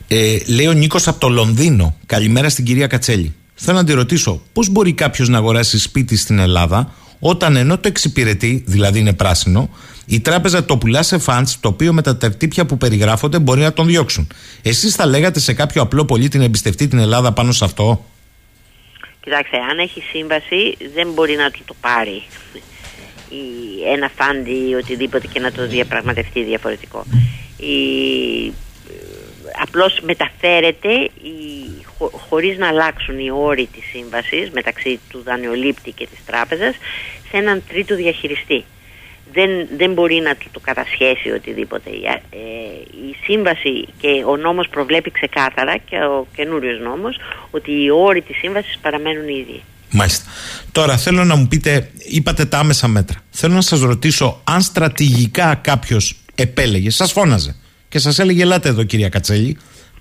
Ε, 0.07 0.37
λέει 0.47 0.67
ο 0.67 0.73
Νίκος 0.73 1.07
από 1.07 1.19
το 1.19 1.29
Λονδίνο. 1.29 1.97
Καλημέρα 2.05 2.49
στην 2.49 2.65
κυρία 2.65 2.87
Κατσέλη. 2.87 3.35
Θέλω 3.53 3.77
να 3.77 3.83
τη 3.83 3.93
ρωτήσω, 3.93 4.41
πώς 4.53 4.69
μπορεί 4.69 4.93
κάποιος 4.93 5.29
να 5.29 5.37
αγοράσει 5.37 5.79
σπίτι 5.79 6.17
στην 6.17 6.39
Ελλάδα 6.39 6.93
όταν 7.19 7.55
ενώ 7.55 7.77
το 7.77 7.87
εξυπηρετεί, 7.87 8.63
δηλαδή 8.67 8.99
είναι 8.99 9.13
πράσινο, 9.13 9.69
Η 10.05 10.19
τράπεζα 10.19 10.65
το 10.65 10.77
πουλά 10.77 11.03
σε 11.03 11.17
φαντ, 11.17 11.47
το 11.59 11.67
οποίο 11.67 11.93
με 11.93 12.01
τα 12.01 12.17
τερτύπια 12.17 12.65
που 12.65 12.77
περιγράφονται 12.77 13.39
μπορεί 13.39 13.61
να 13.61 13.73
τον 13.73 13.85
διώξουν. 13.85 14.27
Εσείς 14.61 14.95
θα 14.95 15.05
λέγατε 15.05 15.39
σε 15.39 15.53
κάποιο 15.53 15.81
απλό 15.81 16.05
πολίτη 16.05 16.37
να 16.37 16.43
εμπιστευτεί 16.43 16.87
την 16.87 16.99
Ελλάδα 16.99 17.31
πάνω 17.31 17.51
σε 17.51 17.65
αυτό; 17.65 18.05
Κοιτάξτε, 19.23 19.57
αν 19.57 19.79
έχει 19.79 20.01
σύμβαση 20.01 20.77
δεν 20.93 21.11
μπορεί 21.13 21.35
να 21.35 21.51
του 21.51 21.61
το 21.65 21.75
πάρει 21.81 22.23
ένα 23.93 24.11
φάντι 24.15 24.69
ή 24.69 24.73
οτιδήποτε 24.73 25.27
και 25.27 25.39
να 25.39 25.51
το 25.51 25.67
διαπραγματευτεί 25.67 26.43
διαφορετικό. 26.43 27.05
Η, 27.57 27.73
απλώς 29.61 29.99
μεταφέρεται 30.01 30.93
η, 30.93 31.85
χω, 31.97 32.11
χωρίς 32.29 32.57
να 32.57 32.67
αλλάξουν 32.67 33.19
οι 33.19 33.31
όροι 33.31 33.69
της 33.73 33.83
σύμβασης 33.91 34.49
μεταξύ 34.49 34.99
του 35.09 35.21
δανειολήπτη 35.23 35.91
και 35.91 36.07
της 36.07 36.25
τράπεζας 36.25 36.75
σε 37.29 37.37
έναν 37.37 37.63
τρίτο 37.67 37.95
διαχειριστή. 37.95 38.63
Δεν, 39.33 39.49
δεν 39.77 39.93
μπορεί 39.93 40.15
να 40.15 40.35
του 40.35 40.47
το 40.51 40.59
κατασχέσει 40.59 41.29
οτιδήποτε. 41.31 41.89
Ε, 41.89 42.37
η 43.09 43.15
σύμβαση 43.23 43.87
και 43.97 44.23
ο 44.27 44.37
νόμος 44.37 44.67
προβλέπει 44.67 45.11
ξεκάθαρα 45.11 45.77
και 45.77 45.95
ο 45.95 46.27
καινούριος 46.35 46.79
νόμος 46.79 47.19
ότι 47.51 47.71
οι 47.71 47.89
όροι 47.89 48.21
της 48.21 48.37
σύμβασης 48.37 48.77
παραμένουν 48.81 49.27
οι 49.27 49.45
ίδιοι. 49.47 49.61
Μάλιστα. 49.91 50.29
Τώρα 50.71 50.97
θέλω 50.97 51.23
να 51.23 51.35
μου 51.35 51.47
πείτε, 51.47 51.89
είπατε 51.97 52.45
τα 52.45 52.57
άμεσα 52.57 52.87
μέτρα. 52.87 53.17
Θέλω 53.29 53.53
να 53.53 53.61
σας 53.61 53.79
ρωτήσω 53.79 54.41
αν 54.43 54.61
στρατηγικά 54.61 55.55
κάποιος 55.55 56.15
επέλεγε, 56.35 56.89
σας 56.89 57.11
φώναζε 57.11 57.55
και 57.89 57.99
σας 57.99 58.19
έλεγε 58.19 58.41
ελάτε 58.41 58.69
εδώ 58.69 58.83
κυρία 58.83 59.09
Κατσέλη, 59.09 59.57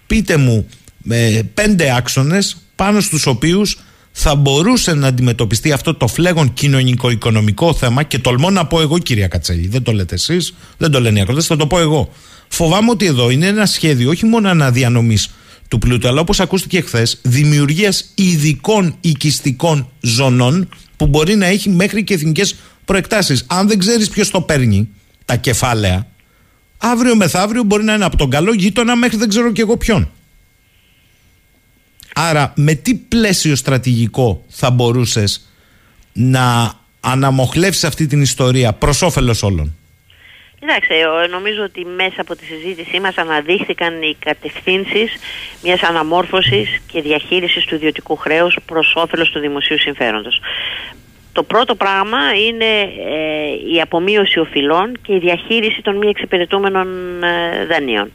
πείτε 0.07 0.37
μου 0.37 0.69
με 1.03 1.51
πέντε 1.55 1.95
άξονες 1.97 2.57
πάνω 2.77 3.01
στους 3.01 3.27
οποίους 3.27 3.79
θα 4.13 4.35
μπορούσε 4.35 4.95
να 4.95 5.07
αντιμετωπιστεί 5.07 5.73
αυτό 5.73 5.95
το 5.95 6.07
φλέγον 6.07 6.53
κοινωνικο-οικονομικό 6.53 7.75
θέμα 7.75 8.03
και 8.03 8.19
τολμώ 8.19 8.51
να 8.51 8.67
πω 8.67 8.81
εγώ 8.81 8.99
κυρία 8.99 9.29
Κατσέλη, 9.29 9.69
δεν 9.69 9.83
το 9.83 9.93
λέτε 9.93 10.15
εσείς, 10.15 10.55
δεν 10.77 10.91
το 10.91 11.01
λένε 11.01 11.19
οι 11.19 11.23
ακροτές, 11.23 11.47
θα 11.47 11.57
το 11.57 11.67
πω 11.67 11.79
εγώ. 11.79 12.13
Φοβάμαι 12.49 12.91
ότι 12.91 13.07
εδώ 13.07 13.31
είναι 13.31 13.47
ένα 13.47 13.67
σχέδιο 13.67 14.11
όχι 14.11 14.27
μόνο 14.27 14.49
αναδιανομής 14.49 15.31
του 15.69 15.79
πλούτου, 15.79 16.09
αλλά 16.09 16.21
όπως 16.21 16.41
ακούστηκε 16.41 16.81
χθες, 16.81 17.19
δημιουργίας 17.23 18.13
ειδικών 18.15 18.97
οικιστικών 19.01 19.91
ζωνών 20.01 20.69
που 20.97 21.07
μπορεί 21.07 21.37
να 21.37 21.47
έχει 21.47 21.69
μέχρι 21.69 22.05
και 22.05 22.15
εθνικές 22.15 22.55
προεκτάσεις. 22.85 23.45
Αν 23.47 23.69
δεν 23.69 23.79
ξέρεις 23.79 24.09
ποιος 24.09 24.31
το 24.31 24.41
παίρνει, 24.41 24.89
τα 25.25 25.37
κεφάλαια, 25.37 26.07
αύριο 26.79 27.17
μεθαύριο 27.17 27.63
μπορεί 27.63 27.85
να 27.85 27.95
είναι 27.95 28.05
από 28.05 28.17
τον 28.17 28.31
καλό 28.31 28.53
γείτονα 28.53 28.97
μέχρι 28.97 29.17
δεν 29.17 29.29
ξέρω 29.29 29.53
και 29.53 29.61
εγώ 29.61 29.77
ποιον. 29.77 30.11
Άρα 32.15 32.53
με 32.57 32.75
τι 32.75 32.95
πλαίσιο 32.95 33.57
στρατηγικό 33.57 34.45
θα 34.49 34.71
μπορούσες 34.71 35.51
να 36.13 36.73
αναμοχλεύσεις 37.01 37.85
αυτή 37.85 38.07
την 38.07 38.21
ιστορία 38.21 38.73
προς 38.73 39.03
όφελος 39.03 39.43
όλων; 39.43 39.77
Κοιτάξτε, 40.65 41.27
νομίζω 41.31 41.63
ότι 41.63 41.85
μέσα 41.85 42.21
από 42.21 42.37
τη 42.37 42.45
συζήτησή 42.45 43.01
μας 43.01 43.17
αναδείχθηκαν 43.17 44.03
οι 44.03 44.17
κατευθύνσεις 44.19 45.13
μιας 45.63 45.83
αναμόρφωσης 45.83 46.81
και 46.93 47.01
διαχείρισης 47.01 47.65
του 47.65 47.75
ιδιωτικού 47.75 48.17
χρέους 48.17 48.59
προς 48.67 48.95
όφελος 48.97 49.31
του 49.31 49.39
δημοσίου 49.41 49.79
συμφέροντος. 49.79 50.41
Το 51.33 51.43
πρώτο 51.43 51.75
πράγμα 51.75 52.19
είναι 52.47 52.81
ε, 52.81 53.75
η 53.75 53.81
απομείωση 53.81 54.39
οφειλών 54.39 54.99
και 55.03 55.15
η 55.15 55.19
διαχείριση 55.19 55.83
των 55.83 55.97
μη 55.97 56.09
εξυπηρετούμενων 56.09 56.89
ε, 57.23 57.67
δανείων. 57.67 58.13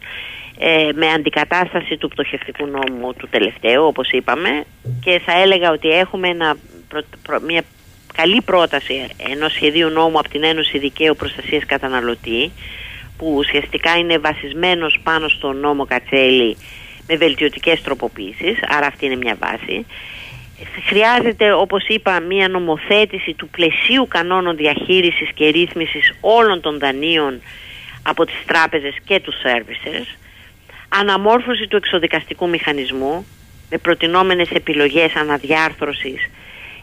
Ε, 0.60 0.90
με 0.96 1.08
αντικατάσταση 1.08 1.98
του 1.98 2.08
πτωχευτικού 2.08 2.66
νόμου 2.66 3.14
του 3.14 3.28
τελευταίου, 3.30 3.84
όπως 3.86 4.12
είπαμε, 4.12 4.64
και 5.04 5.22
θα 5.26 5.42
έλεγα 5.42 5.72
ότι 5.72 5.90
έχουμε 5.90 6.28
ένα, 6.28 6.56
μια 7.46 7.64
καλή 8.14 8.42
πρόταση 8.42 9.08
ενός 9.32 9.54
σχεδίου 9.54 9.90
νόμου 9.90 10.20
από 10.20 10.30
την 10.30 10.44
Ένωση 10.44 10.78
Δικαίου 10.78 11.16
Προστασίας 11.16 11.66
Καταναλωτή, 11.66 12.52
που 13.18 13.34
ουσιαστικά 13.38 13.98
είναι 13.98 14.18
βασισμένος 14.18 15.00
πάνω 15.04 15.28
στο 15.28 15.52
νόμο 15.54 15.86
Κατσέλη 15.86 16.58
με 17.08 17.16
βελτιωτικές 17.16 17.82
τροποποίησεις, 17.82 18.60
άρα 18.68 18.88
αυτή 18.88 19.06
είναι 19.06 19.16
μια 19.16 19.38
βάση. 19.40 19.86
Χρειάζεται, 20.88 21.54
όπως 21.54 21.88
είπα, 21.88 22.20
μια 22.20 22.48
νομοθέτηση 22.48 23.34
του 23.34 23.50
πλαισίου 23.50 24.08
κανόνων 24.08 24.56
διαχείρισης 24.56 25.30
και 25.34 25.48
ρύθμισης 25.50 26.14
όλων 26.22 26.62
των 26.62 26.80
δανείων 26.80 27.42
από 28.02 28.26
τις 28.26 28.36
τράπεζες 28.46 28.96
και 29.06 29.20
τους 29.20 29.36
services, 29.44 30.18
αναμόρφωση 30.90 31.68
του 31.68 31.76
εξοδικαστικού 31.76 32.50
μηχανισμού 32.50 33.26
με 33.70 33.78
προτινόμενες 33.78 34.50
επιλογές 34.50 35.16
αναδιάρθρωσης, 35.16 36.30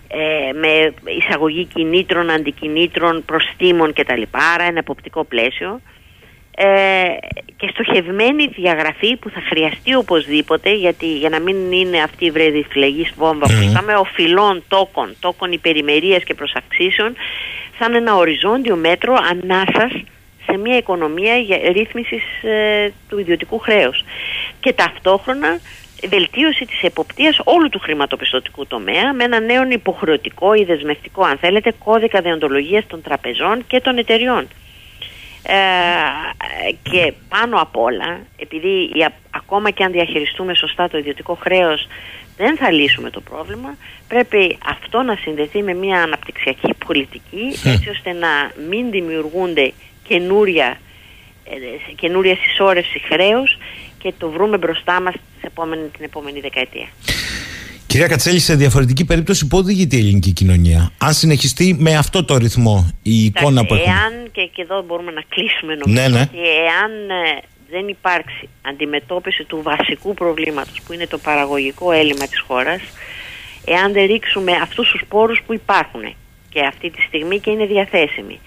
ε, 0.09 0.53
με 0.53 0.95
εισαγωγή 1.19 1.65
κινήτρων, 1.65 2.31
αντικινήτρων, 2.31 3.25
προστήμων 3.25 3.93
κτλ. 3.93 4.23
Άρα 4.55 4.65
ένα 4.65 4.79
εποπτικό 4.79 5.25
πλαίσιο 5.25 5.81
ε, 6.57 6.67
και 7.57 7.69
στοχευμένη 7.73 8.47
διαγραφή 8.47 9.17
που 9.17 9.31
θα 9.31 9.41
χρειαστεί 9.49 9.95
οπωσδήποτε 9.95 10.75
γιατί 10.75 11.07
για 11.07 11.29
να 11.29 11.41
μην 11.41 11.73
είναι 11.73 12.03
αυτή 12.03 12.25
η 12.25 12.31
βρεδιφλεγής 12.31 13.13
βόμβα 13.17 13.47
που 13.47 13.69
είπαμε 13.71 13.95
οφειλών 13.95 14.63
τόκων, 14.69 15.15
τόκων 15.21 15.53
υπερημερίας 15.53 16.25
και 16.25 16.35
προσαυξήσεων 16.35 17.15
σαν 17.79 17.95
ένα 17.95 18.15
οριζόντιο 18.15 18.77
μέτρο 18.77 19.15
ανάσας 19.31 19.93
σε 20.47 20.57
μια 20.57 20.77
οικονομία 20.77 21.37
για 21.37 21.59
ρύθμισης 21.73 22.23
ε, 22.43 22.93
του 23.09 23.19
ιδιωτικού 23.19 23.59
χρέους 23.59 24.05
και 24.61 24.73
ταυτόχρονα 24.73 25.59
βελτίωση 26.09 26.65
της 26.65 26.83
εποπτείας 26.83 27.41
όλου 27.45 27.69
του 27.69 27.79
χρηματοπιστωτικού 27.79 28.67
τομέα 28.67 29.13
με 29.13 29.25
ένα 29.25 29.41
νέο 29.41 29.63
υποχρεωτικό 29.71 30.55
ή 30.55 30.65
δεσμευτικό 30.65 31.25
αν 31.25 31.39
θέλετε 31.39 31.73
κώδικα 31.85 32.21
δεοντολογίας 32.21 32.87
των 32.87 33.03
τραπεζών 33.03 33.67
και 33.67 33.81
των 33.81 33.99
εταιριών. 33.99 34.49
Ε, 35.47 35.57
και 36.83 37.13
πάνω 37.29 37.61
απ' 37.61 37.77
όλα, 37.77 38.21
επειδή 38.37 38.91
ακόμα 39.31 39.71
και 39.71 39.85
αν 39.85 39.93
διαχειριστούμε 39.93 40.55
σωστά 40.55 40.89
το 40.89 40.99
ιδιωτικό 40.99 41.35
χρέος 41.35 41.89
δεν 42.37 42.57
θα 42.57 42.71
λύσουμε 42.71 43.11
το 43.11 43.21
πρόβλημα, 43.21 43.77
πρέπει 44.09 44.59
αυτό 44.67 45.03
να 45.03 45.17
συνδεθεί 45.17 45.63
με 45.63 45.75
μια 45.75 46.03
αναπτυξιακή 46.03 46.75
πολιτική 46.87 47.57
έτσι 47.65 47.89
ώστε 47.89 48.13
να 48.13 48.29
μην 48.69 48.91
δημιουργούνται 48.91 49.73
καινούρια, 50.09 50.79
ε, 51.45 51.93
καινούρια 51.95 52.37
συσσόρευση 52.37 53.01
χρέους 53.09 53.59
και 53.99 54.13
το 54.19 54.31
βρούμε 54.31 54.57
μπροστά 54.59 55.01
μας 55.01 55.15
την 55.93 56.05
επόμενη 56.05 56.41
δεκαετία. 56.41 56.87
Κυρία 57.87 58.09
Κατσέλη, 58.09 58.39
σε 58.39 58.55
διαφορετική 58.55 59.05
περίπτωση 59.05 59.47
πού 59.47 59.59
οδηγείται 59.59 59.97
η 59.97 59.99
ελληνική 59.99 60.33
κοινωνία; 60.33 60.91
Αν 60.99 61.13
συνεχιστεί 61.13 61.77
με 61.79 61.97
αυτό 61.97 62.25
το 62.25 62.37
ρυθμό 62.37 62.91
η 63.03 63.25
εικόνα 63.25 63.67
που 63.67 63.75
έχουμε. 63.75 63.93
Εάν, 63.93 64.31
και, 64.33 64.51
και 64.53 64.63
εδώ 64.63 64.83
μπορούμε 64.83 65.11
να 65.11 65.23
κλείσουμε 65.29 65.75
νομίζω, 65.75 66.01
ναι, 66.01 66.09
ναι. 66.09 66.21
ότι 66.21 66.39
εάν 66.39 67.11
ε, 67.11 67.41
δεν 67.71 67.89
υπάρξει 67.89 68.49
αντιμετώπιση 68.63 69.45
του 69.45 69.63
βασικού 69.63 70.15
προβλήματος 70.15 70.81
που 70.87 70.93
είναι 70.93 71.07
το 71.07 71.19
παραγωγικό 71.19 71.93
έλλειμμα 71.93 72.27
της 72.27 72.41
χώρας, 72.41 72.81
εάν 73.65 73.93
δεν 73.93 74.07
ρίξουμε 74.07 74.53
αυτούς 74.53 74.91
τους 74.91 75.03
πόρους 75.09 75.43
που 75.47 75.55
υπάρχουν 75.55 76.15
και 76.49 76.61
αυτή 76.61 76.91
τη 76.91 77.01
στιγμή 77.03 77.41
και 77.41 77.51
είναι 77.51 77.67
διαθέσιμοι 77.67 78.41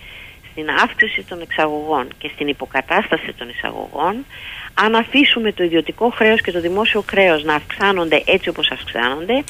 στην 0.58 0.70
αύξηση 0.70 1.24
των 1.24 1.42
εξαγωγών 1.42 2.08
και 2.18 2.30
στην 2.34 2.48
υποκατάσταση 2.48 3.34
των 3.38 3.50
εισαγωγών, 3.50 4.26
αν 4.74 4.96
αφήσουμε 4.96 5.52
το 5.52 5.64
ιδιωτικό 5.64 6.10
χρέος 6.10 6.42
και 6.42 6.52
το 6.52 6.60
δημόσιο 6.60 7.04
χρέος 7.10 7.44
να 7.44 7.54
αυξάνονται 7.56 8.24
έτσι 8.26 8.50
όπως 8.50 8.72
αυξάνονται, 8.72 9.44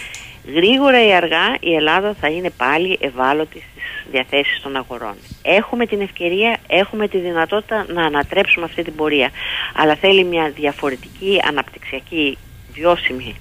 γρήγορα 0.55 1.07
ή 1.07 1.13
αργά 1.13 1.55
η 1.59 1.75
Ελλάδα 1.75 2.15
θα 2.19 2.27
είναι 2.27 2.49
πάλι 2.49 2.97
ευάλωτη 3.01 3.63
στις 3.71 4.11
διαθέσεις 4.11 4.61
των 4.61 4.75
αγορών. 4.75 5.15
Έχουμε 5.41 5.85
την 5.85 6.01
ευκαιρία, 6.01 6.57
έχουμε 6.67 7.07
τη 7.07 7.17
δυνατότητα 7.17 7.85
να 7.87 8.05
ανατρέψουμε 8.05 8.65
αυτή 8.65 8.83
την 8.83 8.95
πορεία. 8.95 9.29
Αλλά 9.75 9.95
θέλει 9.95 10.23
μια 10.23 10.49
διαφορετική 10.49 11.39
αναπτυξιακή 11.47 12.37
βιώσιμη 12.73 13.35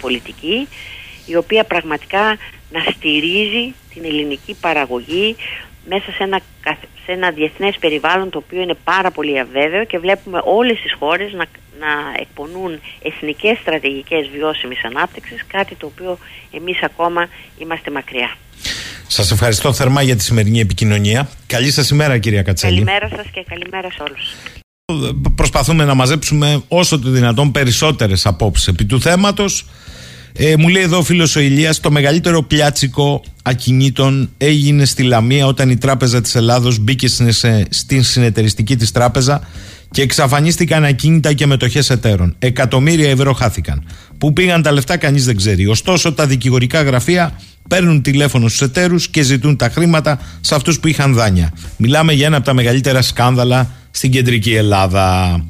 πολιτική 0.00 0.68
η 1.26 1.36
οποία 1.36 1.64
πραγματικά 1.64 2.36
να 2.70 2.80
στηρίζει 2.80 3.74
την 3.94 4.04
ελληνική 4.04 4.56
παραγωγή 4.60 5.36
μέσα 5.88 6.12
σε 6.16 6.22
ένα, 6.22 6.40
σε 7.04 7.12
ένα 7.12 7.30
διεθνές 7.30 7.76
περιβάλλον 7.80 8.30
το 8.30 8.38
οποίο 8.38 8.60
είναι 8.62 8.76
πάρα 8.84 9.10
πολύ 9.10 9.38
αβέβαιο 9.40 9.84
και 9.84 9.98
βλέπουμε 9.98 10.40
όλες 10.44 10.80
τις 10.80 10.92
χώρες 10.98 11.32
να, 11.32 11.44
να 11.78 11.92
εκπονούν 12.20 12.80
εθνικές 13.02 13.58
στρατηγικές 13.58 14.28
βιώσιμης 14.34 14.84
ανάπτυξης, 14.84 15.44
κάτι 15.46 15.74
το 15.74 15.86
οποίο 15.86 16.18
εμείς 16.50 16.82
ακόμα 16.82 17.28
είμαστε 17.58 17.90
μακριά. 17.90 18.36
Σας 19.06 19.30
ευχαριστώ 19.30 19.72
θερμά 19.72 20.02
για 20.02 20.16
τη 20.16 20.22
σημερινή 20.22 20.60
επικοινωνία. 20.60 21.28
Καλή 21.46 21.70
σας 21.70 21.90
ημέρα 21.90 22.18
κυρία 22.18 22.42
Κατσέλη. 22.42 22.84
Καλημέρα 22.84 23.08
σας 23.16 23.26
και 23.32 23.44
καλημέρα 23.48 23.90
σε 23.90 24.02
όλους. 24.02 24.34
Προσπαθούμε 25.34 25.84
να 25.84 25.94
μαζέψουμε 25.94 26.62
όσο 26.68 26.98
το 26.98 27.10
δυνατόν 27.10 27.52
περισσότερες 27.52 28.26
απόψεις 28.26 28.66
επί 28.66 28.84
του 28.84 29.00
θέματος. 29.00 29.66
Ε, 30.36 30.56
μου 30.56 30.68
λέει 30.68 30.82
εδώ 30.82 30.98
ο 30.98 31.02
φίλος 31.02 31.36
ο 31.36 31.40
Ηλίας, 31.40 31.80
το 31.80 31.90
μεγαλύτερο 31.90 32.42
πλιάτσικο 32.42 33.22
ακινήτων 33.42 34.30
έγινε 34.38 34.84
στη 34.84 35.02
Λαμία 35.02 35.46
όταν 35.46 35.70
η 35.70 35.76
Τράπεζα 35.76 36.20
της 36.20 36.34
Ελλάδος 36.34 36.78
μπήκε 36.78 37.08
στην 37.68 38.02
συνεταιριστική 38.02 38.76
της 38.76 38.92
τράπεζα 38.92 39.48
και 39.90 40.02
εξαφανίστηκαν 40.02 40.84
ακίνητα 40.84 41.32
και 41.32 41.46
μετοχές 41.46 41.90
εταίρων. 41.90 42.34
Εκατομμύρια 42.38 43.10
ευρώ 43.10 43.32
χάθηκαν. 43.32 43.84
Πού 44.18 44.32
πήγαν 44.32 44.62
τα 44.62 44.72
λεφτά, 44.72 44.96
κανείς 44.96 45.24
δεν 45.24 45.36
ξέρει. 45.36 45.66
Ωστόσο, 45.66 46.12
τα 46.12 46.26
δικηγορικά 46.26 46.82
γραφεία 46.82 47.40
παίρνουν 47.68 48.02
τηλέφωνο 48.02 48.48
στους 48.48 48.60
εταίρους 48.60 49.08
και 49.08 49.22
ζητούν 49.22 49.56
τα 49.56 49.68
χρήματα 49.68 50.20
σε 50.40 50.54
αυτούς 50.54 50.80
που 50.80 50.88
είχαν 50.88 51.14
δάνεια. 51.14 51.52
Μιλάμε 51.76 52.12
για 52.12 52.26
ένα 52.26 52.36
από 52.36 52.46
τα 52.46 52.54
μεγαλύτερα 52.54 53.02
σκάνδαλα 53.02 53.70
στην 53.90 54.10
κεντρική 54.10 54.54
Ελλάδα. 54.54 55.44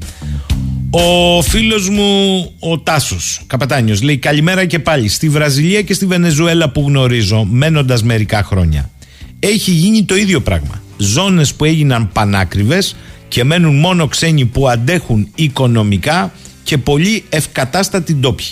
Ο 0.94 1.42
φίλος 1.42 1.88
μου 1.88 2.52
ο 2.58 2.78
Τάσος, 2.78 3.40
καπετάνιο, 3.46 3.96
λέει 4.02 4.16
καλημέρα 4.16 4.64
και 4.64 4.78
πάλι. 4.78 5.08
Στη 5.08 5.28
Βραζιλία 5.28 5.82
και 5.82 5.94
στη 5.94 6.06
Βενεζουέλα 6.06 6.70
που 6.70 6.84
γνωρίζω, 6.86 7.44
μένοντας 7.44 8.02
μερικά 8.02 8.42
χρόνια, 8.42 8.90
έχει 9.38 9.70
γίνει 9.70 10.04
το 10.04 10.16
ίδιο 10.16 10.40
πράγμα. 10.40 10.82
Ζώνες 10.96 11.54
που 11.54 11.64
έγιναν 11.64 12.10
πανάκριβες 12.12 12.96
και 13.28 13.44
μένουν 13.44 13.78
μόνο 13.78 14.06
ξένοι 14.06 14.44
που 14.44 14.68
αντέχουν 14.68 15.28
οικονομικά 15.34 16.32
και 16.62 16.78
πολύ 16.78 17.24
ευκατάστατοι 17.28 18.14
ντόπιοι. 18.14 18.46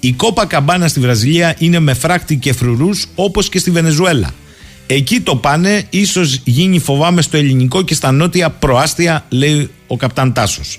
Η 0.00 0.12
κόπα 0.12 0.46
καμπάνα 0.46 0.88
στη 0.88 1.00
Βραζιλία 1.00 1.54
είναι 1.58 1.78
με 1.78 1.94
φράκτη 1.94 2.36
και 2.36 2.52
φρουρούς 2.52 3.06
όπως 3.14 3.48
και 3.48 3.58
στη 3.58 3.70
Βενεζουέλα. 3.70 4.34
Εκεί 4.86 5.20
το 5.20 5.36
πάνε, 5.36 5.82
ίσως 5.90 6.40
γίνει 6.44 6.78
φοβάμαι 6.78 7.22
στο 7.22 7.36
ελληνικό 7.36 7.82
και 7.82 7.94
στα 7.94 8.12
νότια 8.12 8.50
προάστια, 8.50 9.26
λέει 9.28 9.70
ο 9.86 9.96
καπτάν 9.96 10.32
Τάσος. 10.32 10.78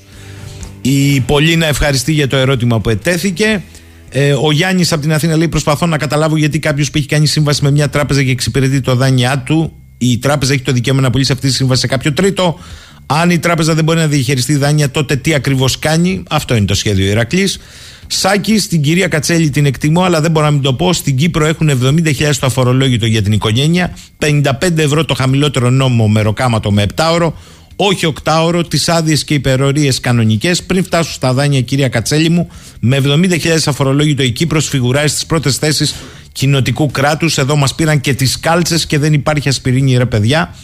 Η 0.85 1.19
Πολίνα 1.19 1.68
ευχαριστεί 1.68 2.11
για 2.14 2.27
το 2.27 2.35
ερώτημα 2.35 2.80
που 2.80 2.89
ετέθηκε. 2.89 3.64
Ε, 4.10 4.34
ο 4.34 4.51
Γιάννης 4.51 4.91
από 4.91 5.01
την 5.01 5.14
Αθήνα 5.14 5.38
λέει: 5.38 5.47
Προσπαθώ 5.47 5.85
να 5.85 5.97
καταλάβω 5.97 6.38
γιατί 6.38 6.60
κάποιος 6.60 6.91
που 6.91 6.97
έχει 6.97 7.07
κάνει 7.07 7.26
σύμβαση 7.26 7.64
με 7.64 7.72
μια 7.72 7.89
τράπεζα 7.89 8.23
και 8.23 8.31
εξυπηρετεί 8.31 8.81
το 8.81 8.95
δάνειά 8.95 9.39
του, 9.39 9.73
η 9.97 10.18
τράπεζα 10.18 10.53
έχει 10.53 10.61
το 10.61 10.72
δικαίωμα 10.72 11.01
να 11.01 11.10
πουλήσει 11.10 11.31
αυτή 11.31 11.47
τη 11.47 11.53
σύμβαση 11.53 11.81
σε 11.81 11.88
κάποιο 11.88 12.14
τρίτο. 12.14 12.60
Αν 13.05 13.30
η 13.30 13.39
τράπεζα 13.39 13.73
δεν 13.73 13.84
μπορεί 13.84 13.99
να 13.99 14.07
διαχειριστεί 14.07 14.55
δάνεια, 14.55 14.91
τότε 14.91 15.15
τι 15.15 15.34
ακριβώς 15.34 15.80
κάνει; 15.80 16.23
Αυτό 16.30 16.55
είναι 16.55 16.65
το 16.65 16.73
σχέδιο 16.73 17.05
Ηρακλής. 17.05 17.60
Σάκη, 18.07 18.60
στην 18.60 18.81
κυρία 18.81 19.07
Κατσέλη 19.07 19.49
την 19.49 19.65
εκτιμώ, 19.65 20.01
αλλά 20.01 20.22
δεν 20.22 20.31
μπορώ 20.31 20.45
να 20.45 20.51
μην 20.51 20.61
το 20.61 20.73
πω. 20.73 20.93
Στην 20.93 21.15
Κύπρο 21.15 21.45
έχουν 21.45 21.69
70.000 21.69 22.35
το 22.39 22.45
αφορολόγητο 22.45 23.05
για 23.05 23.22
την 23.22 23.31
οικογένεια, 23.31 23.97
55 24.19 24.77
ευρώ 24.77 25.05
το 25.05 25.14
χαμηλότερο 25.14 25.69
νόμο 25.69 26.07
με 26.07 26.22
ροκάματο 26.22 26.72
με 26.72 26.85
7 26.95 27.03
ώρο, 27.14 27.38
όχι 27.76 28.14
8 28.24 28.44
ώρο, 28.44 28.64
τις 28.64 28.90
άδειες 28.90 29.24
και 29.24 29.34
υπερορίες 29.34 30.00
κανονικές. 30.00 30.64
Πριν 30.64 30.84
φτάσουν 30.84 31.14
στα 31.14 31.34
δάνεια, 31.34 31.62
κυρία 31.62 31.88
Κατσέλη 31.90 32.30
μου, 32.30 32.48
με 32.80 32.98
70.000 32.98 33.68
αφορολόγητο 33.68 34.24
η 34.24 34.32
Κύπρος 34.32 34.68
φιγουράει 34.68 35.08
στις 35.08 35.26
πρώτες 35.26 35.58
θέσεις 35.58 35.95
κοινοτικού 36.32 36.91
κράτους. 36.91 37.38
Εδώ 37.38 37.56
μας 37.56 37.76
πήραν 37.76 38.02
και 38.02 38.14
τις 38.14 38.40
κάλτσες 38.40 38.86
και 38.86 38.98
δεν 38.98 39.14
υπάρχει 39.14 39.50
ασπιρίνη, 39.50 39.98
ρε 39.98 40.06
παιδιά. 40.06 40.56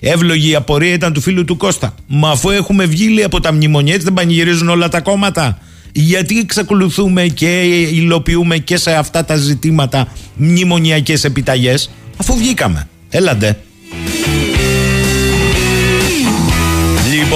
Εύλογη 0.00 0.50
η 0.50 0.54
απορία 0.54 0.92
ήταν 0.92 1.12
του 1.12 1.20
φίλου 1.20 1.44
του 1.44 1.56
Κώστα. 1.56 1.94
Μα 2.06 2.30
αφού 2.30 2.50
έχουμε 2.50 2.84
βγει 2.84 3.22
από 3.22 3.40
τα 3.40 3.52
μνημονία, 3.52 3.92
έτσι 3.92 4.06
δεν 4.06 4.14
πανηγυρίζουν 4.14 4.68
όλα 4.68 4.88
τα 4.88 5.00
κόμματα. 5.00 5.58
Γιατί 5.92 6.38
εξακολουθούμε 6.38 7.26
και 7.26 7.60
υλοποιούμε 7.92 8.58
και 8.58 8.76
σε 8.76 8.92
αυτά 8.92 9.24
τα 9.24 9.36
ζητήματα 9.36 10.08
μνημονιακές 10.36 11.24
επιταγές 11.24 11.90
αφού 12.16 12.36
βγήκαμε. 12.36 12.88
Έλαντε. 13.08 13.56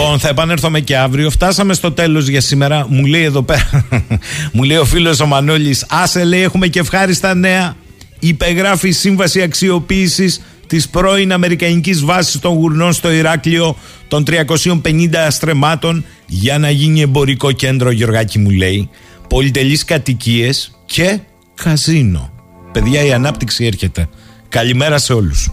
Λοιπόν, 0.07 0.21
θα 0.21 0.29
επανέλθουμε 0.29 0.81
και 0.81 0.97
αύριο. 0.97 1.31
Φτάσαμε 1.31 1.75
στο 1.75 1.93
τέλος 1.93 2.29
για 2.29 2.41
σήμερα. 2.41 2.87
Μου 2.89 3.05
λέει 3.05 3.23
εδώ 3.23 3.43
πέρα, 3.43 3.87
μου 4.53 4.63
λέει 4.63 4.77
ο 4.77 4.85
φίλος 4.85 5.21
ο 5.21 5.27
Μανώλης, 5.27 5.87
άσε 5.89 6.25
λέει, 6.25 6.43
έχουμε 6.43 6.67
και 6.67 6.79
ευχάριστα 6.79 7.35
νέα. 7.35 7.77
Υπεγράφει 8.19 8.91
σύμβαση 8.91 9.43
αξιοποίησης 9.43 10.43
της 10.67 10.89
πρώην 10.89 11.33
Αμερικανικής 11.33 12.05
βάσης 12.05 12.41
των 12.41 12.53
γουρνών 12.53 12.93
στο 12.93 13.13
Ηράκλειο 13.13 13.77
των 14.09 14.25
350 14.27 15.27
στρεμάτων 15.29 16.05
για 16.27 16.59
να 16.59 16.71
γίνει 16.71 17.01
εμπορικό 17.01 17.53
κέντρο, 17.53 17.91
Γιωργάκη 17.91 18.39
μου 18.39 18.51
λέει. 18.51 18.91
Πολυτελείς 19.29 19.85
κατοικίες 19.85 20.81
και 20.87 21.19
καζίνο. 21.55 22.33
Παιδιά, 22.73 23.05
η 23.05 23.13
ανάπτυξη 23.13 23.65
έρχεται. 23.65 24.09
Καλημέρα 24.49 24.99
σε 24.99 25.13
όλους. 25.13 25.51